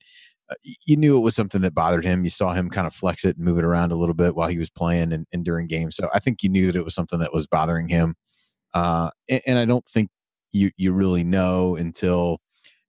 uh, 0.49 0.55
you 0.85 0.95
knew 0.95 1.17
it 1.17 1.21
was 1.21 1.35
something 1.35 1.61
that 1.61 1.73
bothered 1.73 2.05
him. 2.05 2.23
You 2.23 2.29
saw 2.29 2.53
him 2.53 2.69
kind 2.69 2.85
of 2.85 2.93
flex 2.93 3.25
it 3.25 3.37
and 3.37 3.45
move 3.45 3.57
it 3.57 3.63
around 3.63 3.91
a 3.91 3.95
little 3.95 4.13
bit 4.13 4.35
while 4.35 4.47
he 4.47 4.57
was 4.59 4.69
playing 4.69 5.11
and, 5.11 5.25
and 5.33 5.43
during 5.43 5.67
games. 5.67 5.95
So 5.95 6.09
I 6.13 6.19
think 6.19 6.43
you 6.43 6.49
knew 6.49 6.67
that 6.67 6.75
it 6.75 6.85
was 6.85 6.93
something 6.93 7.19
that 7.19 7.33
was 7.33 7.47
bothering 7.47 7.89
him. 7.89 8.15
Uh, 8.73 9.09
and, 9.29 9.41
and, 9.47 9.59
I 9.59 9.65
don't 9.65 9.85
think 9.87 10.09
you 10.51 10.69
you 10.75 10.91
really 10.91 11.23
know 11.23 11.77
until 11.77 12.39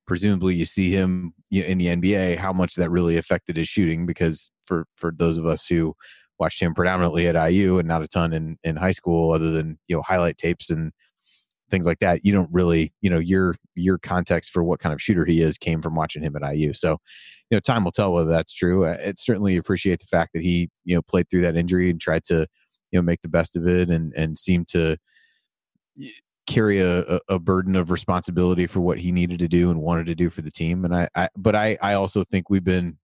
presumably 0.05 0.55
you 0.55 0.65
see 0.65 0.91
him 0.91 1.33
in 1.53 1.79
the 1.79 1.87
NBA 1.87 2.39
how 2.39 2.53
much 2.53 2.75
that 2.75 2.91
really 2.91 3.17
affected 3.17 3.57
his 3.57 3.69
shooting. 3.69 4.05
Because 4.05 4.51
for 4.65 4.87
for 4.97 5.13
those 5.17 5.39
of 5.39 5.47
us 5.47 5.67
who 5.67 5.95
watched 6.41 6.61
him 6.61 6.75
predominantly 6.75 7.29
at 7.29 7.51
IU 7.51 7.79
and 7.79 7.87
not 7.87 8.03
a 8.03 8.09
ton 8.09 8.33
in 8.33 8.59
in 8.65 8.77
high 8.77 8.91
school, 8.91 9.33
other 9.33 9.53
than 9.53 9.79
you 9.87 9.97
know 9.97 10.03
highlight 10.03 10.39
tapes 10.39 10.71
and 10.71 10.93
things 11.71 11.87
like 11.87 11.99
that 11.99 12.25
you 12.25 12.33
don't 12.33 12.49
really 12.53 12.93
you 13.01 13.11
know 13.11 13.19
your 13.19 13.57
your 13.75 13.99
context 13.99 14.51
for 14.51 14.63
what 14.63 14.79
kind 14.79 14.93
of 14.93 15.03
shooter 15.03 15.25
he 15.25 15.41
is 15.41 15.59
came 15.59 15.83
from 15.83 15.95
watching 15.95 16.23
him 16.23 16.37
at 16.37 16.55
IU 16.55 16.73
so 16.73 16.99
you 17.51 17.57
know 17.57 17.61
time 17.61 17.85
will 17.85 17.93
tell 17.93 18.13
whether 18.13 18.31
that's 18.31 18.53
true. 18.53 18.85
It 18.85 19.19
certainly 19.19 19.57
appreciate 19.57 20.01
the 20.01 20.07
fact 20.07 20.33
that 20.35 20.43
he 20.43 20.69
you 20.85 20.95
know 20.95 21.03
played 21.03 21.31
through 21.31 21.43
that 21.43 21.57
injury 21.57 21.91
and 21.91 22.01
tried 22.01 22.25
to 22.25 22.47
you 22.91 22.99
know 22.99 23.03
make 23.03 23.23
the 23.23 23.29
best 23.29 23.57
of 23.57 23.67
it 23.67 23.91
and 23.91 24.13
and 24.15 24.39
seemed 24.39 24.69
to 24.69 24.97
carry 26.47 26.79
a, 26.79 27.21
a 27.29 27.39
burden 27.39 27.75
of 27.75 27.91
responsibility 27.91 28.67
for 28.67 28.81
what 28.81 28.99
he 28.99 29.11
needed 29.11 29.39
to 29.41 29.49
do 29.49 29.71
and 29.71 29.81
wanted 29.81 30.07
to 30.07 30.15
do 30.15 30.31
for 30.31 30.43
the 30.43 30.51
team. 30.51 30.85
And 30.85 30.95
I, 30.95 31.09
I 31.15 31.29
but 31.37 31.55
I 31.55 31.79
I 31.83 31.95
also 31.95 32.25
think 32.25 32.51
we've 32.51 32.65
been 32.65 32.99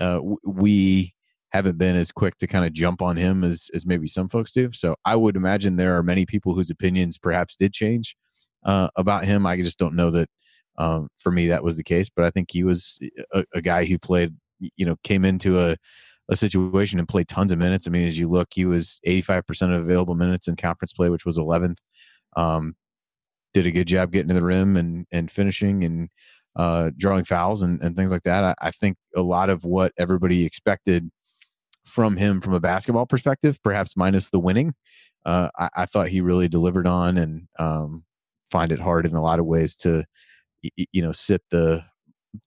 uh, 0.00 0.20
we 0.44 1.14
haven't 1.56 1.78
been 1.78 1.96
as 1.96 2.12
quick 2.12 2.38
to 2.38 2.46
kind 2.46 2.64
of 2.64 2.72
jump 2.72 3.02
on 3.02 3.16
him 3.16 3.42
as 3.42 3.70
as 3.74 3.86
maybe 3.86 4.06
some 4.06 4.28
folks 4.28 4.52
do. 4.52 4.70
So 4.72 4.96
I 5.04 5.16
would 5.16 5.36
imagine 5.36 5.76
there 5.76 5.96
are 5.96 6.02
many 6.02 6.26
people 6.26 6.54
whose 6.54 6.70
opinions 6.70 7.18
perhaps 7.18 7.56
did 7.56 7.72
change 7.72 8.16
uh, 8.64 8.88
about 8.96 9.24
him. 9.24 9.46
I 9.46 9.56
just 9.56 9.78
don't 9.78 9.94
know 9.94 10.10
that 10.10 10.28
um, 10.78 11.08
for 11.18 11.32
me 11.32 11.48
that 11.48 11.64
was 11.64 11.76
the 11.76 11.84
case. 11.84 12.08
But 12.14 12.24
I 12.24 12.30
think 12.30 12.50
he 12.52 12.64
was 12.64 12.98
a, 13.32 13.44
a, 13.54 13.62
guy 13.62 13.84
who 13.86 13.98
played, 13.98 14.34
you 14.60 14.84
know, 14.86 14.96
came 15.02 15.24
into 15.24 15.58
a 15.58 15.76
a 16.28 16.36
situation 16.36 16.98
and 16.98 17.08
played 17.08 17.28
tons 17.28 17.52
of 17.52 17.58
minutes. 17.58 17.86
I 17.86 17.90
mean, 17.90 18.06
as 18.06 18.18
you 18.18 18.28
look, 18.28 18.48
he 18.52 18.64
was 18.64 19.00
85% 19.06 19.74
of 19.74 19.84
available 19.84 20.16
minutes 20.16 20.48
in 20.48 20.56
conference 20.56 20.92
play, 20.92 21.08
which 21.08 21.24
was 21.24 21.38
11th. 21.38 21.78
Um, 22.36 22.74
did 23.54 23.64
a 23.64 23.70
good 23.70 23.86
job 23.86 24.10
getting 24.10 24.28
to 24.28 24.34
the 24.34 24.42
rim 24.42 24.76
and 24.76 25.06
and 25.10 25.30
finishing 25.30 25.84
and 25.84 26.10
uh, 26.56 26.90
drawing 26.96 27.24
fouls 27.24 27.62
and, 27.62 27.82
and 27.82 27.94
things 27.96 28.10
like 28.10 28.22
that. 28.24 28.42
I, 28.42 28.54
I 28.60 28.70
think 28.70 28.96
a 29.14 29.22
lot 29.22 29.50
of 29.50 29.64
what 29.64 29.92
everybody 29.98 30.44
expected 30.44 31.10
from 31.86 32.16
him 32.16 32.40
from 32.40 32.52
a 32.52 32.60
basketball 32.60 33.06
perspective, 33.06 33.62
perhaps 33.62 33.96
minus 33.96 34.30
the 34.30 34.40
winning. 34.40 34.74
Uh, 35.24 35.48
I, 35.58 35.68
I, 35.76 35.86
thought 35.86 36.08
he 36.08 36.20
really 36.20 36.48
delivered 36.48 36.86
on 36.86 37.16
and 37.16 37.48
um, 37.58 38.04
find 38.50 38.70
it 38.70 38.80
hard 38.80 39.06
in 39.06 39.14
a 39.14 39.22
lot 39.22 39.40
of 39.40 39.46
ways 39.46 39.76
to, 39.76 40.04
you 40.62 41.02
know, 41.02 41.12
sit 41.12 41.42
the 41.50 41.84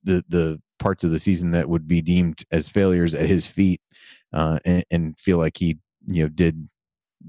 the 0.04 0.23
the 0.30 0.62
parts 0.78 1.04
of 1.04 1.12
the 1.12 1.19
season 1.19 1.52
that 1.52 1.67
would 1.67 1.88
be 1.88 2.02
deemed 2.02 2.43
as 2.52 2.69
failures 2.69 3.13
at 3.13 3.28
his 3.28 3.45
feet 3.45 3.82
uh, 4.34 4.60
and, 4.63 4.86
and, 4.91 5.19
feel 5.19 5.38
like 5.38 5.58
he 5.58 5.78
you 6.08 6.23
know 6.23 6.30
did 6.30 6.69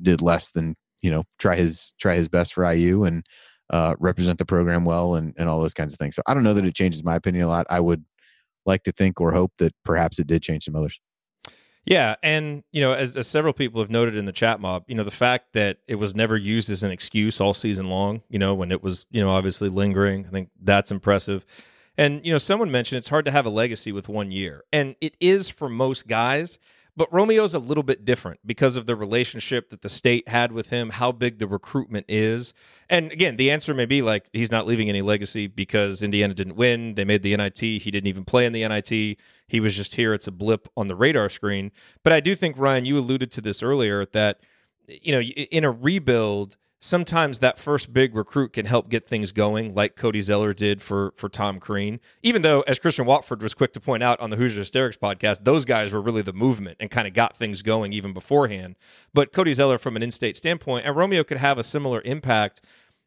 did 0.02 0.22
less 0.22 0.50
than 0.50 0.76
you 1.02 1.10
know 1.10 1.24
try 1.38 1.56
his 1.56 1.94
try 2.00 2.14
his 2.14 2.28
best 2.28 2.54
for 2.54 2.70
IU 2.70 3.04
and 3.04 3.26
uh, 3.70 3.94
represent 3.98 4.38
the 4.38 4.44
program 4.44 4.84
well 4.84 5.14
and 5.14 5.34
and 5.36 5.48
all 5.48 5.60
those 5.60 5.74
kinds 5.74 5.92
of 5.92 5.98
things. 5.98 6.14
So 6.14 6.22
I 6.26 6.34
don't 6.34 6.44
know 6.44 6.54
that 6.54 6.64
it 6.64 6.74
changes 6.74 7.04
my 7.04 7.16
opinion 7.16 7.44
a 7.44 7.48
lot. 7.48 7.66
I 7.70 7.80
would 7.80 8.04
like 8.66 8.82
to 8.84 8.92
think 8.92 9.20
or 9.20 9.32
hope 9.32 9.52
that 9.58 9.74
perhaps 9.84 10.18
it 10.18 10.26
did 10.26 10.42
change 10.42 10.64
some 10.64 10.76
others. 10.76 11.00
Yeah, 11.86 12.16
and 12.22 12.62
you 12.72 12.82
know, 12.82 12.92
as, 12.92 13.16
as, 13.16 13.26
several 13.26 13.52
people 13.52 13.80
have 13.80 13.90
noted 13.90 14.14
in 14.14 14.26
the 14.26 14.32
chat 14.32 14.60
mob, 14.60 14.84
you 14.86 14.94
know, 14.94 15.02
the 15.02 15.10
fact 15.10 15.54
that 15.54 15.78
it 15.88 15.94
was 15.94 16.14
never 16.14 16.36
used 16.36 16.68
as 16.68 16.82
an 16.82 16.90
excuse 16.90 17.40
all 17.40 17.54
season 17.54 17.88
long, 17.88 18.22
you 18.28 18.38
know, 18.38 18.54
when 18.54 18.70
it 18.70 18.82
was, 18.82 19.06
you 19.10 19.22
know, 19.22 19.30
obviously 19.30 19.68
lingering, 19.70 20.26
I 20.26 20.30
think 20.30 20.50
that's 20.62 20.90
impressive. 20.90 21.44
And 21.96 22.24
you 22.24 22.32
know, 22.32 22.38
someone 22.38 22.70
mentioned 22.70 22.98
it's 22.98 23.08
hard 23.08 23.24
to 23.24 23.30
have 23.30 23.46
a 23.46 23.50
legacy 23.50 23.92
with 23.92 24.08
one 24.08 24.30
year, 24.30 24.64
and 24.72 24.94
it 25.00 25.16
is 25.20 25.48
for 25.48 25.68
most 25.68 26.06
guys. 26.06 26.58
But 27.00 27.10
Romeo's 27.10 27.54
a 27.54 27.58
little 27.58 27.82
bit 27.82 28.04
different 28.04 28.40
because 28.44 28.76
of 28.76 28.84
the 28.84 28.94
relationship 28.94 29.70
that 29.70 29.80
the 29.80 29.88
state 29.88 30.28
had 30.28 30.52
with 30.52 30.68
him, 30.68 30.90
how 30.90 31.12
big 31.12 31.38
the 31.38 31.46
recruitment 31.46 32.04
is. 32.10 32.52
And 32.90 33.10
again, 33.10 33.36
the 33.36 33.50
answer 33.50 33.72
may 33.72 33.86
be 33.86 34.02
like 34.02 34.28
he's 34.34 34.52
not 34.52 34.66
leaving 34.66 34.90
any 34.90 35.00
legacy 35.00 35.46
because 35.46 36.02
Indiana 36.02 36.34
didn't 36.34 36.56
win. 36.56 36.96
They 36.96 37.06
made 37.06 37.22
the 37.22 37.34
NIT. 37.34 37.58
He 37.58 37.90
didn't 37.90 38.08
even 38.08 38.26
play 38.26 38.44
in 38.44 38.52
the 38.52 38.68
NIT. 38.68 39.16
He 39.48 39.60
was 39.60 39.74
just 39.74 39.94
here. 39.94 40.12
It's 40.12 40.26
a 40.26 40.30
blip 40.30 40.68
on 40.76 40.88
the 40.88 40.94
radar 40.94 41.30
screen. 41.30 41.72
But 42.02 42.12
I 42.12 42.20
do 42.20 42.34
think, 42.36 42.58
Ryan, 42.58 42.84
you 42.84 42.98
alluded 42.98 43.30
to 43.30 43.40
this 43.40 43.62
earlier 43.62 44.04
that, 44.12 44.40
you 44.86 45.12
know, 45.12 45.22
in 45.22 45.64
a 45.64 45.70
rebuild, 45.70 46.58
sometimes 46.80 47.38
that 47.38 47.58
first 47.58 47.92
big 47.92 48.14
recruit 48.14 48.54
can 48.54 48.66
help 48.66 48.88
get 48.88 49.06
things 49.06 49.32
going, 49.32 49.74
like 49.74 49.96
Cody 49.96 50.20
Zeller 50.20 50.52
did 50.52 50.82
for 50.82 51.12
for 51.16 51.28
Tom 51.28 51.60
Crean. 51.60 52.00
Even 52.22 52.42
though, 52.42 52.62
as 52.62 52.78
Christian 52.78 53.06
Watford 53.06 53.42
was 53.42 53.54
quick 53.54 53.72
to 53.74 53.80
point 53.80 54.02
out 54.02 54.18
on 54.20 54.30
the 54.30 54.36
Hoosier 54.36 54.60
Hysterics 54.60 54.96
podcast, 54.96 55.44
those 55.44 55.64
guys 55.64 55.92
were 55.92 56.00
really 56.00 56.22
the 56.22 56.32
movement 56.32 56.78
and 56.80 56.90
kind 56.90 57.06
of 57.06 57.14
got 57.14 57.36
things 57.36 57.62
going 57.62 57.92
even 57.92 58.12
beforehand. 58.12 58.76
But 59.14 59.32
Cody 59.32 59.52
Zeller, 59.52 59.78
from 59.78 59.96
an 59.96 60.02
in-state 60.02 60.36
standpoint, 60.36 60.86
and 60.86 60.96
Romeo 60.96 61.22
could 61.22 61.38
have 61.38 61.58
a 61.58 61.62
similar 61.62 62.00
impact. 62.02 62.62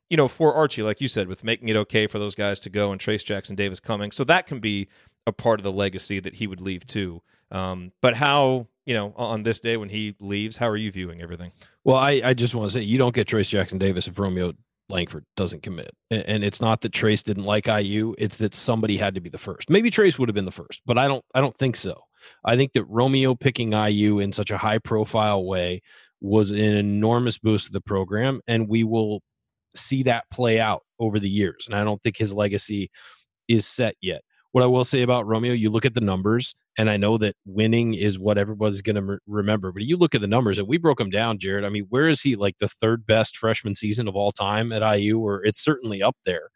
You 0.10 0.18
know, 0.18 0.28
for 0.28 0.54
Archie, 0.54 0.84
like 0.84 1.02
you 1.02 1.08
said, 1.08 1.28
with 1.28 1.44
making 1.44 1.70
it 1.70 1.76
okay 1.76 2.06
for 2.06 2.20
those 2.20 2.36
guys 2.36 2.60
to 2.62 2.70
go 2.70 2.92
and 2.92 3.02
Trayce 3.02 3.26
Jackson 3.26 3.56
Davis 3.56 3.80
coming, 3.80 4.12
so 4.12 4.24
that 4.26 4.46
can 4.46 4.60
be 4.60 4.88
a 5.26 5.32
part 5.32 5.60
of 5.60 5.64
the 5.64 5.72
legacy 5.72 6.20
that 6.20 6.36
he 6.36 6.46
would 6.46 6.62
leave 6.62 6.86
too. 6.86 7.22
Um, 7.50 7.94
but 8.02 8.16
how 8.16 8.68
you 8.86 8.94
know, 8.94 9.14
on 9.16 9.44
this 9.44 9.60
day 9.60 9.78
when 9.78 9.90
he 9.90 10.16
leaves, 10.20 10.58
how 10.58 10.68
are 10.68 10.78
you 10.78 10.92
viewing 10.92 11.22
everything? 11.22 11.52
Well, 11.84 11.98
I, 11.98 12.22
I 12.24 12.34
just 12.34 12.56
want 12.56 12.70
to 12.70 12.74
say 12.74 12.82
you 12.82 12.98
don't 12.98 13.16
get 13.16 13.28
Trayce 13.28 13.50
Jackson 13.50 13.80
Davis 13.80 14.08
if 14.08 14.20
Romeo 14.20 14.54
Langford 14.90 15.26
doesn't 15.36 15.64
commit. 15.64 15.92
And, 16.12 16.24
and 16.24 16.44
it's 16.44 16.62
not 16.62 16.82
that 16.82 16.92
Trayce 16.92 17.24
didn't 17.24 17.46
like 17.46 17.68
IU, 17.68 18.16
it's 18.18 18.38
that 18.38 18.54
somebody 18.54 18.98
had 18.98 19.16
to 19.16 19.22
be 19.22 19.30
the 19.30 19.38
first. 19.38 19.70
Maybe 19.70 19.90
Trayce 19.90 20.20
would 20.20 20.30
have 20.30 20.36
been 20.36 20.46
the 20.46 20.52
first, 20.52 20.82
but 20.86 20.98
I 20.98 21.08
don't 21.08 21.24
I 21.34 21.42
don't 21.42 21.58
think 21.58 21.76
so. 21.76 22.02
I 22.46 22.56
think 22.56 22.74
that 22.74 22.86
Romeo 22.86 23.36
picking 23.36 23.74
IU 23.74 24.20
in 24.20 24.32
such 24.32 24.52
a 24.52 24.58
high 24.58 24.80
profile 24.80 25.46
way 25.46 25.82
was 26.22 26.52
an 26.52 26.58
enormous 26.58 27.38
boost 27.38 27.68
to 27.68 27.72
the 27.74 27.82
program, 27.82 28.40
and 28.48 28.70
we 28.70 28.84
will 28.84 29.22
see 29.76 30.04
that 30.04 30.24
play 30.32 30.60
out 30.60 30.84
over 31.00 31.20
the 31.20 31.30
years. 31.30 31.66
And 31.66 31.76
I 31.76 31.84
don't 31.84 32.02
think 32.02 32.18
his 32.18 32.34
legacy 32.34 32.90
is 33.48 33.68
set 33.68 33.96
yet. 34.02 34.22
What 34.52 34.64
I 34.64 34.68
will 34.68 34.86
say 34.86 35.02
about 35.02 35.28
Romeo, 35.28 35.52
you 35.52 35.70
look 35.70 35.86
at 35.86 35.96
the 35.96 36.02
numbers, 36.02 36.56
and 36.78 36.90
I 36.90 36.98
know 36.98 37.18
that 37.20 37.36
winning 37.46 37.94
is 37.94 38.18
what 38.18 38.38
everybody's 38.38 38.82
going 38.82 38.96
to 38.96 39.18
remember. 39.28 39.72
But 39.72 39.84
you 39.84 39.96
look 39.98 40.16
at 40.16 40.22
the 40.22 40.28
numbers, 40.28 40.58
and 40.58 40.68
we 40.68 40.78
broke 40.78 40.98
them 40.98 41.10
down, 41.10 41.38
Jerod. 41.38 41.66
I 41.66 41.70
mean, 41.70 41.86
where 41.90 42.08
is 42.10 42.22
he 42.22 42.36
like 42.36 42.58
the 42.60 42.68
third 42.68 43.06
best 43.06 43.38
freshman 43.38 43.76
season 43.76 44.08
of 44.08 44.16
all 44.16 44.32
time 44.32 44.72
at 44.72 44.82
IU? 44.98 45.20
Or 45.20 45.44
it's 45.46 45.64
certainly 45.64 46.02
up 46.02 46.18
there. 46.26 46.50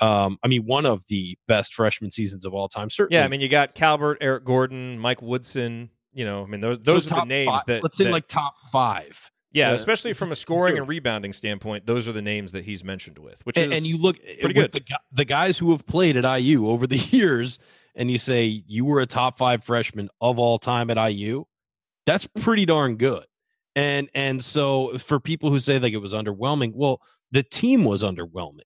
Um, 0.00 0.38
I 0.42 0.48
mean, 0.48 0.62
one 0.66 0.86
of 0.86 1.04
the 1.08 1.36
best 1.48 1.72
freshman 1.74 2.10
seasons 2.10 2.44
of 2.44 2.52
all 2.54 2.68
time. 2.68 2.90
Certainly. 2.90 3.18
Yeah, 3.18 3.24
I 3.24 3.28
mean, 3.28 3.40
you 3.40 3.48
got 3.48 3.74
Calbert, 3.74 4.18
Eric 4.20 4.44
Gordon, 4.44 4.98
Mike 4.98 5.22
Woodson. 5.22 5.90
You 6.12 6.24
know, 6.24 6.42
I 6.42 6.46
mean, 6.46 6.60
those 6.60 6.76
So 6.76 6.82
those 6.82 7.10
are 7.12 7.20
the 7.20 7.24
names 7.26 7.48
five- 7.48 7.66
that 7.66 7.82
let's 7.82 7.98
that- 7.98 8.10
like 8.10 8.26
top 8.28 8.54
five. 8.72 9.30
yeah, 9.52 9.70
uh, 9.70 9.74
especially 9.74 10.12
from 10.12 10.30
a 10.32 10.36
scoring 10.36 10.74
zero. 10.74 10.82
and 10.82 10.88
rebounding 10.88 11.32
standpoint, 11.32 11.86
those 11.86 12.06
are 12.08 12.12
the 12.12 12.22
names 12.22 12.52
that 12.52 12.64
he's 12.64 12.82
mentioned 12.84 13.18
with. 13.18 13.40
Which 13.44 13.56
and, 13.56 13.72
is 13.72 13.78
and 13.78 13.86
you 13.86 13.98
look 13.98 14.16
pretty 14.40 14.60
with 14.60 14.72
The, 14.72 14.82
the 15.12 15.24
guys 15.24 15.58
who 15.58 15.70
have 15.72 15.86
played 15.86 16.16
at 16.16 16.24
IU 16.24 16.68
over 16.68 16.86
the 16.86 16.98
years, 17.10 17.58
and 17.94 18.10
you 18.10 18.18
say 18.18 18.62
you 18.66 18.84
were 18.84 19.00
a 19.00 19.06
top 19.06 19.38
five 19.38 19.64
freshman 19.64 20.08
of 20.20 20.38
all 20.38 20.58
time 20.58 20.90
at 20.90 20.96
IU. 21.10 21.44
That's 22.06 22.26
pretty 22.26 22.66
darn 22.66 22.96
good. 22.96 23.24
And 23.76 24.08
and 24.14 24.42
so 24.42 24.98
for 24.98 25.18
people 25.18 25.50
who 25.50 25.58
say 25.58 25.78
like 25.78 25.92
it 25.92 25.98
was 25.98 26.14
underwhelming, 26.14 26.72
well, 26.74 27.00
the 27.30 27.42
team 27.42 27.84
was 27.84 28.02
underwhelming. 28.02 28.60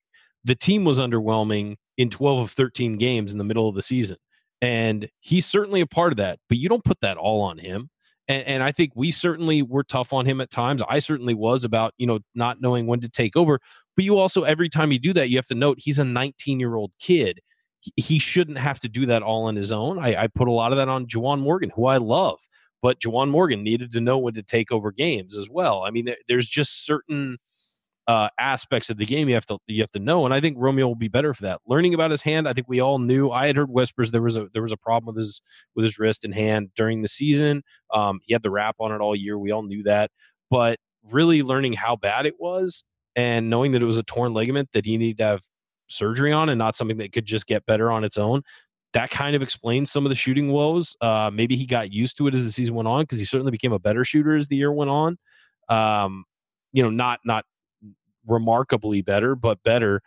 The 0.45 0.55
team 0.55 0.85
was 0.85 0.99
underwhelming 0.99 1.76
in 1.97 2.11
12 2.11 2.39
of 2.39 2.51
13 2.53 2.97
games 2.97 3.33
in 3.33 3.39
the 3.39 3.45
middle 3.45 3.68
of 3.68 3.74
the 3.74 3.83
season. 3.83 4.16
And 4.61 5.09
he's 5.20 5.47
certainly 5.47 5.81
a 5.81 5.87
part 5.87 6.12
of 6.12 6.16
that, 6.16 6.39
but 6.49 6.59
you 6.59 6.68
don't 6.68 6.85
put 6.85 7.01
that 7.01 7.16
all 7.16 7.43
on 7.43 7.59
him. 7.59 7.91
And, 8.26 8.47
and 8.47 8.62
I 8.62 8.72
think 8.72 8.93
we 8.95 9.11
certainly 9.11 9.62
were 9.62 9.85
tough 9.85 10.12
on 10.12 10.26
him 10.26 10.41
at 10.41 10.51
times. 10.51 10.83
I 10.89 10.99
certainly 10.99 11.35
was 11.35 11.64
about, 11.64 11.95
you 11.97 12.07
know, 12.07 12.18
not 12.35 12.61
knowing 12.61 12.87
when 12.87 13.01
to 13.01 13.09
take 13.09 13.37
over. 13.37 13.61
But 13.97 14.05
you 14.05 14.18
also, 14.18 14.43
every 14.43 14.68
time 14.68 14.93
you 14.93 14.99
do 14.99 15.12
that, 15.14 15.29
you 15.29 15.37
have 15.37 15.47
to 15.47 15.55
note 15.55 15.79
he's 15.81 15.99
a 15.99 16.05
19 16.05 16.61
year 16.61 16.76
old 16.76 16.93
kid. 17.01 17.41
He, 17.81 18.18
shouldn't 18.18 18.59
have 18.59 18.81
to 18.81 18.89
do 18.89 19.07
that 19.07 19.22
all 19.22 19.45
on 19.45 19.57
his 19.57 19.70
own. 19.70 19.99
I, 19.99 20.24
I 20.24 20.26
put 20.26 20.49
a 20.49 20.53
lot 20.53 20.72
of 20.72 20.79
that 20.79 20.89
on 20.89 21.07
Juwan 21.07 21.41
Morgan, 21.41 21.70
who 21.70 21.87
I 21.87 21.99
love, 21.99 22.39
but 22.83 23.01
Juwan 23.01 23.29
Morgan 23.29 23.62
needed 23.62 23.93
to 23.93 24.01
know 24.01 24.18
when 24.18 24.35
to 24.35 24.43
take 24.43 24.72
over 24.72 24.91
games 24.91 25.37
as 25.37 25.49
well. 25.49 25.85
I 25.85 25.91
mean, 25.91 26.07
there, 26.07 26.16
there's 26.26 26.49
just 26.49 26.85
certain 26.85 27.39
uh, 28.09 28.31
aspects 28.41 28.89
of 28.89 28.97
the 28.97 29.05
game 29.05 29.29
you 29.29 29.35
have 29.35 29.47
to 29.47 29.59
you 29.66 29.83
have 29.83 29.91
to 29.91 29.99
know, 29.99 30.24
and 30.24 30.33
I 30.33 30.41
think 30.41 30.57
Romeo 30.59 30.89
will 30.89 30.95
be 30.95 31.09
better 31.09 31.35
for 31.35 31.43
that. 31.43 31.61
Learning 31.66 31.93
about 31.93 32.11
his 32.11 32.22
hand, 32.22 32.49
I 32.49 32.55
think 32.55 32.66
we 32.66 32.81
all 32.81 32.99
knew. 32.99 33.31
I 33.31 33.47
had 33.47 33.57
heard 33.57 33.70
whispers 33.70 34.11
there 34.11 34.22
was 34.22 34.35
a 34.35 34.49
there 34.53 34.62
was 34.62 34.72
a 34.72 34.79
problem 34.79 35.14
with 35.14 35.18
his 35.22 35.43
with 35.76 35.85
his 35.85 35.99
wrist 35.99 36.24
and 36.24 36.35
hand 36.35 36.70
during 36.74 37.03
the 37.03 37.09
season. 37.09 37.62
Um, 37.93 38.20
he 38.24 38.33
had 38.33 38.43
the 38.43 38.51
wrap 38.51 38.76
on 38.81 38.93
it 38.93 39.01
all 39.01 39.14
year. 39.14 39.39
We 39.39 39.53
all 39.53 39.62
knew 39.62 39.83
that, 39.83 40.11
but 40.51 40.79
really 41.05 41.43
learning 41.43 41.74
how 41.74 41.97
bad 41.97 42.24
it 42.24 42.35
was 42.41 42.83
and 43.14 43.51
knowing 43.51 43.72
that 43.72 43.83
it 43.83 43.87
was 43.87 43.99
a 43.99 44.03
torn 44.03 44.33
ligament 44.33 44.70
that 44.72 44.87
he 44.87 44.97
needed 44.97 45.18
to 45.18 45.24
have 45.24 45.43
surgery 45.89 46.32
on 46.32 46.49
and 46.49 46.59
not 46.59 46.76
something 46.76 46.99
that 46.99 47.12
could 47.12 47.26
just 47.26 47.47
get 47.47 47.66
better 47.66 47.91
on 47.91 48.05
its 48.05 48.16
own. 48.16 48.43
That 48.95 49.11
kind 49.11 49.36
of 49.36 49.43
explains 49.43 49.91
some 49.91 50.07
of 50.07 50.11
the 50.11 50.16
shooting 50.16 50.51
woes. 50.51 50.97
Uh, 51.01 51.30
maybe 51.32 51.57
he 51.57 51.66
got 51.66 51.93
used 51.93 52.16
to 52.18 52.26
it 52.26 52.34
as 52.34 52.45
the 52.45 52.53
season 52.53 52.74
went 52.74 52.89
on 52.89 53.03
because 53.03 53.18
he 53.18 53.24
certainly 53.24 53.51
became 53.51 53.72
a 53.72 53.78
better 53.78 54.05
shooter 54.05 54.34
as 54.34 54.49
the 54.49 54.57
year 54.57 54.72
went 54.72 54.91
on. 54.91 55.18
Um, 55.68 56.24
you 56.72 56.82
know, 56.82 56.91
not 56.91 57.20
not 57.24 57.45
remarkably 58.26 59.03
better, 59.03 59.34
but 59.34 59.62
better. 59.62 60.03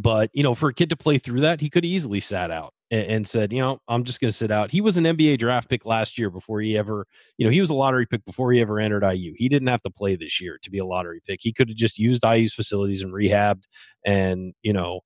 But 0.00 0.30
you 0.32 0.42
know, 0.42 0.54
for 0.54 0.68
a 0.68 0.74
kid 0.74 0.90
to 0.90 0.96
play 0.96 1.18
through 1.18 1.40
that, 1.40 1.60
he 1.60 1.70
could 1.70 1.84
easily 1.84 2.20
sat 2.20 2.50
out 2.50 2.74
and, 2.90 3.06
and 3.06 3.28
said, 3.28 3.52
you 3.52 3.60
know, 3.60 3.78
I'm 3.88 4.04
just 4.04 4.20
going 4.20 4.30
to 4.30 4.36
sit 4.36 4.50
out. 4.50 4.70
He 4.70 4.80
was 4.80 4.96
an 4.96 5.04
NBA 5.04 5.38
draft 5.38 5.68
pick 5.68 5.84
last 5.84 6.18
year 6.18 6.30
before 6.30 6.60
he 6.60 6.76
ever, 6.76 7.06
you 7.38 7.46
know, 7.46 7.50
he 7.50 7.60
was 7.60 7.70
a 7.70 7.74
lottery 7.74 8.06
pick 8.06 8.24
before 8.24 8.52
he 8.52 8.60
ever 8.60 8.80
entered 8.80 9.04
IU. 9.04 9.34
He 9.36 9.48
didn't 9.48 9.68
have 9.68 9.82
to 9.82 9.90
play 9.90 10.16
this 10.16 10.40
year 10.40 10.58
to 10.62 10.70
be 10.70 10.78
a 10.78 10.84
lottery 10.84 11.20
pick. 11.26 11.40
He 11.42 11.52
could 11.52 11.68
have 11.68 11.76
just 11.76 11.98
used 11.98 12.24
IU's 12.24 12.54
facilities 12.54 13.02
and 13.02 13.12
rehabbed, 13.12 13.64
and 14.04 14.54
you 14.62 14.72
know, 14.72 15.00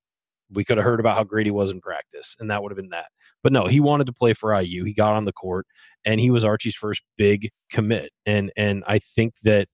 we 0.50 0.64
could 0.64 0.78
have 0.78 0.84
heard 0.84 1.00
about 1.00 1.16
how 1.16 1.24
great 1.24 1.46
he 1.46 1.50
was 1.50 1.70
in 1.70 1.80
practice, 1.80 2.34
and 2.40 2.50
that 2.50 2.62
would 2.62 2.72
have 2.72 2.76
been 2.76 2.90
that. 2.90 3.08
But 3.42 3.52
no, 3.52 3.66
he 3.66 3.80
wanted 3.80 4.06
to 4.06 4.12
play 4.12 4.32
for 4.32 4.58
IU. 4.58 4.84
He 4.84 4.92
got 4.92 5.14
on 5.14 5.24
the 5.24 5.32
court, 5.32 5.66
and 6.04 6.20
he 6.20 6.30
was 6.30 6.44
Archie's 6.44 6.74
first 6.74 7.02
big 7.16 7.50
commit. 7.70 8.10
And 8.26 8.50
and 8.56 8.84
I 8.86 8.98
think 8.98 9.34
that 9.42 9.68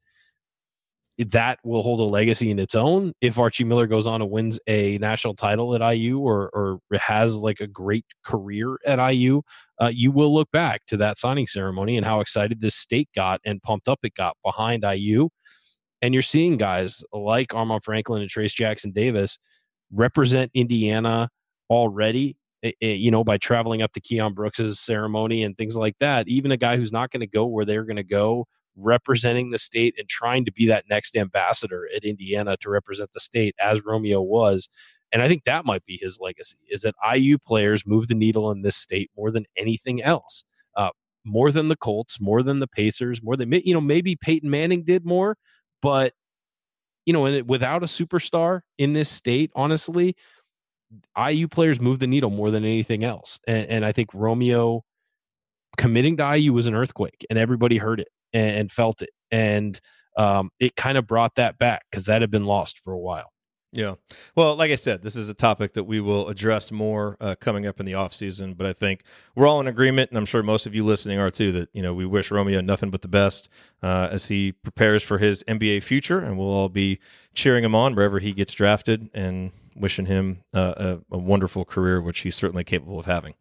that 1.19 1.59
will 1.65 1.83
hold 1.83 2.01
a 2.01 2.05
legacy 2.05 2.51
in 2.51 2.59
its 2.59 2.75
own 2.75 3.13
if 3.21 3.39
Archie 3.39 3.65
Miller 3.65 3.87
goes 3.87 4.07
on 4.07 4.21
and 4.21 4.31
wins 4.31 4.59
a 4.67 4.99
national 4.99 5.35
title 5.35 5.75
at 5.75 5.81
IU 5.95 6.19
or 6.19 6.51
or 6.53 6.81
has 6.99 7.37
like 7.37 7.61
a 7.61 7.67
great 7.69 8.05
career 8.25 8.77
at 8.85 8.99
IU. 8.99 9.43
Uh, 9.81 9.91
you 9.95 10.11
will 10.11 10.35
look 10.35 10.51
back 10.51 10.83
to 10.87 10.97
that 10.97 11.19
signing 11.19 11.47
ceremony 11.47 11.97
and 11.97 12.07
how 12.07 12.21
excited 12.21 12.61
this 12.61 12.75
state 12.75 13.09
got 13.15 13.41
and 13.45 13.63
pumped 13.63 13.89
up 13.89 14.01
it 14.03 14.15
got 14.15 14.37
behind 14.45 14.85
IU. 14.85 15.29
And 16.03 16.15
you're 16.15 16.23
seeing 16.23 16.57
guys 16.59 17.03
like 17.13 17.49
Armaan 17.49 17.83
Franklin 17.83 18.23
and 18.23 18.31
Trayce 18.31 18.55
Jackson 18.55 18.93
Davis 18.93 19.39
represent 19.93 20.51
Indiana 20.55 21.31
already. 21.71 22.37
eh, 22.65 22.73
eh, 22.83 22.93
You 22.95 23.11
know, 23.11 23.25
by 23.25 23.39
traveling 23.39 23.83
up 23.83 23.93
to 23.95 24.01
Keion 24.01 24.35
Brooks's 24.35 24.81
ceremony 24.81 25.43
and 25.45 25.57
things 25.57 25.77
like 25.77 25.97
that. 26.01 26.29
Even 26.29 26.53
a 26.53 26.57
guy 26.57 26.77
who's 26.77 26.93
not 26.93 27.11
going 27.11 27.21
to 27.23 27.27
go 27.27 27.47
where 27.47 27.65
they're 27.65 27.85
going 27.85 27.97
to 27.97 28.05
go 28.05 28.47
representing 28.77 29.51
the 29.51 29.59
state 29.59 29.95
and 29.99 30.09
trying 30.09 30.45
to 30.45 30.53
be 30.53 30.67
that 30.67 30.85
next 30.89 31.17
ambassador 31.17 31.89
at 31.95 32.05
Indiana 32.05 32.57
to 32.61 32.71
represent 32.71 33.11
the 33.13 33.21
state 33.21 33.55
as 33.61 33.85
Romeo 33.85 34.21
was. 34.21 34.69
And 35.13 35.23
I 35.23 35.29
think 35.29 35.45
that 35.45 35.65
might 35.65 35.85
be 35.87 35.99
his 36.01 36.19
legacy 36.21 36.59
is 36.69 36.83
that 36.83 36.95
IU 37.15 37.39
players 37.39 37.87
move 37.87 38.09
the 38.09 38.15
needle 38.15 38.51
in 38.51 38.63
this 38.63 38.77
state 38.77 39.11
more 39.17 39.31
than 39.31 39.47
anything 39.57 40.03
else. 40.03 40.45
Uh, 40.77 40.91
more 41.25 41.51
than 41.51 41.69
the 41.69 41.77
Colts, 41.77 42.21
more 42.21 42.43
than 42.43 42.59
the 42.59 42.67
Pacers, 42.67 43.23
more 43.23 43.37
than 43.37 43.51
you 43.53 43.73
know 43.73 43.81
maybe 43.81 44.17
Peyton 44.17 44.51
Manning 44.51 44.85
did 44.85 45.07
more, 45.07 45.37
but 45.81 46.13
you 47.07 47.13
know, 47.13 47.27
and 47.27 47.37
it, 47.37 47.47
without 47.47 47.83
a 47.83 47.87
superstar 47.87 48.61
in 48.79 48.93
this 48.93 49.09
state, 49.09 49.51
honestly, 49.55 50.17
IU 51.19 51.49
players 51.49 51.81
move 51.81 51.99
the 51.99 52.07
needle 52.07 52.31
more 52.31 52.51
than 52.51 52.65
anything 52.65 53.05
else. 53.05 53.39
And, 53.47 53.69
and 53.69 53.85
I 53.85 53.93
think 53.93 54.11
Romeo 54.15 54.85
committing 55.77 56.17
to 56.19 56.37
IU 56.37 56.53
was 56.53 56.67
an 56.67 56.75
earthquake, 56.75 57.25
and 57.31 57.39
everybody 57.39 57.79
heard 57.79 58.01
it 58.01 58.09
and, 58.35 58.57
and 58.59 58.73
felt 58.73 59.01
it, 59.01 59.11
and 59.31 59.81
um, 60.17 60.51
it 60.61 60.77
kind 60.77 60.99
of 60.99 61.07
brought 61.07 61.37
that 61.37 61.59
back 61.59 61.87
because 61.91 62.05
that 62.07 62.21
had 62.21 62.31
been 62.31 62.45
lost 62.45 62.81
for 62.85 62.93
a 62.93 62.99
while. 62.99 63.31
Yeah. 63.75 63.95
Well, 64.37 64.55
like 64.55 64.71
I 64.71 64.77
said, 64.77 65.03
this 65.03 65.17
is 65.17 65.29
a 65.29 65.35
topic 65.35 65.75
that 65.75 65.83
we 65.83 65.99
will 66.01 66.29
address 66.29 66.71
more 66.71 67.17
uh, 67.21 67.35
coming 67.41 67.67
up 67.67 67.81
in 67.81 67.87
the 67.87 67.95
off 67.95 68.15
season. 68.15 68.55
But 68.55 68.69
I 68.69 68.73
think 68.73 69.03
we're 69.35 69.49
all 69.49 69.61
in 69.61 69.67
agreement, 69.67 70.11
and 70.11 70.17
I'm 70.17 70.27
sure 70.27 70.45
most 70.45 70.67
of 70.67 70.77
you 70.77 70.85
listening 70.85 71.19
are 71.19 71.31
too, 71.31 71.51
that 71.53 71.71
you 71.73 71.83
know 71.83 71.93
we 71.93 72.07
wish 72.07 72.31
Romeo 72.31 72.61
nothing 72.61 72.91
but 72.91 73.03
the 73.03 73.09
best 73.09 73.49
uh, 73.83 74.09
as 74.13 74.27
he 74.27 74.53
prepares 74.53 75.03
for 75.03 75.19
his 75.19 75.43
NBA 75.49 75.83
future, 75.83 76.21
and 76.21 76.39
we'll 76.39 76.47
all 76.47 76.69
be 76.69 77.01
cheering 77.35 77.65
him 77.65 77.75
on 77.75 77.97
wherever 77.97 78.21
he 78.21 78.33
gets 78.33 78.53
drafted 78.53 79.11
and 79.13 79.51
wishing 79.75 80.07
him 80.07 80.43
uh, 80.53 80.99
a, 81.11 81.15
a 81.17 81.19
wonderful 81.19 81.65
career, 81.65 82.01
which 82.01 82.21
he's 82.21 82.35
certainly 82.35 82.65
capable 82.65 82.99
of 82.99 83.07
having. 83.07 83.35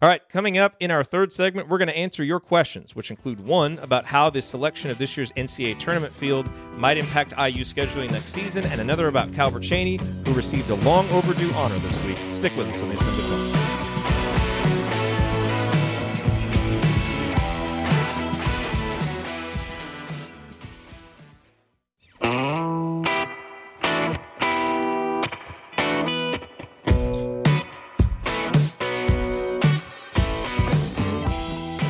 All 0.00 0.08
right, 0.08 0.26
coming 0.28 0.56
up 0.56 0.76
in 0.78 0.90
our 0.90 1.02
third 1.02 1.32
segment, 1.32 1.68
we're 1.68 1.78
going 1.78 1.88
to 1.88 1.96
answer 1.96 2.22
your 2.22 2.38
questions, 2.38 2.94
which 2.94 3.10
include 3.10 3.40
one 3.40 3.78
about 3.80 4.04
how 4.06 4.30
the 4.30 4.40
selection 4.40 4.90
of 4.90 4.98
this 4.98 5.16
year's 5.16 5.32
NCAA 5.32 5.78
tournament 5.78 6.14
field 6.14 6.48
might 6.76 6.96
impact 6.96 7.32
IU 7.32 7.64
scheduling 7.64 8.10
next 8.10 8.32
season, 8.32 8.64
and 8.66 8.80
another 8.80 9.08
about 9.08 9.32
Calbert 9.32 9.62
Cheaney, 9.62 10.00
who 10.24 10.32
received 10.32 10.70
a 10.70 10.76
long 10.76 11.08
overdue 11.10 11.52
honor 11.54 11.78
this 11.80 12.02
week. 12.04 12.18
Stick 12.30 12.56
with 12.56 12.68
us 12.68 12.82
on 12.82 12.90
the 12.90 12.94
Assembly 12.94 13.24
Call. 13.24 13.67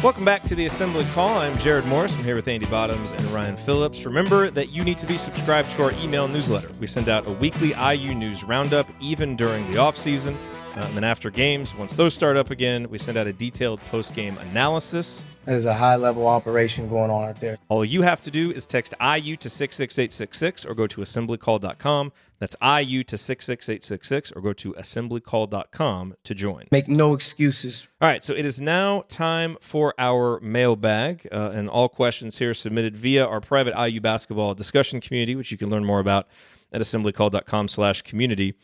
Welcome 0.08 0.24
back 0.24 0.44
to 0.44 0.54
the 0.54 0.64
Assembly 0.64 1.04
Call. 1.12 1.36
I'm 1.36 1.52
Jerod 1.58 1.84
Morris. 1.84 2.16
I'm 2.16 2.24
here 2.24 2.34
with 2.34 2.48
Andy 2.48 2.64
Bottoms 2.64 3.12
and 3.12 3.20
Ryan 3.26 3.58
Phillips. 3.58 4.06
Remember 4.06 4.48
that 4.50 4.70
you 4.70 4.82
need 4.82 4.98
to 5.00 5.06
be 5.06 5.18
subscribed 5.18 5.70
to 5.72 5.82
our 5.82 5.92
email 6.02 6.26
newsletter. 6.26 6.70
We 6.80 6.86
send 6.86 7.10
out 7.10 7.28
a 7.28 7.32
weekly 7.32 7.74
IU 7.74 8.14
news 8.14 8.42
roundup, 8.42 8.88
even 9.02 9.36
during 9.36 9.70
the 9.70 9.76
off 9.76 9.98
season. 9.98 10.34
Uh, 10.76 10.80
and 10.80 10.94
then 10.94 11.04
after 11.04 11.30
games, 11.30 11.74
once 11.74 11.94
those 11.94 12.14
start 12.14 12.36
up 12.36 12.50
again, 12.50 12.88
we 12.90 12.98
send 12.98 13.16
out 13.16 13.26
a 13.26 13.32
detailed 13.32 13.80
post 13.86 14.14
game 14.14 14.38
analysis. 14.38 15.24
There's 15.44 15.64
a 15.64 15.74
high 15.74 15.96
level 15.96 16.26
operation 16.26 16.88
going 16.90 17.10
on 17.10 17.30
out 17.30 17.40
there. 17.40 17.56
All 17.68 17.82
you 17.82 18.02
have 18.02 18.20
to 18.20 18.30
do 18.30 18.50
is 18.50 18.66
text 18.66 18.94
IU 19.00 19.34
to 19.36 19.48
66866 19.48 20.66
or 20.66 20.74
go 20.74 20.86
to 20.86 21.00
assemblycall.com. 21.00 22.12
That's 22.38 22.54
IU 22.62 23.02
to 23.04 23.16
66866 23.16 24.32
or 24.32 24.42
go 24.42 24.52
to 24.52 24.74
assemblycall.com 24.74 26.16
to 26.22 26.34
join. 26.34 26.66
Make 26.70 26.86
no 26.86 27.14
excuses. 27.14 27.88
All 28.00 28.08
right, 28.08 28.22
so 28.22 28.34
it 28.34 28.44
is 28.44 28.60
now 28.60 29.04
time 29.08 29.56
for 29.62 29.94
our 29.98 30.38
mailbag, 30.40 31.26
uh, 31.32 31.50
and 31.54 31.70
all 31.70 31.88
questions 31.88 32.38
here 32.38 32.52
submitted 32.52 32.94
via 32.94 33.26
our 33.26 33.40
private 33.40 33.74
IU 33.74 34.02
basketball 34.02 34.54
discussion 34.54 35.00
community, 35.00 35.34
which 35.34 35.50
you 35.50 35.56
can 35.56 35.70
learn 35.70 35.84
more 35.84 35.98
about 35.98 36.28
at 36.72 36.82
assemblycall.com/community. 36.82 38.54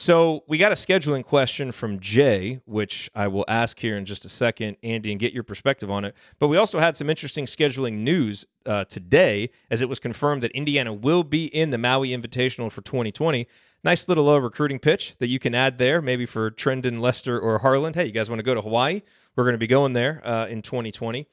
So 0.00 0.44
we 0.46 0.56
got 0.56 0.72
a 0.72 0.76
scheduling 0.76 1.22
question 1.22 1.72
from 1.72 2.00
Jay, 2.00 2.62
which 2.64 3.10
I 3.14 3.28
will 3.28 3.44
ask 3.48 3.78
here 3.78 3.98
in 3.98 4.06
just 4.06 4.24
a 4.24 4.30
second, 4.30 4.78
Andy, 4.82 5.10
and 5.10 5.20
get 5.20 5.34
your 5.34 5.42
perspective 5.42 5.90
on 5.90 6.06
it. 6.06 6.16
But 6.38 6.48
we 6.48 6.56
also 6.56 6.78
had 6.80 6.96
some 6.96 7.10
interesting 7.10 7.44
scheduling 7.44 7.98
news 7.98 8.46
uh, 8.64 8.84
today, 8.84 9.50
as 9.70 9.82
it 9.82 9.90
was 9.90 10.00
confirmed 10.00 10.42
that 10.42 10.52
Indiana 10.52 10.94
will 10.94 11.22
be 11.22 11.44
in 11.54 11.68
the 11.68 11.76
Maui 11.76 12.16
Invitational 12.16 12.72
for 12.72 12.80
2020. 12.80 13.46
Nice 13.84 14.08
little 14.08 14.26
uh, 14.30 14.38
recruiting 14.38 14.78
pitch 14.78 15.16
that 15.18 15.28
you 15.28 15.38
can 15.38 15.54
add 15.54 15.76
there, 15.76 16.00
maybe 16.00 16.24
for 16.24 16.50
Trendon, 16.50 17.00
Lester, 17.00 17.38
or 17.38 17.60
Harlond. 17.60 17.94
Hey, 17.94 18.06
you 18.06 18.12
guys 18.12 18.30
want 18.30 18.38
to 18.38 18.42
go 18.44 18.54
to 18.54 18.62
Hawaii? 18.62 19.02
We're 19.36 19.44
going 19.44 19.52
to 19.52 19.58
be 19.58 19.66
going 19.66 19.92
there 19.92 20.26
uh, 20.26 20.46
in 20.46 20.62
2020. 20.62 21.26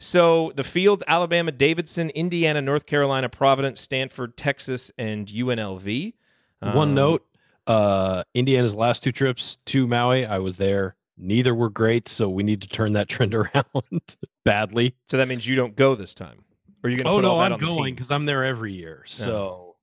So 0.00 0.50
the 0.56 0.64
field: 0.64 1.04
Alabama, 1.06 1.52
Davidson, 1.52 2.10
Indiana, 2.10 2.60
North 2.62 2.84
Carolina, 2.86 3.28
Providence, 3.28 3.80
Stanford, 3.80 4.36
Texas, 4.36 4.90
and 4.98 5.28
UNLV. 5.28 6.14
One 6.60 6.88
Um, 6.88 6.94
note. 6.94 7.24
Uh, 7.68 8.22
Indiana's 8.34 8.74
last 8.74 9.02
two 9.02 9.12
trips 9.12 9.58
to 9.66 9.86
Maui, 9.86 10.24
I 10.24 10.38
was 10.38 10.56
there. 10.56 10.96
Neither 11.18 11.54
were 11.54 11.68
great, 11.70 12.08
so 12.08 12.28
we 12.28 12.42
need 12.42 12.62
to 12.62 12.68
turn 12.68 12.92
that 12.92 13.08
trend 13.14 13.34
around 13.34 14.16
badly. 14.44 14.94
So 15.06 15.18
that 15.18 15.28
means 15.28 15.46
you 15.46 15.56
don't 15.56 15.76
go 15.76 15.94
this 15.94 16.14
time. 16.14 16.44
Or 16.82 16.88
are 16.88 16.90
you 16.90 16.96
going 16.96 17.04
to 17.04 17.10
Oh 17.10 17.16
put 17.16 17.24
all 17.24 17.38
no, 17.38 17.54
I'm 17.54 17.60
going 17.60 17.94
because 17.94 18.10
I'm 18.10 18.24
there 18.24 18.44
every 18.44 18.72
year. 18.72 19.02
So 19.06 19.76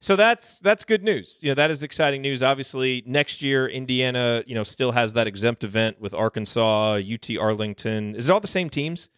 So 0.00 0.14
that's 0.14 0.60
that's 0.60 0.84
good 0.84 1.02
news. 1.02 1.40
You 1.42 1.50
know, 1.50 1.54
that 1.54 1.70
is 1.70 1.82
exciting 1.82 2.22
news. 2.22 2.42
Obviously, 2.42 3.02
next 3.06 3.42
year 3.42 3.66
Indiana, 3.66 4.44
you 4.46 4.54
know, 4.54 4.62
still 4.62 4.92
has 4.92 5.14
that 5.14 5.26
exempt 5.26 5.64
event 5.64 6.00
with 6.00 6.14
Arkansas, 6.14 7.00
UT 7.00 7.30
Arlington. 7.40 8.14
Is 8.14 8.28
it 8.28 8.32
all 8.32 8.40
the 8.40 8.46
same 8.46 8.68
teams? 8.68 9.08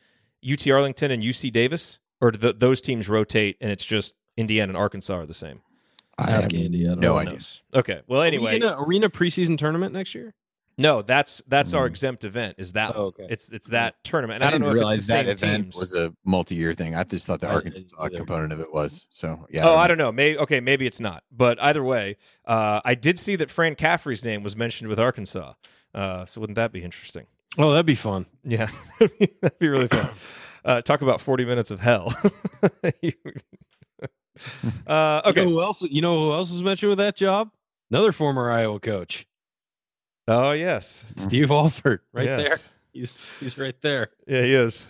UT 0.49 0.67
Arlington 0.69 1.11
and 1.11 1.23
UC 1.23 1.53
Davis, 1.53 1.99
or 2.21 2.31
do 2.31 2.39
th 2.39 2.59
those 2.59 2.81
teams 2.81 3.09
rotate 3.09 3.57
and 3.61 3.73
it's 3.73 3.85
just 3.85 4.15
Indiana 4.37 4.71
and 4.71 4.77
Arkansas 4.77 5.15
are 5.15 5.27
the 5.27 5.35
same? 5.35 5.61
I 6.19 6.31
Ask 6.33 6.51
have 6.53 6.61
Andy, 6.61 6.85
I 6.87 6.89
don't 6.91 7.01
no 7.01 7.13
Who 7.15 7.19
idea. 7.21 7.39
Okay. 7.75 8.01
Well, 8.09 8.23
anyway, 8.23 8.53
arena, 8.55 8.77
arena 8.79 9.09
preseason 9.11 9.57
tournament 9.57 9.93
next 9.93 10.15
year. 10.15 10.35
no, 10.77 11.03
that's 11.03 11.43
that's 11.49 11.75
our 11.75 11.85
Mm. 11.87 11.91
exempt 11.91 12.25
event. 12.25 12.57
Is 12.59 12.73
that 12.73 12.95
Oh, 12.97 13.07
okay. 13.07 13.27
it's 13.31 13.49
it's 13.53 13.69
that 13.69 14.03
tournament? 14.05 14.43
And 14.43 14.45
I, 14.45 14.49
I, 14.49 14.51
don't 14.51 14.61
didn't 14.63 14.75
know 14.75 14.81
realize 14.81 14.95
if 14.95 14.99
it's 14.99 15.07
the 15.09 15.13
that 15.15 15.39
same 15.39 15.49
event 15.51 15.65
teams. 15.65 15.77
was 15.77 15.95
a 15.95 16.13
multi-year 16.25 16.75
thing. 16.75 16.95
I 16.97 17.05
just 17.05 17.27
thought 17.27 17.41
the 17.41 17.49
I- 17.49 17.53
I 17.53 17.55
Arkansas 17.55 17.79
didn't 17.81 17.93
either. 18.01 18.17
component 18.17 18.53
of 18.53 18.61
it 18.61 18.73
was. 18.73 19.07
So 19.11 19.47
yeah. 19.51 19.69
Oh, 19.69 19.77
I 19.77 19.87
don't 19.87 19.99
know. 19.99 20.11
Maybe 20.13 20.39
okay, 20.39 20.61
maybe 20.61 20.87
it's 20.87 21.01
not. 21.01 21.23
But 21.31 21.61
either 21.63 21.83
way, 21.85 22.17
uh, 22.47 22.81
I 22.85 22.95
did 22.95 23.19
see 23.19 23.37
that 23.37 23.51
Fran 23.51 23.75
McCaffery's 23.77 24.25
name 24.25 24.43
was 24.43 24.57
mentioned 24.57 24.89
with 24.91 24.99
Arkansas. 25.01 25.53
Uh, 25.95 26.27
so 26.27 26.41
wouldn't 26.41 26.57
that 26.57 26.71
be 26.73 26.83
interesting? 26.85 27.27
Oh, 27.57 27.71
that'd 27.73 27.87
be 27.87 27.95
fun. 27.97 28.27
Yeah, 28.45 28.69
that'd 29.01 29.59
be 29.59 29.69
really 29.69 29.89
fun. 29.89 30.11
Uh, 30.65 30.83
talk 30.83 31.01
about 31.03 31.21
forty 31.21 31.45
minutes 31.45 31.71
of 31.71 31.81
hell. 31.81 32.13
uh, 34.87 35.23
okay. 35.27 35.41
You 35.41 35.47
know 35.47 35.53
who 35.53 35.63
else? 35.63 35.83
You 35.83 36.03
know 36.03 36.23
who 36.25 36.33
else 36.33 36.51
was 36.53 36.63
mentioned 36.63 36.91
with 36.91 36.99
that 36.99 37.17
job? 37.17 37.51
Another 37.91 38.13
former 38.13 38.51
Iowa 38.51 38.81
coach, 38.81 39.27
Oh 40.27 40.53
yes, 40.53 41.05
Steve 41.17 41.51
Alford, 41.51 42.01
right 42.13 42.27
Yes. 42.27 42.49
there. 42.49 42.59
He's 42.93 43.19
he's 43.41 43.57
right 43.59 43.75
there. 43.83 44.11
Yeah, 44.27 44.43
he 44.43 44.55
is. 44.55 44.89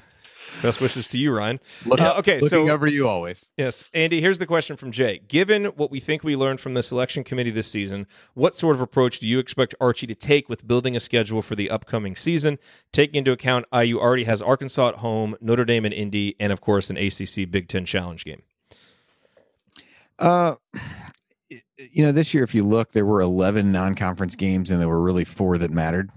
Best 0.63 0.81
wishes 0.81 1.07
to 1.09 1.19
you, 1.19 1.31
Ryan. 1.31 1.61
Look, 1.85 2.01
Uh, 2.01 2.15
okay, 2.21 2.37
looking 2.41 2.49
so 2.49 2.71
over 2.71 2.87
you 2.87 3.07
always. 3.07 3.51
Yes. 3.59 3.85
Andy, 3.93 4.21
here's 4.23 4.39
the 4.39 4.47
question 4.47 4.77
from 4.77 4.91
Jay. 4.93 5.21
Given 5.29 5.67
what 5.67 5.91
we 5.91 6.01
think 6.01 6.25
we 6.25 6.37
learned 6.37 6.59
from 6.59 6.73
the 6.73 6.83
selection 6.83 7.23
committee 7.23 7.51
this 7.51 7.67
season, 7.71 8.07
what 8.33 8.57
sort 8.57 8.75
of 8.75 8.81
approach 8.81 9.19
do 9.19 9.29
you 9.29 9.39
expect 9.41 9.75
Archie 9.79 10.07
to 10.07 10.15
take 10.15 10.49
with 10.49 10.67
building 10.67 10.97
a 10.97 11.01
schedule 11.01 11.43
for 11.43 11.55
the 11.55 11.69
upcoming 11.71 12.17
season, 12.17 12.59
taking 12.93 13.17
into 13.17 13.31
account 13.31 13.67
IU 13.75 14.01
already 14.01 14.25
has 14.25 14.41
Arkansas 14.41 14.89
at 14.89 14.95
home, 14.97 15.37
Notre 15.43 15.67
Dame 15.67 15.85
and 15.85 15.93
Indy, 15.95 16.35
and 16.41 16.51
of 16.51 16.63
course 16.63 16.89
an 16.89 16.97
ACC 16.97 17.49
Big 17.51 17.69
Ten 17.69 17.85
Challenge 17.85 18.25
game? 18.25 18.43
Uh, 20.19 20.55
you 21.93 22.05
know, 22.05 22.13
this 22.13 22.35
year, 22.35 22.43
if 22.43 22.55
you 22.55 22.65
look, 22.65 22.93
there 22.93 23.07
were 23.07 23.21
11 23.21 23.71
non-conference 23.71 24.37
games, 24.37 24.71
and 24.71 24.81
there 24.81 24.89
were 24.89 25.03
really 25.03 25.25
four 25.25 25.59
that 25.59 25.71
mattered. 25.71 26.11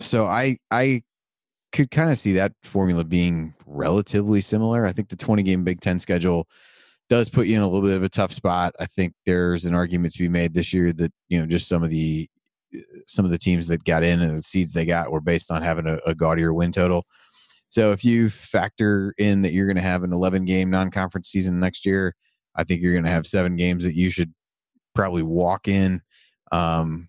So 0.00 0.26
I, 0.26 0.58
I 0.70 1.02
could 1.72 1.90
kind 1.90 2.10
of 2.10 2.18
see 2.18 2.32
that 2.34 2.52
formula 2.62 3.04
being 3.04 3.54
relatively 3.66 4.40
similar. 4.40 4.86
I 4.86 4.92
think 4.92 5.08
the 5.08 5.16
20 5.16 5.42
game 5.42 5.64
Big 5.64 5.80
Ten 5.80 5.98
schedule 5.98 6.46
does 7.08 7.28
put 7.28 7.46
you 7.46 7.56
in 7.56 7.62
a 7.62 7.68
little 7.68 7.86
bit 7.86 7.96
of 7.96 8.02
a 8.02 8.08
tough 8.08 8.32
spot. 8.32 8.74
I 8.80 8.86
think 8.86 9.14
there's 9.26 9.64
an 9.64 9.74
argument 9.74 10.14
to 10.14 10.18
be 10.18 10.28
made 10.28 10.54
this 10.54 10.72
year 10.72 10.92
that 10.94 11.12
you 11.28 11.38
know 11.38 11.46
just 11.46 11.68
some 11.68 11.82
of 11.82 11.90
the 11.90 12.28
some 13.06 13.24
of 13.24 13.30
the 13.30 13.38
teams 13.38 13.66
that 13.66 13.84
got 13.84 14.02
in 14.02 14.20
and 14.20 14.38
the 14.38 14.42
seeds 14.42 14.72
they 14.72 14.86
got 14.86 15.10
were 15.10 15.20
based 15.20 15.50
on 15.50 15.62
having 15.62 15.86
a, 15.86 15.98
a 16.06 16.14
gaudier 16.14 16.54
win 16.54 16.72
total. 16.72 17.04
So 17.68 17.92
if 17.92 18.04
you 18.04 18.30
factor 18.30 19.14
in 19.18 19.42
that 19.42 19.52
you're 19.52 19.66
going 19.66 19.76
to 19.76 19.82
have 19.82 20.04
an 20.04 20.12
11 20.12 20.44
game 20.44 20.70
non-conference 20.70 21.28
season 21.28 21.58
next 21.58 21.86
year, 21.86 22.14
I 22.54 22.64
think 22.64 22.80
you're 22.80 22.92
going 22.92 23.04
to 23.04 23.10
have 23.10 23.26
seven 23.26 23.56
games 23.56 23.84
that 23.84 23.94
you 23.94 24.10
should 24.10 24.32
probably 24.94 25.22
walk 25.22 25.68
in. 25.68 26.02
Um, 26.50 27.08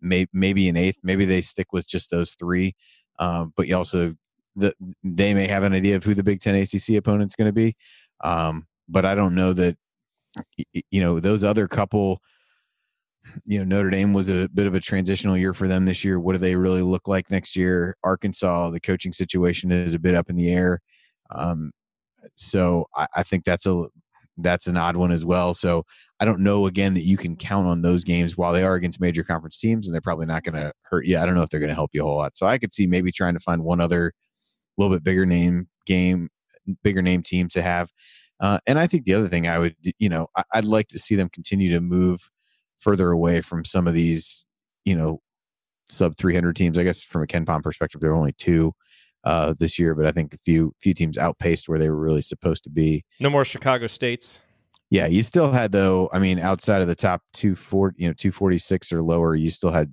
may, 0.00 0.26
maybe 0.32 0.68
an 0.68 0.76
eighth. 0.76 0.98
Maybe 1.02 1.24
they 1.24 1.40
stick 1.40 1.72
with 1.72 1.88
just 1.88 2.10
those 2.10 2.32
three. 2.32 2.74
Um, 3.18 3.52
but 3.56 3.68
you 3.68 3.76
also 3.76 4.14
the, 4.56 4.74
they 5.02 5.34
may 5.34 5.46
have 5.46 5.62
an 5.62 5.72
idea 5.72 5.96
of 5.96 6.04
who 6.04 6.14
the 6.14 6.22
Big 6.22 6.40
Ten 6.40 6.54
ACC 6.54 6.96
opponent's 6.96 7.36
going 7.36 7.48
to 7.48 7.52
be. 7.52 7.76
Um, 8.22 8.66
but 8.88 9.04
I 9.04 9.14
don't 9.14 9.34
know 9.34 9.52
that 9.52 9.76
you 10.90 11.00
know 11.00 11.20
those 11.20 11.44
other 11.44 11.68
couple. 11.68 12.20
You 13.44 13.58
know 13.58 13.64
Notre 13.64 13.90
Dame 13.90 14.12
was 14.12 14.28
a 14.28 14.48
bit 14.48 14.66
of 14.66 14.74
a 14.74 14.80
transitional 14.80 15.36
year 15.36 15.52
for 15.52 15.68
them 15.68 15.84
this 15.84 16.04
year. 16.04 16.18
What 16.18 16.32
do 16.32 16.38
they 16.38 16.56
really 16.56 16.82
look 16.82 17.06
like 17.06 17.30
next 17.30 17.54
year? 17.54 17.96
Arkansas, 18.02 18.70
the 18.70 18.80
coaching 18.80 19.12
situation 19.12 19.70
is 19.70 19.94
a 19.94 19.98
bit 19.98 20.14
up 20.14 20.30
in 20.30 20.36
the 20.36 20.50
air. 20.50 20.80
Um, 21.30 21.70
so 22.34 22.86
I, 22.96 23.06
I 23.16 23.22
think 23.22 23.44
that's 23.44 23.66
a 23.66 23.86
that's 24.42 24.66
an 24.66 24.76
odd 24.76 24.96
one 24.96 25.12
as 25.12 25.24
well. 25.24 25.54
So 25.54 25.84
I 26.18 26.24
don't 26.24 26.40
know 26.40 26.66
again 26.66 26.94
that 26.94 27.04
you 27.04 27.16
can 27.16 27.36
count 27.36 27.66
on 27.66 27.82
those 27.82 28.04
games 28.04 28.36
while 28.36 28.52
they 28.52 28.62
are 28.62 28.74
against 28.74 29.00
major 29.00 29.24
conference 29.24 29.58
teams 29.58 29.86
and 29.86 29.94
they're 29.94 30.00
probably 30.00 30.26
not 30.26 30.42
going 30.42 30.54
to 30.54 30.72
hurt 30.82 31.06
you. 31.06 31.18
I 31.18 31.26
don't 31.26 31.34
know 31.34 31.42
if 31.42 31.50
they're 31.50 31.60
going 31.60 31.68
to 31.70 31.74
help 31.74 31.90
you 31.92 32.02
a 32.02 32.04
whole 32.04 32.16
lot. 32.16 32.36
So 32.36 32.46
I 32.46 32.58
could 32.58 32.74
see 32.74 32.86
maybe 32.86 33.12
trying 33.12 33.34
to 33.34 33.40
find 33.40 33.64
one 33.64 33.80
other 33.80 34.12
little 34.76 34.94
bit 34.94 35.04
bigger 35.04 35.26
name 35.26 35.68
game, 35.86 36.28
bigger 36.82 37.02
name 37.02 37.22
team 37.22 37.48
to 37.48 37.62
have. 37.62 37.90
Uh, 38.40 38.58
and 38.66 38.78
I 38.78 38.86
think 38.86 39.04
the 39.04 39.14
other 39.14 39.28
thing 39.28 39.46
I 39.46 39.58
would, 39.58 39.76
you 39.98 40.08
know, 40.08 40.28
I, 40.36 40.42
I'd 40.54 40.64
like 40.64 40.88
to 40.88 40.98
see 40.98 41.14
them 41.14 41.28
continue 41.28 41.70
to 41.72 41.80
move 41.80 42.30
further 42.78 43.10
away 43.10 43.42
from 43.42 43.64
some 43.64 43.86
of 43.86 43.94
these, 43.94 44.46
you 44.84 44.94
know, 44.94 45.20
sub 45.88 46.16
300 46.16 46.56
teams. 46.56 46.78
I 46.78 46.84
guess 46.84 47.02
from 47.02 47.22
a 47.22 47.26
KenPom 47.26 47.62
perspective, 47.62 48.00
there 48.00 48.10
are 48.10 48.16
only 48.16 48.32
two 48.32 48.72
uh, 49.24 49.54
this 49.58 49.78
year, 49.78 49.94
but 49.94 50.06
I 50.06 50.12
think 50.12 50.34
a 50.34 50.38
few 50.38 50.74
few 50.80 50.94
teams 50.94 51.18
outpaced 51.18 51.68
where 51.68 51.78
they 51.78 51.90
were 51.90 52.00
really 52.00 52.22
supposed 52.22 52.64
to 52.64 52.70
be. 52.70 53.04
No 53.20 53.30
more 53.30 53.44
Chicago 53.44 53.86
States. 53.86 54.40
Yeah, 54.90 55.06
you 55.06 55.22
still 55.22 55.52
had 55.52 55.72
though. 55.72 56.10
I 56.12 56.18
mean, 56.18 56.38
outside 56.38 56.82
of 56.82 56.88
the 56.88 56.96
top 56.96 57.22
two 57.32 57.54
forty, 57.54 58.02
you 58.02 58.08
know, 58.08 58.14
two 58.14 58.32
forty 58.32 58.58
six 58.58 58.92
or 58.92 59.02
lower, 59.02 59.34
you 59.34 59.50
still 59.50 59.70
had 59.70 59.92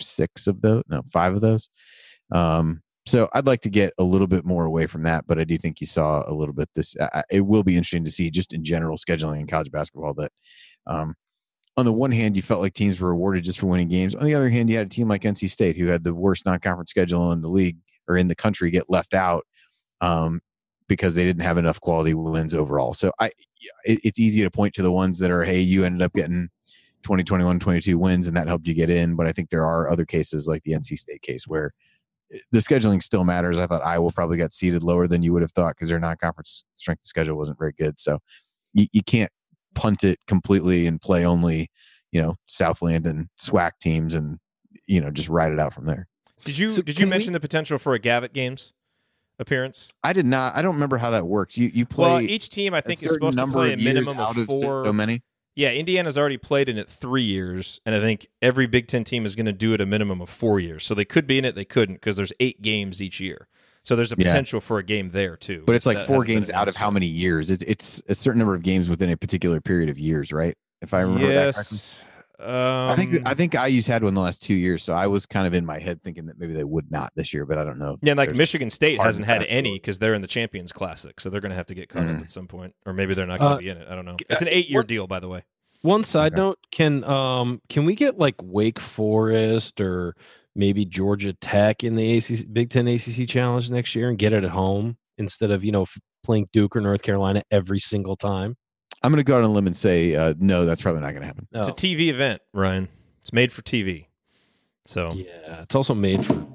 six 0.00 0.46
of 0.46 0.60
those, 0.62 0.82
no, 0.88 1.02
five 1.12 1.34
of 1.34 1.40
those. 1.40 1.68
Um, 2.32 2.82
so 3.06 3.28
I'd 3.34 3.46
like 3.46 3.60
to 3.62 3.70
get 3.70 3.92
a 3.98 4.04
little 4.04 4.26
bit 4.26 4.44
more 4.46 4.64
away 4.64 4.86
from 4.86 5.02
that, 5.02 5.26
but 5.26 5.38
I 5.38 5.44
do 5.44 5.58
think 5.58 5.80
you 5.80 5.86
saw 5.86 6.24
a 6.26 6.32
little 6.32 6.54
bit 6.54 6.70
this. 6.74 6.96
I, 6.98 7.22
it 7.30 7.42
will 7.42 7.62
be 7.62 7.76
interesting 7.76 8.04
to 8.04 8.10
see 8.10 8.30
just 8.30 8.54
in 8.54 8.64
general 8.64 8.96
scheduling 8.96 9.40
in 9.40 9.46
college 9.46 9.70
basketball 9.70 10.14
that, 10.14 10.32
um, 10.86 11.14
on 11.76 11.84
the 11.84 11.92
one 11.92 12.12
hand, 12.12 12.36
you 12.36 12.42
felt 12.42 12.62
like 12.62 12.72
teams 12.72 13.00
were 13.00 13.10
rewarded 13.10 13.44
just 13.44 13.58
for 13.58 13.66
winning 13.66 13.88
games. 13.88 14.14
On 14.14 14.24
the 14.24 14.34
other 14.34 14.48
hand, 14.48 14.70
you 14.70 14.76
had 14.76 14.86
a 14.86 14.90
team 14.90 15.08
like 15.08 15.22
NC 15.22 15.50
State 15.50 15.76
who 15.76 15.88
had 15.88 16.04
the 16.04 16.14
worst 16.14 16.46
non-conference 16.46 16.90
schedule 16.90 17.32
in 17.32 17.42
the 17.42 17.48
league 17.48 17.78
or 18.08 18.16
in 18.16 18.28
the 18.28 18.34
country 18.34 18.70
get 18.70 18.88
left 18.88 19.14
out 19.14 19.46
um, 20.00 20.40
because 20.88 21.14
they 21.14 21.24
didn't 21.24 21.42
have 21.42 21.58
enough 21.58 21.80
quality 21.80 22.14
wins 22.14 22.54
overall. 22.54 22.94
So 22.94 23.12
I, 23.18 23.26
it, 23.84 24.00
it's 24.04 24.18
easy 24.18 24.42
to 24.42 24.50
point 24.50 24.74
to 24.74 24.82
the 24.82 24.92
ones 24.92 25.18
that 25.18 25.30
are, 25.30 25.44
hey, 25.44 25.60
you 25.60 25.84
ended 25.84 26.02
up 26.02 26.12
getting 26.12 26.48
20, 27.02 27.24
21, 27.24 27.60
22 27.60 27.98
wins 27.98 28.26
and 28.26 28.36
that 28.36 28.48
helped 28.48 28.66
you 28.66 28.74
get 28.74 28.90
in. 28.90 29.14
But 29.14 29.26
I 29.26 29.32
think 29.32 29.50
there 29.50 29.64
are 29.64 29.90
other 29.90 30.04
cases 30.04 30.48
like 30.48 30.62
the 30.64 30.72
NC 30.72 30.98
State 30.98 31.22
case 31.22 31.46
where 31.46 31.72
eh, 32.32 32.38
the 32.50 32.58
scheduling 32.58 33.02
still 33.02 33.24
matters. 33.24 33.58
I 33.58 33.66
thought 33.66 33.84
Iowa 33.84 34.10
probably 34.12 34.36
got 34.36 34.54
seated 34.54 34.82
lower 34.82 35.06
than 35.06 35.22
you 35.22 35.32
would 35.32 35.42
have 35.42 35.52
thought 35.52 35.76
because 35.76 35.88
their 35.88 36.00
non-conference 36.00 36.64
strength 36.76 37.06
schedule 37.06 37.36
wasn't 37.36 37.58
very 37.58 37.72
good. 37.72 38.00
So 38.00 38.18
you, 38.72 38.86
you 38.92 39.02
can't 39.02 39.32
punt 39.74 40.04
it 40.04 40.18
completely 40.26 40.86
and 40.86 41.00
play 41.00 41.24
only, 41.24 41.70
you 42.12 42.20
know, 42.20 42.36
Southland 42.46 43.06
and 43.06 43.28
SWAC 43.38 43.72
teams 43.80 44.14
and, 44.14 44.38
you 44.86 45.00
know, 45.00 45.10
just 45.10 45.28
ride 45.28 45.52
it 45.52 45.58
out 45.58 45.72
from 45.72 45.86
there. 45.86 46.08
Did 46.44 46.58
you 46.58 46.74
So 46.74 46.82
did 46.82 46.90
you 46.90 47.02
can 47.02 47.06
we- 47.08 47.10
mention 47.10 47.32
the 47.32 47.40
potential 47.40 47.78
for 47.78 47.94
a 47.94 47.98
Gavitt 47.98 48.32
Games 48.32 48.72
appearance? 49.38 49.88
I 50.02 50.12
did 50.12 50.26
not. 50.26 50.56
I 50.56 50.62
don't 50.62 50.74
remember 50.74 50.98
how 50.98 51.10
that 51.10 51.26
works. 51.26 51.56
You 51.56 51.70
you 51.74 51.86
play 51.86 52.08
well, 52.10 52.20
each 52.20 52.48
team 52.50 52.74
I 52.74 52.80
think 52.80 53.02
is 53.02 53.12
supposed 53.12 53.38
to 53.38 53.46
play 53.46 53.72
a 53.72 53.76
minimum 53.76 54.18
of 54.20 54.36
of 54.36 54.46
four. 54.46 54.84
so 54.84 54.92
many. 54.92 55.22
Yeah, 55.56 55.68
Indiana's 55.70 56.18
already 56.18 56.36
played 56.36 56.68
in 56.68 56.78
it 56.78 56.88
three 56.88 57.22
years, 57.22 57.80
and 57.86 57.94
I 57.94 58.00
think 58.00 58.26
every 58.42 58.66
Big 58.66 58.88
Ten 58.88 59.04
team 59.04 59.24
is 59.24 59.36
going 59.36 59.46
to 59.46 59.52
do 59.52 59.72
it 59.72 59.80
a 59.80 59.86
minimum 59.86 60.20
of 60.20 60.28
four 60.28 60.58
years. 60.58 60.82
So 60.84 60.94
they 60.96 61.04
could 61.04 61.28
be 61.28 61.38
in 61.38 61.44
it, 61.44 61.54
they 61.54 61.64
couldn't 61.64 61.96
because 61.96 62.16
there's 62.16 62.32
eight 62.40 62.60
games 62.60 63.00
each 63.00 63.20
year. 63.20 63.46
So 63.84 63.94
there's 63.94 64.10
a 64.12 64.16
Yeah. 64.18 64.26
potential 64.28 64.60
for 64.60 64.78
a 64.78 64.82
game 64.82 65.10
there 65.10 65.36
too. 65.36 65.62
But 65.64 65.76
it's 65.76 65.86
like 65.86 66.00
four 66.00 66.24
games 66.24 66.50
out 66.50 66.66
of 66.66 66.74
how 66.74 66.90
many 66.90 67.06
years? 67.06 67.50
It, 67.52 67.62
it's 67.66 68.02
a 68.08 68.14
certain 68.16 68.38
number 68.40 68.54
of 68.56 68.62
games 68.64 68.88
within 68.88 69.10
a 69.10 69.16
particular 69.16 69.60
period 69.60 69.90
of 69.90 69.98
years, 69.98 70.32
right? 70.32 70.56
If 70.82 70.92
I 70.92 71.02
remember 71.02 71.28
that 71.32 71.54
correctly. 71.54 71.78
Yes. 72.38 72.48
Um, 72.48 72.90
I 72.90 72.96
think 72.96 73.26
I 73.26 73.34
think 73.34 73.54
IU's 73.54 73.86
had 73.86 74.02
one 74.02 74.14
the 74.14 74.20
last 74.20 74.42
two 74.42 74.54
years, 74.54 74.82
so 74.82 74.92
I 74.92 75.06
was 75.06 75.24
kind 75.26 75.46
of 75.46 75.54
in 75.54 75.64
my 75.64 75.78
head 75.78 76.02
thinking 76.02 76.26
that 76.26 76.38
maybe 76.38 76.52
they 76.52 76.64
would 76.64 76.90
not 76.90 77.12
this 77.14 77.32
year, 77.32 77.46
but 77.46 77.58
I 77.58 77.64
don't 77.64 77.78
know. 77.78 77.96
Yeah, 78.02 78.14
like 78.14 78.34
Michigan 78.34 78.70
State 78.70 78.98
hasn't 79.00 79.26
had 79.26 79.42
any 79.44 79.74
because 79.74 79.98
they're 79.98 80.14
in 80.14 80.20
the 80.22 80.26
Champions 80.28 80.72
Classic, 80.72 81.20
so 81.20 81.30
they're 81.30 81.40
going 81.40 81.50
to 81.50 81.56
have 81.56 81.66
to 81.66 81.74
get 81.74 81.88
caught 81.88 82.02
up 82.08 82.16
Mm. 82.16 82.22
at 82.22 82.30
some 82.30 82.48
point, 82.48 82.74
or 82.86 82.92
maybe 82.92 83.14
they're 83.14 83.26
not 83.26 83.38
going 83.38 83.50
to 83.50 83.56
Uh, 83.56 83.58
be 83.58 83.68
in 83.68 83.76
it. 83.78 83.86
I 83.88 83.94
don't 83.94 84.04
know. 84.04 84.16
It's 84.28 84.42
an 84.42 84.48
uh, 84.48 84.52
eight-year 84.52 84.80
what- 84.80 84.88
deal, 84.88 85.06
by 85.06 85.20
the 85.20 85.28
way. 85.28 85.42
One 85.82 86.02
side 86.02 86.32
Okay. 86.32 86.40
note: 86.40 86.58
Can 86.72 87.04
um 87.04 87.60
can 87.68 87.84
we 87.84 87.94
get 87.94 88.18
like 88.18 88.36
Wake 88.42 88.80
Forest 88.80 89.80
or 89.80 90.16
maybe 90.56 90.84
Georgia 90.84 91.32
Tech 91.34 91.84
in 91.84 91.94
the 91.94 92.16
ACC 92.16 92.46
Big 92.52 92.70
Ten 92.70 92.88
ACC 92.88 93.28
Challenge 93.28 93.70
next 93.70 93.94
year 93.94 94.08
and 94.08 94.18
get 94.18 94.32
it 94.32 94.44
at 94.44 94.50
home 94.50 94.96
instead 95.18 95.50
of 95.50 95.62
you 95.62 95.72
know 95.72 95.84
playing 96.24 96.48
Duke 96.52 96.74
or 96.74 96.80
North 96.80 97.02
Carolina 97.02 97.42
every 97.50 97.78
single 97.78 98.16
time? 98.16 98.56
I'm 99.04 99.10
going 99.10 99.18
to 99.18 99.24
go 99.24 99.36
out 99.36 99.44
on 99.44 99.50
a 99.50 99.52
limb 99.52 99.66
and 99.66 99.76
say 99.76 100.14
uh, 100.14 100.32
no. 100.38 100.64
That's 100.64 100.80
probably 100.80 101.02
not 101.02 101.10
going 101.10 101.20
to 101.20 101.26
happen. 101.26 101.46
It's 101.52 101.68
a 101.68 101.72
TV 101.72 102.08
event, 102.08 102.40
Ryan. 102.54 102.88
It's 103.20 103.34
made 103.34 103.52
for 103.52 103.60
TV. 103.60 104.06
So, 104.86 105.12
Yeah, 105.12 105.62
it's 105.62 105.74
also 105.74 105.94
made 105.94 106.24
for. 106.24 106.46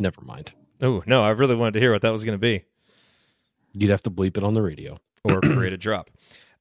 Never 0.00 0.20
mind. 0.22 0.52
oh 0.82 1.02
no, 1.06 1.22
I 1.22 1.30
really 1.30 1.54
wanted 1.54 1.74
to 1.74 1.80
hear 1.80 1.92
what 1.92 2.02
that 2.02 2.10
was 2.10 2.24
going 2.24 2.34
to 2.34 2.40
be. 2.40 2.64
You'd 3.72 3.90
have 3.90 4.02
to 4.02 4.10
bleep 4.10 4.36
it 4.36 4.42
on 4.42 4.54
the 4.54 4.62
radio. 4.62 4.98
or 5.24 5.40
create 5.40 5.72
a 5.72 5.76
drop. 5.76 6.10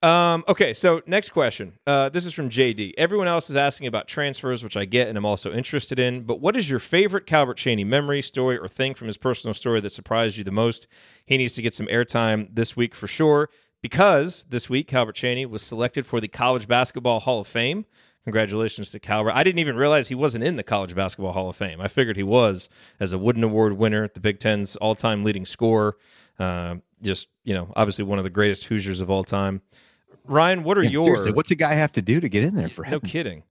Um, 0.04 0.44
okay, 0.48 0.74
so 0.74 1.02
next 1.08 1.32
question. 1.32 1.74
Uh, 1.88 2.10
this 2.10 2.28
is 2.28 2.34
from 2.34 2.50
JD. 2.50 2.94
Everyone 2.98 3.28
else 3.28 3.50
is 3.50 3.56
asking 3.56 3.88
about 3.88 4.08
transfers, 4.08 4.64
which 4.64 4.78
I 4.78 4.86
get 4.86 5.08
and 5.08 5.18
I'm 5.18 5.26
also 5.26 5.52
interested 5.52 5.98
in. 5.98 6.22
But 6.24 6.42
what 6.42 6.56
is 6.56 6.70
your 6.70 6.78
favorite 6.80 7.26
Calbert 7.26 7.58
Cheaney 7.58 7.86
memory, 7.86 8.22
story, 8.22 8.58
or 8.60 8.68
thing 8.68 8.94
from 8.94 9.08
his 9.08 9.18
personal 9.18 9.56
story 9.56 9.82
that 9.82 9.92
surprised 9.92 10.38
you 10.38 10.44
the 10.44 10.52
most? 10.52 10.88
He 11.26 11.38
needs 11.38 11.54
to 11.54 11.64
get 11.64 11.74
some 11.74 11.88
airtime 11.88 12.50
this 12.54 12.76
week 12.76 12.94
for 12.94 13.08
sure 13.08 13.50
because 13.82 14.46
this 14.50 14.70
week 14.70 14.88
Calbert 14.88 15.16
Cheaney 15.16 15.46
was 15.46 15.62
selected 15.62 16.06
for 16.06 16.20
the 16.22 16.28
College 16.28 16.68
Basketball 16.68 17.20
Hall 17.20 17.42
of 17.42 17.48
Fame. 17.48 17.86
Congratulations 18.24 18.92
to 18.92 19.00
Calbert. 19.00 19.34
I 19.34 19.44
didn't 19.44 19.60
even 19.60 19.76
realize 19.76 20.08
he 20.08 20.16
wasn't 20.16 20.44
in 20.44 20.56
the 20.56 20.64
College 20.64 20.94
Basketball 20.94 21.32
Hall 21.32 21.50
of 21.50 21.56
Fame. 21.56 21.82
I 21.82 21.88
figured 21.88 22.18
he 22.18 22.24
was 22.24 22.70
as 23.00 23.14
a 23.14 23.18
Wooden 23.18 23.44
Award 23.44 23.74
winner, 23.74 24.08
the 24.08 24.20
Big 24.20 24.38
Ten's 24.38 24.76
all 24.76 24.94
time 24.94 25.24
leading 25.24 25.46
scorer. 25.46 25.98
Uh, 26.38 26.76
just, 27.02 27.30
you 27.44 27.56
know, 27.56 27.74
obviously 27.76 28.06
one 28.06 28.20
of 28.20 28.24
the 28.24 28.30
greatest 28.30 28.66
Hoosiers 28.66 29.02
of 29.02 29.10
all 29.10 29.24
time. 29.24 29.62
Ryan, 30.26 30.64
what 30.64 30.78
are 30.78 30.84
Yeah, 30.84 30.90
your 30.92 31.34
what's 31.34 31.50
a 31.50 31.56
guy 31.56 31.74
have 31.74 31.92
to 31.94 32.02
do 32.02 32.20
to 32.20 32.30
get 32.30 32.44
in 32.44 32.54
there 32.54 32.70
for 32.70 32.86
no 32.86 33.00
kidding. 33.00 33.44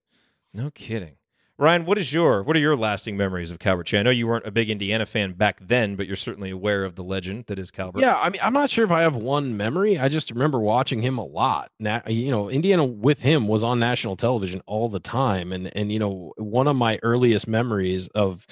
No 0.54 0.70
kidding. 0.70 1.16
Ryan, 1.60 1.84
what 1.84 1.98
is 1.98 2.10
your 2.10 2.42
what 2.42 2.56
are 2.56 2.60
your 2.60 2.74
lasting 2.74 3.18
memories 3.18 3.50
of 3.50 3.58
Calbert 3.58 3.86
Cheaney? 3.86 4.00
I 4.00 4.02
know 4.04 4.10
you 4.10 4.26
weren't 4.26 4.46
a 4.46 4.50
big 4.50 4.70
Indiana 4.70 5.04
fan 5.04 5.34
back 5.34 5.60
then, 5.60 5.94
but 5.94 6.06
you're 6.06 6.16
certainly 6.16 6.48
aware 6.48 6.84
of 6.84 6.94
the 6.94 7.04
legend 7.04 7.44
that 7.48 7.58
is 7.58 7.70
Calbert. 7.70 8.00
Yeah, 8.00 8.18
I 8.18 8.30
mean, 8.30 8.40
I'm 8.42 8.54
not 8.54 8.70
sure 8.70 8.82
if 8.82 8.90
I 8.90 9.02
have 9.02 9.14
one 9.14 9.58
memory. 9.58 9.98
I 9.98 10.08
just 10.08 10.30
remember 10.30 10.58
watching 10.58 11.02
him 11.02 11.18
a 11.18 11.24
lot. 11.24 11.70
Now, 11.78 12.00
you 12.06 12.30
know, 12.30 12.48
Indiana 12.48 12.86
with 12.86 13.20
him 13.20 13.46
was 13.46 13.62
on 13.62 13.78
national 13.78 14.16
television 14.16 14.62
all 14.64 14.88
the 14.88 15.00
time, 15.00 15.52
and 15.52 15.70
and 15.76 15.92
you 15.92 15.98
know, 15.98 16.32
one 16.38 16.66
of 16.66 16.76
my 16.76 16.98
earliest 17.02 17.46
memories 17.46 18.08
of 18.14 18.46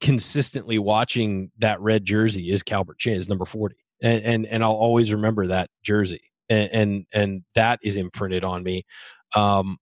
consistently 0.00 0.78
watching 0.78 1.50
that 1.58 1.78
red 1.82 2.06
jersey 2.06 2.50
is 2.50 2.62
Calbert 2.62 2.96
Chin, 2.96 3.12
is 3.12 3.28
number 3.28 3.44
40, 3.44 3.76
and 4.00 4.24
and 4.24 4.46
and 4.46 4.64
I'll 4.64 4.72
always 4.72 5.12
remember 5.12 5.48
that 5.48 5.68
jersey, 5.82 6.22
and 6.48 6.70
and, 6.72 7.06
and 7.12 7.42
that 7.54 7.78
is 7.82 7.98
imprinted 7.98 8.42
on 8.42 8.62
me. 8.62 8.86
Um, 9.36 9.76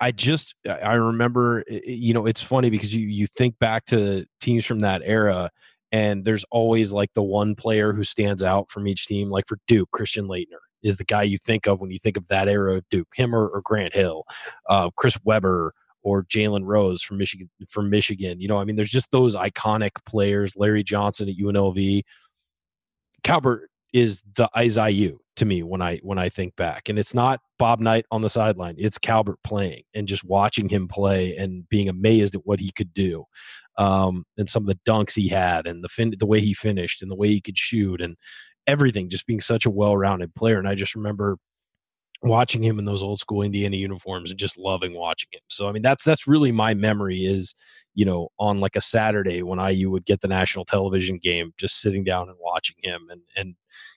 I, 0.00 0.10
just 0.12 0.54
I 0.66 0.94
remember, 0.94 1.64
you 1.68 2.12
know, 2.14 2.26
it's 2.26 2.42
funny 2.42 2.70
because 2.70 2.94
you 2.94 3.06
you 3.06 3.26
think 3.26 3.58
back 3.58 3.86
to 3.86 4.24
teams 4.40 4.64
from 4.64 4.80
that 4.80 5.02
era 5.04 5.50
and 5.92 6.24
there's 6.24 6.44
always 6.50 6.92
like 6.92 7.12
the 7.14 7.22
one 7.22 7.54
player 7.54 7.92
who 7.92 8.04
stands 8.04 8.42
out 8.42 8.70
from 8.70 8.86
each 8.86 9.06
team. 9.06 9.28
Like 9.28 9.46
for 9.46 9.58
Duke, 9.66 9.90
Christian 9.92 10.28
Laettner 10.28 10.60
is 10.82 10.96
the 10.96 11.04
guy 11.04 11.22
you 11.22 11.38
think 11.38 11.66
of 11.66 11.80
when 11.80 11.90
you 11.90 11.98
think 11.98 12.16
of 12.16 12.28
that 12.28 12.48
era 12.48 12.76
of 12.76 12.88
Duke. 12.90 13.08
Him 13.14 13.34
or, 13.34 13.48
or 13.48 13.62
Grant 13.62 13.94
Hill, 13.94 14.24
uh, 14.68 14.90
Chris 14.96 15.18
Webber 15.24 15.72
or 16.02 16.24
Jalen 16.24 16.64
Rose 16.64 17.02
from 17.02 17.18
Michigan. 17.18 17.48
From 17.68 17.90
Michigan, 17.90 18.40
you 18.40 18.48
know, 18.48 18.58
I 18.58 18.64
mean, 18.64 18.76
there's 18.76 18.90
just 18.90 19.10
those 19.10 19.34
iconic 19.34 19.92
players. 20.06 20.54
Larry 20.56 20.82
Johnson 20.82 21.28
at 21.28 21.36
UNLV. 21.36 22.02
Calbert 23.24 23.70
is 23.92 24.22
the 24.36 24.48
Isaiah 24.56 25.14
to 25.38 25.44
me 25.44 25.62
when 25.62 25.82
I 25.82 25.98
when 26.02 26.18
I 26.18 26.28
think 26.28 26.54
back, 26.56 26.88
and 26.88 26.98
it's 26.98 27.14
not 27.14 27.40
Bob 27.58 27.80
Knight 27.80 28.04
on 28.10 28.22
the 28.22 28.28
sideline. 28.28 28.74
It's 28.78 28.98
Calbert 28.98 29.38
playing 29.42 29.82
and 29.94 30.06
just 30.06 30.24
watching 30.24 30.68
him 30.68 30.88
play 30.88 31.36
and 31.36 31.68
being 31.68 31.88
amazed 31.88 32.34
at 32.34 32.46
what 32.46 32.60
he 32.60 32.70
could 32.70 32.92
do 32.94 33.24
um, 33.78 34.24
and 34.36 34.48
some 34.48 34.64
of 34.64 34.66
the 34.66 34.78
dunks 34.86 35.14
he 35.14 35.28
had 35.28 35.66
and 35.66 35.82
the 35.82 35.88
fin- 35.88 36.14
the 36.18 36.26
way 36.26 36.40
he 36.40 36.52
finished 36.52 37.00
and 37.00 37.10
the 37.10 37.16
way 37.16 37.28
he 37.28 37.40
could 37.40 37.56
shoot 37.56 38.00
and 38.00 38.16
everything 38.66 39.08
just 39.08 39.26
being 39.26 39.40
such 39.40 39.64
a 39.64 39.70
well-rounded 39.70 40.34
player 40.34 40.58
and 40.58 40.68
I 40.68 40.74
just 40.74 40.94
remember 40.94 41.38
watching 42.22 42.62
him 42.62 42.78
in 42.78 42.84
those 42.84 43.02
old 43.02 43.20
school 43.20 43.42
Indiana 43.42 43.76
uniforms 43.76 44.30
and 44.30 44.38
just 44.38 44.58
loving 44.58 44.94
watching 44.94 45.28
him. 45.32 45.40
So 45.48 45.68
I 45.68 45.72
mean 45.72 45.82
that's 45.82 46.04
that's 46.04 46.26
really 46.26 46.52
my 46.52 46.74
memory 46.74 47.24
is 47.24 47.54
you 47.98 48.04
know 48.04 48.28
on 48.38 48.60
like 48.60 48.76
a 48.76 48.80
Saturday 48.80 49.42
when 49.42 49.58
IU 49.58 49.90
would 49.90 50.06
get 50.06 50.20
the 50.20 50.28
national 50.28 50.64
television 50.64 51.18
game 51.18 51.52
just 51.56 51.80
sitting 51.80 52.04
down 52.04 52.28
and 52.28 52.38
watching 52.40 52.76
him 52.80 53.08
and 53.10 53.22
and 53.34 53.56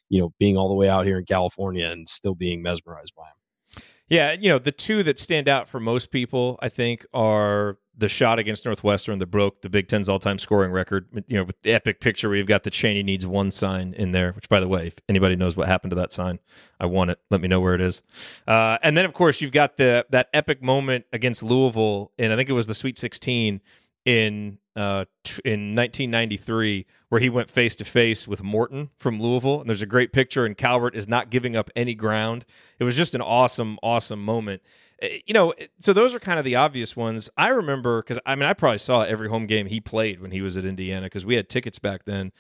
you 0.10 0.20
know 0.20 0.34
being 0.40 0.58
all 0.58 0.70
the 0.70 0.74
way 0.74 0.90
out 0.90 1.06
here 1.06 1.20
in 1.20 1.26
California 1.26 1.88
and 1.88 2.10
still 2.10 2.34
being 2.34 2.64
mesmerized 2.64 3.14
by 3.16 3.22
him. 3.22 3.84
Yeah, 4.10 4.34
you 4.34 4.50
know, 4.50 4.60
the 4.60 4.74
two 4.74 5.04
that 5.04 5.20
stand 5.20 5.48
out 5.48 5.70
for 5.70 5.80
most 5.80 6.12
people, 6.12 6.60
I 6.62 6.68
think, 6.68 7.06
are 7.14 7.78
the 7.96 8.10
shot 8.10 8.40
against 8.40 8.66
Northwestern 8.66 9.20
that 9.20 9.28
broke 9.28 9.62
the 9.62 9.70
Big 9.70 9.88
Ten's 9.88 10.10
all-time 10.10 10.38
scoring 10.38 10.72
record. 10.72 11.08
You 11.28 11.38
know, 11.38 11.44
with 11.46 11.62
the 11.62 11.72
epic 11.72 12.02
picture 12.02 12.28
where 12.28 12.38
you've 12.38 12.48
got 12.48 12.64
the 12.64 12.72
Cheaney 12.72 13.06
needs 13.06 13.26
one 13.26 13.52
sign 13.52 13.94
in 13.94 14.12
there. 14.12 14.34
Which, 14.34 14.50
by 14.50 14.60
the 14.60 14.68
way, 14.68 14.88
if 14.88 14.96
anybody 15.08 15.38
knows 15.38 15.56
what 15.56 15.68
happened 15.68 15.92
to 15.92 15.96
that 15.96 16.12
sign, 16.12 16.40
I 16.78 16.88
want 16.88 17.12
it. 17.12 17.20
Let 17.30 17.40
me 17.40 17.48
know 17.48 17.62
where 17.62 17.74
it 17.74 17.80
is. 17.80 18.04
Uh, 18.46 18.80
and 18.84 18.98
then, 18.98 19.06
of 19.06 19.14
course, 19.14 19.40
you've 19.40 19.54
got 19.54 19.78
the 19.78 20.06
that 20.10 20.28
epic 20.34 20.62
moment 20.62 21.06
against 21.14 21.42
Louisville, 21.42 22.12
and 22.18 22.34
I 22.34 22.36
think 22.36 22.50
it 22.50 22.54
was 22.54 22.68
the 22.68 22.76
Sweet 22.76 22.98
16 22.98 23.62
in 24.06 24.58
uh, 24.76 25.06
in 25.44 25.76
1993 25.76 26.86
where 27.10 27.20
he 27.20 27.30
went 27.30 27.50
face 27.50 27.76
to 27.76 27.84
face 27.86 28.28
with 28.28 28.42
Morton 28.42 28.90
from 28.98 29.20
Louisville 29.20 29.60
and 29.60 29.70
there's 29.70 29.82
a 29.82 29.86
great 29.88 30.14
picture 30.14 30.46
and 30.46 30.58
Calbert 30.58 30.96
is 30.96 31.08
not 31.08 31.30
giving 31.30 31.56
up 31.58 31.70
any 31.76 31.94
ground. 31.94 32.46
It 32.80 32.86
was 32.86 32.96
just 32.96 33.14
an 33.16 33.22
awesome 33.22 33.78
awesome 33.84 34.24
moment. 34.24 34.62
Eh, 35.02 35.20
You 35.26 35.34
know, 35.34 35.54
so 35.78 35.92
those 35.92 36.16
are 36.16 36.20
kind 36.20 36.40
of 36.40 36.46
the 36.46 36.56
obvious 36.56 36.96
ones. 36.96 37.30
I 37.38 37.50
remember 37.50 38.02
cuz 38.04 38.18
I 38.26 38.36
mean 38.36 38.48
I 38.48 38.54
probably 38.54 38.78
saw 38.78 39.02
every 39.02 39.28
home 39.30 39.46
game 39.46 39.68
he 39.68 39.82
played 39.82 40.22
when 40.22 40.32
he 40.32 40.42
was 40.42 40.56
at 40.56 40.64
Indiana 40.66 41.10
cuz 41.10 41.26
we 41.26 41.36
had 41.36 41.50
tickets 41.50 41.78
back 41.80 42.06
then. 42.06 42.32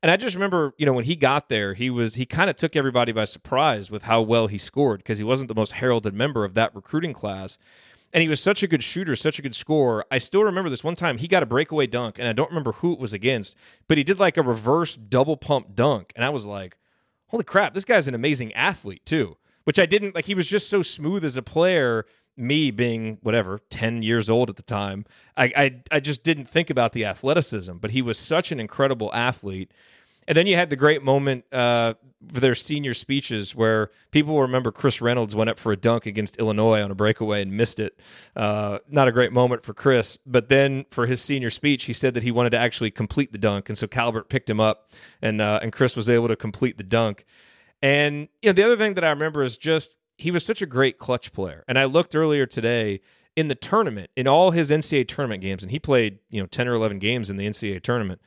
And 0.00 0.12
I 0.12 0.16
just 0.16 0.36
remember, 0.36 0.74
you 0.78 0.86
know, 0.86 0.92
when 0.92 1.06
he 1.06 1.16
got 1.16 1.48
there, 1.48 1.74
he 1.74 1.90
was 1.90 2.14
he 2.14 2.26
kind 2.26 2.48
of 2.50 2.54
took 2.54 2.76
everybody 2.76 3.10
by 3.12 3.24
surprise 3.24 3.90
with 3.90 4.02
how 4.04 4.20
well 4.20 4.46
he 4.46 4.58
scored 4.58 5.00
because 5.00 5.18
he 5.18 5.24
wasn't 5.24 5.48
the 5.48 5.54
most 5.56 5.72
heralded 5.72 6.14
member 6.14 6.44
of 6.44 6.54
that 6.54 6.72
recruiting 6.74 7.12
class 7.12 7.58
and 8.12 8.22
he 8.22 8.28
was 8.28 8.40
such 8.40 8.62
a 8.62 8.68
good 8.68 8.82
shooter, 8.82 9.14
such 9.14 9.38
a 9.38 9.42
good 9.42 9.54
scorer. 9.54 10.04
I 10.10 10.18
still 10.18 10.44
remember 10.44 10.70
this 10.70 10.84
one 10.84 10.94
time 10.94 11.18
he 11.18 11.28
got 11.28 11.42
a 11.42 11.46
breakaway 11.46 11.86
dunk, 11.86 12.18
and 12.18 12.28
I 12.28 12.32
don't 12.32 12.50
remember 12.50 12.72
who 12.72 12.92
it 12.92 12.98
was 12.98 13.12
against, 13.12 13.56
but 13.86 13.98
he 13.98 14.04
did 14.04 14.18
like 14.18 14.36
a 14.36 14.42
reverse 14.42 14.96
double 14.96 15.36
pump 15.36 15.74
dunk, 15.74 16.12
and 16.16 16.24
I 16.24 16.30
was 16.30 16.46
like, 16.46 16.76
"Holy 17.28 17.44
crap, 17.44 17.74
this 17.74 17.84
guy's 17.84 18.08
an 18.08 18.14
amazing 18.14 18.52
athlete 18.54 19.04
too." 19.04 19.36
Which 19.64 19.78
I 19.78 19.84
didn't 19.84 20.14
like. 20.14 20.24
He 20.24 20.34
was 20.34 20.46
just 20.46 20.70
so 20.70 20.80
smooth 20.82 21.24
as 21.24 21.36
a 21.36 21.42
player. 21.42 22.06
Me 22.40 22.70
being 22.70 23.18
whatever 23.22 23.58
ten 23.68 24.00
years 24.00 24.30
old 24.30 24.48
at 24.48 24.54
the 24.54 24.62
time, 24.62 25.04
I 25.36 25.52
I, 25.56 25.82
I 25.90 26.00
just 26.00 26.22
didn't 26.22 26.46
think 26.46 26.70
about 26.70 26.92
the 26.92 27.04
athleticism, 27.04 27.78
but 27.78 27.90
he 27.90 28.00
was 28.00 28.16
such 28.16 28.52
an 28.52 28.60
incredible 28.60 29.12
athlete. 29.12 29.72
And 30.28 30.36
then 30.36 30.46
you 30.46 30.56
had 30.56 30.68
the 30.68 30.76
great 30.76 31.02
moment 31.02 31.50
uh, 31.54 31.94
for 32.30 32.40
their 32.40 32.54
senior 32.54 32.92
speeches 32.92 33.54
where 33.54 33.90
people 34.10 34.38
remember 34.42 34.70
Chris 34.70 35.00
Reynolds 35.00 35.34
went 35.34 35.48
up 35.48 35.58
for 35.58 35.72
a 35.72 35.76
dunk 35.76 36.04
against 36.04 36.36
Illinois 36.36 36.82
on 36.82 36.90
a 36.90 36.94
breakaway 36.94 37.40
and 37.40 37.50
missed 37.50 37.80
it. 37.80 37.98
Uh, 38.36 38.78
not 38.90 39.08
a 39.08 39.12
great 39.12 39.32
moment 39.32 39.64
for 39.64 39.72
Chris. 39.72 40.18
But 40.26 40.50
then 40.50 40.84
for 40.90 41.06
his 41.06 41.22
senior 41.22 41.48
speech, 41.48 41.84
he 41.84 41.94
said 41.94 42.12
that 42.12 42.22
he 42.22 42.30
wanted 42.30 42.50
to 42.50 42.58
actually 42.58 42.90
complete 42.90 43.32
the 43.32 43.38
dunk. 43.38 43.70
And 43.70 43.78
so 43.78 43.86
Calbert 43.86 44.28
picked 44.28 44.50
him 44.50 44.60
up 44.60 44.90
and, 45.22 45.40
uh, 45.40 45.60
and 45.62 45.72
Chris 45.72 45.96
was 45.96 46.10
able 46.10 46.28
to 46.28 46.36
complete 46.36 46.76
the 46.76 46.84
dunk. 46.84 47.24
And 47.80 48.28
you 48.42 48.50
know, 48.50 48.52
the 48.52 48.64
other 48.64 48.76
thing 48.76 48.94
that 48.94 49.04
I 49.04 49.10
remember 49.10 49.42
is 49.42 49.56
just 49.56 49.96
he 50.18 50.30
was 50.30 50.44
such 50.44 50.60
a 50.60 50.66
great 50.66 50.98
clutch 50.98 51.32
player. 51.32 51.64
And 51.68 51.78
I 51.78 51.86
looked 51.86 52.14
earlier 52.14 52.44
today 52.44 53.00
in 53.34 53.48
the 53.48 53.54
tournament, 53.54 54.10
in 54.14 54.26
all 54.26 54.50
his 54.50 54.70
NCAA 54.70 55.08
tournament 55.08 55.40
games, 55.40 55.62
and 55.62 55.70
he 55.70 55.78
played, 55.78 56.18
you 56.28 56.40
know, 56.40 56.46
10 56.46 56.68
or 56.68 56.74
11 56.74 56.98
games 56.98 57.30
in 57.30 57.36
the 57.36 57.46
NCAA 57.46 57.82
tournament. 57.82 58.20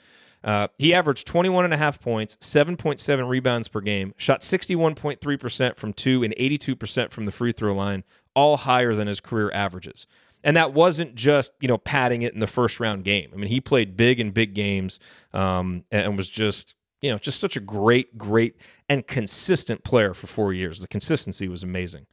Uh, 0.44 0.68
he 0.78 0.94
averaged 0.94 1.28
21 1.28 1.66
and 1.66 1.74
a 1.74 1.78
half 1.78 2.00
points, 2.00 2.36
7.7 2.42 3.28
rebounds 3.28 3.68
per 3.68 3.82
game, 3.82 4.14
shot 4.18 4.42
61.3% 4.42 5.78
from 5.78 5.94
two 5.94 6.24
and 6.24 6.36
82% 6.36 7.12
from 7.12 7.26
the 7.26 7.32
free 7.32 7.52
throw 7.52 7.74
line, 7.74 8.04
all 8.34 8.58
higher 8.58 8.96
than 8.96 9.08
his 9.08 9.20
career 9.20 9.52
averages. 9.54 10.08
And 10.44 10.58
that 10.58 10.74
wasn't 10.74 11.14
just, 11.14 11.52
you 11.60 11.68
know, 11.68 11.78
padding 11.78 12.24
it 12.24 12.34
in 12.34 12.40
the 12.40 12.48
first 12.48 12.80
round 12.80 13.04
game. 13.04 13.30
I 13.34 13.36
mean, 13.38 13.50
he 13.50 13.62
played 13.62 13.96
big 13.96 14.20
in 14.20 14.32
big 14.32 14.56
games 14.56 15.00
um, 15.34 15.84
and 15.92 16.18
was 16.18 16.30
just, 16.30 16.74
you 17.02 17.12
know, 17.12 17.20
just 17.20 17.40
such 17.40 17.56
a 17.56 17.60
great, 17.60 18.18
great 18.18 18.56
and 18.90 19.06
consistent 19.06 19.84
player 19.84 20.16
for 20.16 20.26
four 20.26 20.54
years. 20.54 20.80
The 20.80 20.88
consistency 20.88 21.48
was 21.48 21.62
amazing. 21.62 22.08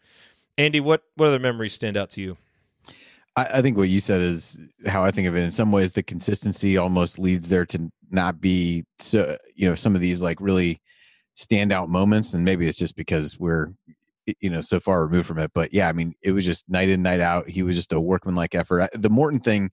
Andy, 0.58 0.80
what, 0.80 1.04
what 1.14 1.28
other 1.28 1.38
memories 1.38 1.72
stand 1.72 1.96
out 1.96 2.10
to 2.10 2.20
you? 2.20 2.36
I, 3.38 3.58
I 3.58 3.62
think 3.62 3.76
what 3.76 3.88
you 3.88 4.00
said 4.00 4.20
is 4.20 4.58
how 4.86 5.02
I 5.02 5.10
think 5.10 5.28
of 5.28 5.36
it. 5.36 5.42
In 5.42 5.50
some 5.50 5.70
ways, 5.70 5.92
the 5.92 6.02
consistency 6.02 6.76
almost 6.76 7.18
leads 7.18 7.48
there 7.48 7.66
to 7.66 7.90
not 8.10 8.40
be 8.40 8.84
so. 8.98 9.36
You 9.54 9.68
know, 9.68 9.74
some 9.74 9.94
of 9.94 10.00
these 10.00 10.22
like 10.22 10.40
really 10.40 10.80
standout 11.36 11.88
moments, 11.88 12.34
and 12.34 12.44
maybe 12.44 12.66
it's 12.66 12.78
just 12.78 12.96
because 12.96 13.38
we're 13.38 13.72
you 14.40 14.50
know 14.50 14.60
so 14.60 14.80
far 14.80 15.06
removed 15.06 15.28
from 15.28 15.38
it. 15.38 15.52
But 15.54 15.72
yeah, 15.72 15.88
I 15.88 15.92
mean, 15.92 16.14
it 16.22 16.32
was 16.32 16.44
just 16.44 16.68
night 16.68 16.88
in, 16.88 17.02
night 17.02 17.20
out. 17.20 17.48
He 17.48 17.62
was 17.62 17.76
just 17.76 17.92
a 17.92 18.00
workmanlike 18.00 18.54
effort. 18.54 18.90
The 18.94 19.10
Morton 19.10 19.40
thing 19.40 19.70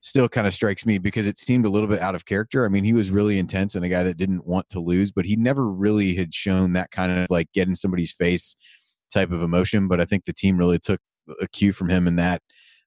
still 0.00 0.28
kind 0.28 0.46
of 0.46 0.54
strikes 0.54 0.86
me 0.86 0.98
because 0.98 1.26
it 1.26 1.38
seemed 1.38 1.66
a 1.66 1.70
little 1.70 1.88
bit 1.88 2.00
out 2.00 2.14
of 2.14 2.24
character. 2.24 2.64
I 2.64 2.68
mean, 2.68 2.84
he 2.84 2.92
was 2.92 3.10
really 3.10 3.38
intense 3.38 3.74
and 3.74 3.84
a 3.84 3.88
guy 3.88 4.04
that 4.04 4.16
didn't 4.16 4.46
want 4.46 4.68
to 4.70 4.80
lose, 4.80 5.10
but 5.10 5.24
he 5.24 5.34
never 5.36 5.68
really 5.68 6.14
had 6.14 6.34
shown 6.34 6.72
that 6.74 6.92
kind 6.92 7.10
of 7.10 7.26
like 7.30 7.52
get 7.52 7.68
in 7.68 7.74
somebody's 7.74 8.12
face 8.12 8.54
type 9.12 9.32
of 9.32 9.42
emotion. 9.42 9.88
But 9.88 10.00
I 10.00 10.04
think 10.04 10.24
the 10.24 10.32
team 10.32 10.56
really 10.56 10.78
took 10.78 11.00
a 11.40 11.48
cue 11.48 11.72
from 11.72 11.88
him 11.88 12.06
in 12.06 12.16
that 12.16 12.42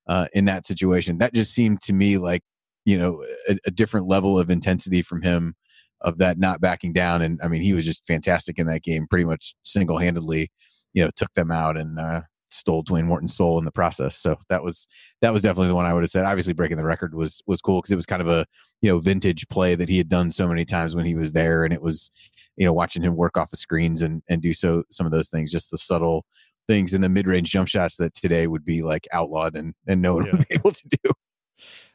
uh, 0.07 0.27
in 0.33 0.45
that 0.45 0.65
situation. 0.65 1.17
That 1.19 1.33
just 1.33 1.53
seemed 1.53 1.81
to 1.83 1.93
me 1.93 2.17
like 2.17 2.43
you 2.85 2.97
know 2.97 3.23
a, 3.49 3.57
a 3.65 3.71
different 3.71 4.07
level 4.07 4.39
of 4.39 4.49
intensity 4.49 5.01
from 5.01 5.21
him 5.21 5.55
of 6.01 6.17
that 6.17 6.39
not 6.39 6.61
backing 6.61 6.93
down. 6.93 7.21
And 7.21 7.39
I 7.43 7.47
mean, 7.47 7.61
he 7.61 7.73
was 7.73 7.85
just 7.85 8.05
fantastic 8.07 8.57
in 8.57 8.67
that 8.67 8.83
game. 8.83 9.07
Pretty 9.07 9.25
much 9.25 9.55
single 9.63 9.99
handedly, 9.99 10.51
you 10.93 11.03
know, 11.03 11.11
took 11.15 11.31
them 11.33 11.51
out 11.51 11.77
and 11.77 11.99
uh, 11.99 12.21
stole 12.49 12.83
Dwayne 12.83 13.05
Morton's 13.05 13.35
soul 13.35 13.57
in 13.57 13.65
the 13.65 13.71
process. 13.71 14.17
So 14.17 14.37
that 14.49 14.63
was 14.63 14.87
that 15.21 15.33
was 15.33 15.41
definitely 15.41 15.69
the 15.69 15.75
one 15.75 15.85
I 15.85 15.93
would 15.93 16.03
have 16.03 16.09
said. 16.09 16.25
Obviously, 16.25 16.53
breaking 16.53 16.77
the 16.77 16.83
record 16.83 17.13
was 17.13 17.41
was 17.47 17.61
cool 17.61 17.79
because 17.79 17.91
it 17.91 17.95
was 17.95 18.05
kind 18.05 18.21
of 18.21 18.27
a 18.27 18.45
you 18.81 18.89
know 18.89 18.99
vintage 18.99 19.47
play 19.49 19.75
that 19.75 19.89
he 19.89 19.97
had 19.97 20.09
done 20.09 20.31
so 20.31 20.47
many 20.47 20.65
times 20.65 20.95
when 20.95 21.05
he 21.05 21.15
was 21.15 21.33
there, 21.33 21.63
and 21.63 21.73
it 21.73 21.81
was 21.81 22.11
you 22.57 22.65
know 22.65 22.73
watching 22.73 23.03
him 23.03 23.15
work 23.15 23.37
off 23.37 23.51
the 23.51 23.57
screens 23.57 24.01
and 24.01 24.21
and 24.29 24.41
do 24.41 24.53
so 24.53 24.83
some 24.89 25.05
of 25.05 25.11
those 25.11 25.29
things, 25.29 25.51
just 25.51 25.71
the 25.71 25.77
subtle 25.77 26.25
things 26.67 26.93
in 26.93 27.01
the 27.01 27.09
mid 27.09 27.27
range 27.27 27.51
jump 27.51 27.67
shots 27.67 27.97
that 27.97 28.13
today 28.15 28.47
would 28.47 28.63
be 28.65 28.81
like 28.83 29.07
outlawed 29.11 29.55
and 29.55 29.73
and 29.87 30.01
no 30.01 30.15
one 30.15 30.25
Yeah. 30.27 30.31
would 30.33 30.47
be 30.47 30.55
able 30.55 30.71
to 30.71 30.87
do. 30.87 31.09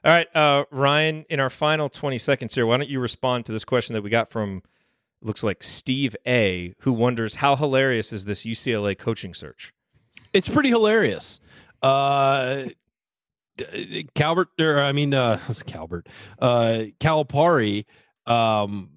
All 0.05 0.13
right, 0.13 0.37
uh, 0.37 0.65
Ryan, 0.71 1.25
in 1.29 1.41
our 1.41 1.51
final 1.51 1.89
20 1.89 2.19
seconds 2.19 2.55
here, 2.55 2.67
why 2.67 2.77
don't 2.77 2.89
you 2.89 3.01
respond 3.01 3.45
to 3.47 3.53
this 3.53 3.65
question 3.65 3.95
that 3.95 4.03
we 4.03 4.11
got 4.11 4.31
from 4.31 4.63
looks 5.23 5.43
like 5.43 5.63
Steve 5.65 6.15
A, 6.27 6.75
who 6.81 6.93
wonders 6.93 7.35
how 7.37 7.57
hilarious 7.57 8.13
is 8.13 8.25
this 8.27 8.45
UCLA 8.45 8.97
coaching 8.97 9.35
search? 9.35 9.73
It's 10.33 10.49
pretty 10.49 10.69
hilarious. 10.69 11.41
Uh, 11.83 12.65
Calbert, 14.15 14.49
or 14.61 14.81
I 14.81 14.93
mean, 14.93 15.15
uh, 15.15 15.41
it's 15.49 15.63
Calbert, 15.63 16.07
uh, 16.41 16.85
Calipari, 17.01 17.87
um, 18.27 18.91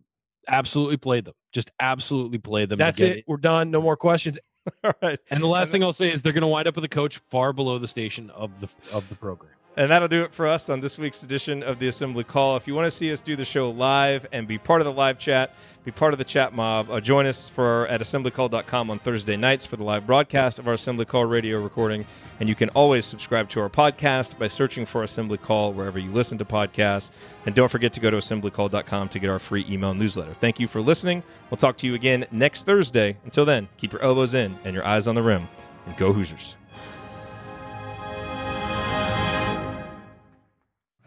absolutely 0.47 0.97
played 0.97 1.25
them. 1.25 1.33
Just 1.51 1.71
absolutely 1.79 2.37
played 2.37 2.69
them. 2.69 2.77
That's 2.77 2.99
get 2.99 3.17
it. 3.17 3.23
We're 3.27 3.37
done. 3.37 3.71
No 3.71 3.81
more 3.81 3.97
questions. 3.97 4.37
All 4.83 4.93
right. 5.01 5.19
And 5.29 5.41
the 5.41 5.47
last 5.47 5.71
thing 5.71 5.83
I'll 5.83 5.93
say 5.93 6.11
is 6.11 6.21
they're 6.21 6.33
going 6.33 6.41
to 6.41 6.47
wind 6.47 6.67
up 6.67 6.75
with 6.75 6.83
a 6.83 6.89
coach 6.89 7.17
far 7.29 7.53
below 7.53 7.79
the 7.79 7.87
station 7.87 8.29
of 8.31 8.59
the 8.59 8.69
of 8.91 9.07
the 9.09 9.15
program. 9.15 9.51
And 9.79 9.89
that'll 9.89 10.09
do 10.09 10.23
it 10.23 10.33
for 10.33 10.45
us 10.45 10.69
on 10.69 10.81
this 10.81 10.97
week's 10.97 11.23
edition 11.23 11.63
of 11.63 11.79
the 11.79 11.87
Assembly 11.87 12.25
Call. 12.25 12.57
If 12.57 12.67
you 12.67 12.75
want 12.75 12.87
to 12.87 12.91
see 12.91 13.13
us 13.13 13.21
do 13.21 13.37
the 13.37 13.45
show 13.45 13.69
live 13.69 14.25
and 14.33 14.45
be 14.45 14.57
part 14.57 14.81
of 14.81 14.85
the 14.85 14.91
live 14.91 15.17
chat, 15.17 15.55
be 15.85 15.91
part 15.91 16.11
of 16.13 16.17
the 16.17 16.25
chat 16.25 16.53
mob, 16.53 16.91
uh, 16.91 16.99
join 16.99 17.25
us 17.25 17.47
for 17.47 17.87
at 17.87 18.01
assemblycall.com 18.01 18.91
on 18.91 18.99
Thursday 18.99 19.37
nights 19.37 19.65
for 19.65 19.77
the 19.77 19.85
live 19.85 20.05
broadcast 20.05 20.59
of 20.59 20.67
our 20.67 20.73
Assembly 20.73 21.05
Call 21.05 21.23
radio 21.23 21.61
recording. 21.61 22.05
And 22.41 22.49
you 22.49 22.55
can 22.55 22.67
always 22.71 23.05
subscribe 23.05 23.47
to 23.51 23.61
our 23.61 23.69
podcast 23.69 24.37
by 24.37 24.49
searching 24.49 24.85
for 24.85 25.03
Assembly 25.03 25.37
Call 25.37 25.71
wherever 25.71 25.97
you 25.97 26.11
listen 26.11 26.37
to 26.39 26.45
podcasts. 26.45 27.11
And 27.45 27.55
don't 27.55 27.71
forget 27.71 27.93
to 27.93 28.01
go 28.01 28.09
to 28.09 28.17
assemblycall.com 28.17 29.07
to 29.07 29.17
get 29.17 29.29
our 29.29 29.39
free 29.39 29.65
email 29.69 29.93
newsletter. 29.93 30.33
Thank 30.33 30.59
you 30.59 30.67
for 30.67 30.81
listening. 30.81 31.23
We'll 31.49 31.57
talk 31.57 31.77
to 31.77 31.87
you 31.87 31.95
again 31.95 32.25
next 32.31 32.65
Thursday. 32.65 33.15
Until 33.23 33.45
then, 33.45 33.69
keep 33.77 33.93
your 33.93 34.01
elbows 34.01 34.33
in 34.33 34.59
and 34.65 34.75
your 34.75 34.85
eyes 34.85 35.07
on 35.07 35.15
the 35.15 35.23
rim. 35.23 35.47
And 35.85 35.95
go 35.95 36.11
Hoosiers. 36.11 36.57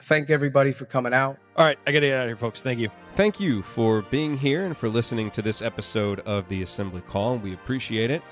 Thank 0.02 0.30
everybody 0.30 0.72
for 0.72 0.84
coming 0.84 1.14
out. 1.14 1.38
All 1.56 1.64
right, 1.64 1.78
I 1.86 1.92
got 1.92 2.00
to 2.00 2.06
get 2.06 2.16
out 2.16 2.24
of 2.24 2.28
here, 2.28 2.36
folks. 2.36 2.60
Thank 2.60 2.80
you. 2.80 2.90
Thank 3.14 3.38
you 3.38 3.62
for 3.62 4.02
being 4.02 4.36
here 4.36 4.64
and 4.64 4.76
for 4.76 4.88
listening 4.88 5.30
to 5.32 5.42
this 5.42 5.62
episode 5.62 6.20
of 6.20 6.48
the 6.48 6.62
Assembly 6.62 7.02
Call. 7.02 7.38
We 7.38 7.54
appreciate 7.54 8.10
it. 8.10 8.22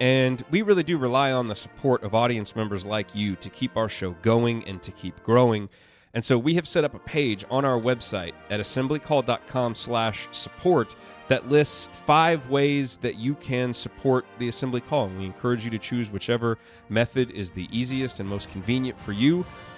And 0.00 0.42
we 0.50 0.62
really 0.62 0.82
do 0.82 0.96
rely 0.96 1.32
on 1.32 1.48
the 1.48 1.54
support 1.54 2.04
of 2.04 2.14
audience 2.14 2.56
members 2.56 2.86
like 2.86 3.14
you 3.14 3.36
to 3.36 3.50
keep 3.50 3.76
our 3.76 3.88
show 3.88 4.12
going 4.22 4.66
and 4.66 4.82
to 4.82 4.92
keep 4.92 5.22
growing. 5.22 5.68
And 6.14 6.24
so 6.24 6.38
we 6.38 6.54
have 6.54 6.66
set 6.66 6.84
up 6.84 6.94
a 6.94 6.98
page 6.98 7.44
on 7.50 7.64
our 7.64 7.78
website 7.78 8.32
at 8.48 8.58
assemblycall.com 8.58 9.74
slash 9.74 10.26
support 10.32 10.96
that 11.28 11.48
lists 11.48 11.88
five 12.06 12.48
ways 12.48 12.96
that 12.96 13.16
you 13.16 13.34
can 13.34 13.72
support 13.72 14.24
the 14.38 14.48
Assembly 14.48 14.80
Call. 14.80 15.04
And 15.04 15.18
we 15.18 15.26
encourage 15.26 15.64
you 15.64 15.70
to 15.70 15.78
choose 15.78 16.10
whichever 16.10 16.58
method 16.88 17.30
is 17.30 17.50
the 17.50 17.68
easiest 17.70 18.20
and 18.20 18.28
most 18.28 18.48
convenient 18.50 18.98
for 18.98 19.12
you. 19.12 19.44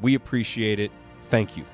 we 0.00 0.14
appreciate 0.14 0.78
it. 0.78 0.90
Thank 1.24 1.56
you. 1.56 1.64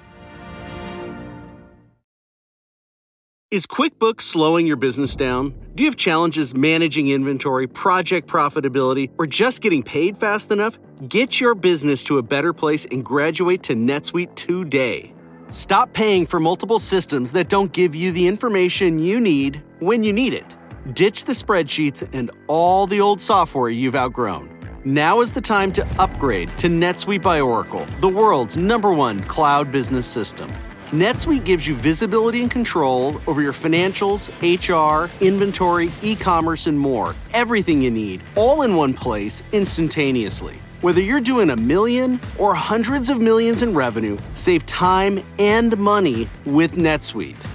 Is 3.53 3.66
QuickBooks 3.66 4.23
slowing 4.23 4.66
your 4.66 4.79
business 4.79 5.14
down? 5.14 5.55
Do 5.75 5.83
you 5.83 5.91
have 5.91 5.97
challenges 5.97 6.55
managing 6.55 7.09
inventory, 7.09 7.66
project 7.66 8.27
profitability, 8.27 9.11
or 9.18 9.27
just 9.27 9.61
getting 9.61 9.83
paid 9.83 10.16
fast 10.16 10.51
enough? 10.51 10.79
Get 11.07 11.39
your 11.39 11.55
business 11.55 12.03
to 12.05 12.16
a 12.16 12.23
better 12.23 12.55
place 12.55 12.87
and 12.87 13.05
graduate 13.05 13.62
to 13.64 13.75
NetSuite 13.75 14.35
today. 14.37 15.12
Stop 15.51 15.93
paying 15.93 16.25
for 16.25 16.41
multiple 16.41 16.79
systems 16.79 17.31
that 17.33 17.51
don't 17.51 17.70
give 17.75 17.95
you 17.95 18.11
the 18.11 18.27
information 18.27 18.99
you 18.99 19.20
need 19.20 19.62
when 19.81 20.03
you 20.03 20.14
need 20.14 20.33
it. 20.33 20.57
Ditch 20.95 21.25
the 21.25 21.33
spreadsheets 21.33 22.09
and 22.14 22.31
all 22.47 22.87
the 22.87 23.03
old 23.03 23.20
software 23.20 23.68
you've 23.68 23.95
outgrown. 23.95 24.62
Now 24.85 25.20
is 25.20 25.30
the 25.30 25.41
time 25.41 25.70
to 25.72 25.87
upgrade 26.01 26.49
to 26.59 26.66
NetSuite 26.66 27.22
by 27.22 27.41
Oracle, 27.41 27.87
the 28.01 28.09
world's 28.09 28.57
number 28.57 28.93
one 28.93 29.22
cloud 29.22 29.70
business 29.70 30.05
system. 30.05 30.51
NetSuite 30.87 31.45
gives 31.45 31.68
you 31.68 31.76
visibility 31.76 32.43
and 32.43 32.51
control 32.51 33.20
over 33.28 33.41
your 33.41 33.53
financials, 33.53 34.28
HR, 34.43 35.09
inventory, 35.24 35.93
e 36.03 36.16
commerce, 36.16 36.66
and 36.66 36.76
more. 36.76 37.14
Everything 37.33 37.80
you 37.80 37.93
need, 37.93 38.24
all 38.35 38.62
in 38.62 38.74
one 38.74 38.93
place, 38.93 39.45
instantaneously. 39.53 40.59
Whether 40.80 41.01
you're 41.01 41.20
doing 41.20 41.51
a 41.51 41.57
million 41.57 42.18
or 42.37 42.53
hundreds 42.53 43.09
of 43.09 43.20
millions 43.20 43.62
in 43.62 43.72
revenue, 43.74 44.18
save 44.35 44.66
time 44.66 45.20
and 45.39 45.78
money 45.78 46.28
with 46.45 46.72
NetSuite. 46.72 47.47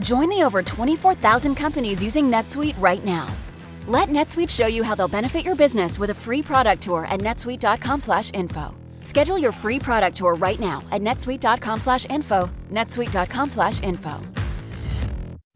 Join 0.00 0.28
the 0.28 0.42
over 0.42 0.60
24,000 0.60 1.54
companies 1.54 2.02
using 2.02 2.28
NetSuite 2.28 2.74
right 2.82 3.04
now. 3.04 3.32
Let 3.86 4.08
NetSuite 4.08 4.50
show 4.50 4.66
you 4.66 4.82
how 4.82 4.94
they'll 4.94 5.08
benefit 5.08 5.44
your 5.44 5.56
business 5.56 5.98
with 5.98 6.10
a 6.10 6.14
free 6.14 6.42
product 6.42 6.82
tour 6.82 7.06
at 7.06 7.20
netsuite.com/info. 7.20 8.74
Schedule 9.02 9.38
your 9.38 9.52
free 9.52 9.78
product 9.78 10.16
tour 10.16 10.34
right 10.34 10.58
now 10.60 10.82
at 10.90 11.00
netsuite.com/info. 11.02 12.50
netsuite.com/info. 12.70 14.20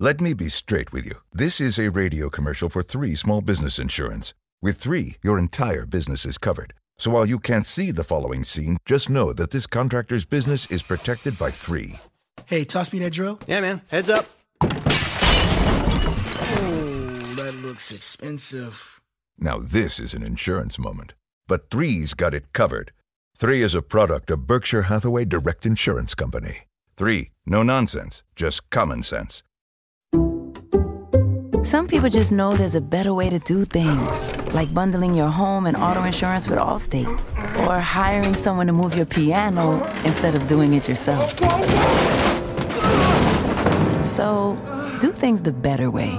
Let 0.00 0.20
me 0.20 0.32
be 0.32 0.48
straight 0.48 0.92
with 0.92 1.06
you. 1.06 1.16
This 1.32 1.60
is 1.60 1.76
a 1.78 1.90
radio 1.90 2.28
commercial 2.28 2.68
for 2.68 2.82
Three 2.82 3.16
Small 3.16 3.40
Business 3.40 3.80
Insurance. 3.80 4.32
With 4.62 4.76
Three, 4.76 5.16
your 5.22 5.38
entire 5.38 5.84
business 5.86 6.24
is 6.24 6.38
covered. 6.38 6.72
So 6.98 7.10
while 7.10 7.26
you 7.26 7.40
can't 7.40 7.66
see 7.66 7.90
the 7.90 8.04
following 8.04 8.44
scene, 8.44 8.78
just 8.84 9.10
know 9.10 9.32
that 9.32 9.50
this 9.50 9.66
contractor's 9.66 10.24
business 10.24 10.66
is 10.66 10.84
protected 10.84 11.36
by 11.36 11.50
Three. 11.50 11.98
Hey, 12.46 12.64
toss 12.64 12.92
me 12.92 13.00
that 13.00 13.10
drill. 13.12 13.40
Yeah, 13.46 13.60
man. 13.60 13.82
Heads 13.90 14.08
up. 14.08 14.37
That 17.48 17.66
looks 17.66 17.90
expensive. 17.90 19.00
Now 19.38 19.58
this 19.58 19.98
is 19.98 20.12
an 20.12 20.22
insurance 20.22 20.78
moment. 20.78 21.14
But 21.46 21.70
Three's 21.70 22.12
got 22.12 22.34
it 22.34 22.52
covered. 22.52 22.92
Three 23.34 23.62
is 23.62 23.74
a 23.74 23.80
product 23.80 24.30
of 24.30 24.46
Berkshire 24.46 24.82
Hathaway 24.82 25.24
Direct 25.24 25.64
Insurance 25.64 26.14
Company. 26.14 26.64
Three, 26.94 27.30
no 27.46 27.62
nonsense, 27.62 28.22
just 28.36 28.68
common 28.68 29.02
sense. 29.02 29.42
Some 31.62 31.88
people 31.88 32.10
just 32.10 32.32
know 32.32 32.54
there's 32.54 32.74
a 32.74 32.82
better 32.82 33.14
way 33.14 33.30
to 33.30 33.38
do 33.38 33.64
things, 33.64 34.28
like 34.52 34.74
bundling 34.74 35.14
your 35.14 35.28
home 35.28 35.66
and 35.66 35.76
auto 35.76 36.04
insurance 36.04 36.50
with 36.50 36.58
Allstate, 36.58 37.08
or 37.66 37.78
hiring 37.78 38.34
someone 38.34 38.66
to 38.66 38.74
move 38.74 38.94
your 38.94 39.06
piano 39.06 39.82
instead 40.04 40.34
of 40.34 40.46
doing 40.48 40.74
it 40.74 40.86
yourself. 40.86 41.38
So, 44.04 44.58
do 45.00 45.12
things 45.12 45.40
the 45.40 45.52
better 45.52 45.90
way. 45.90 46.18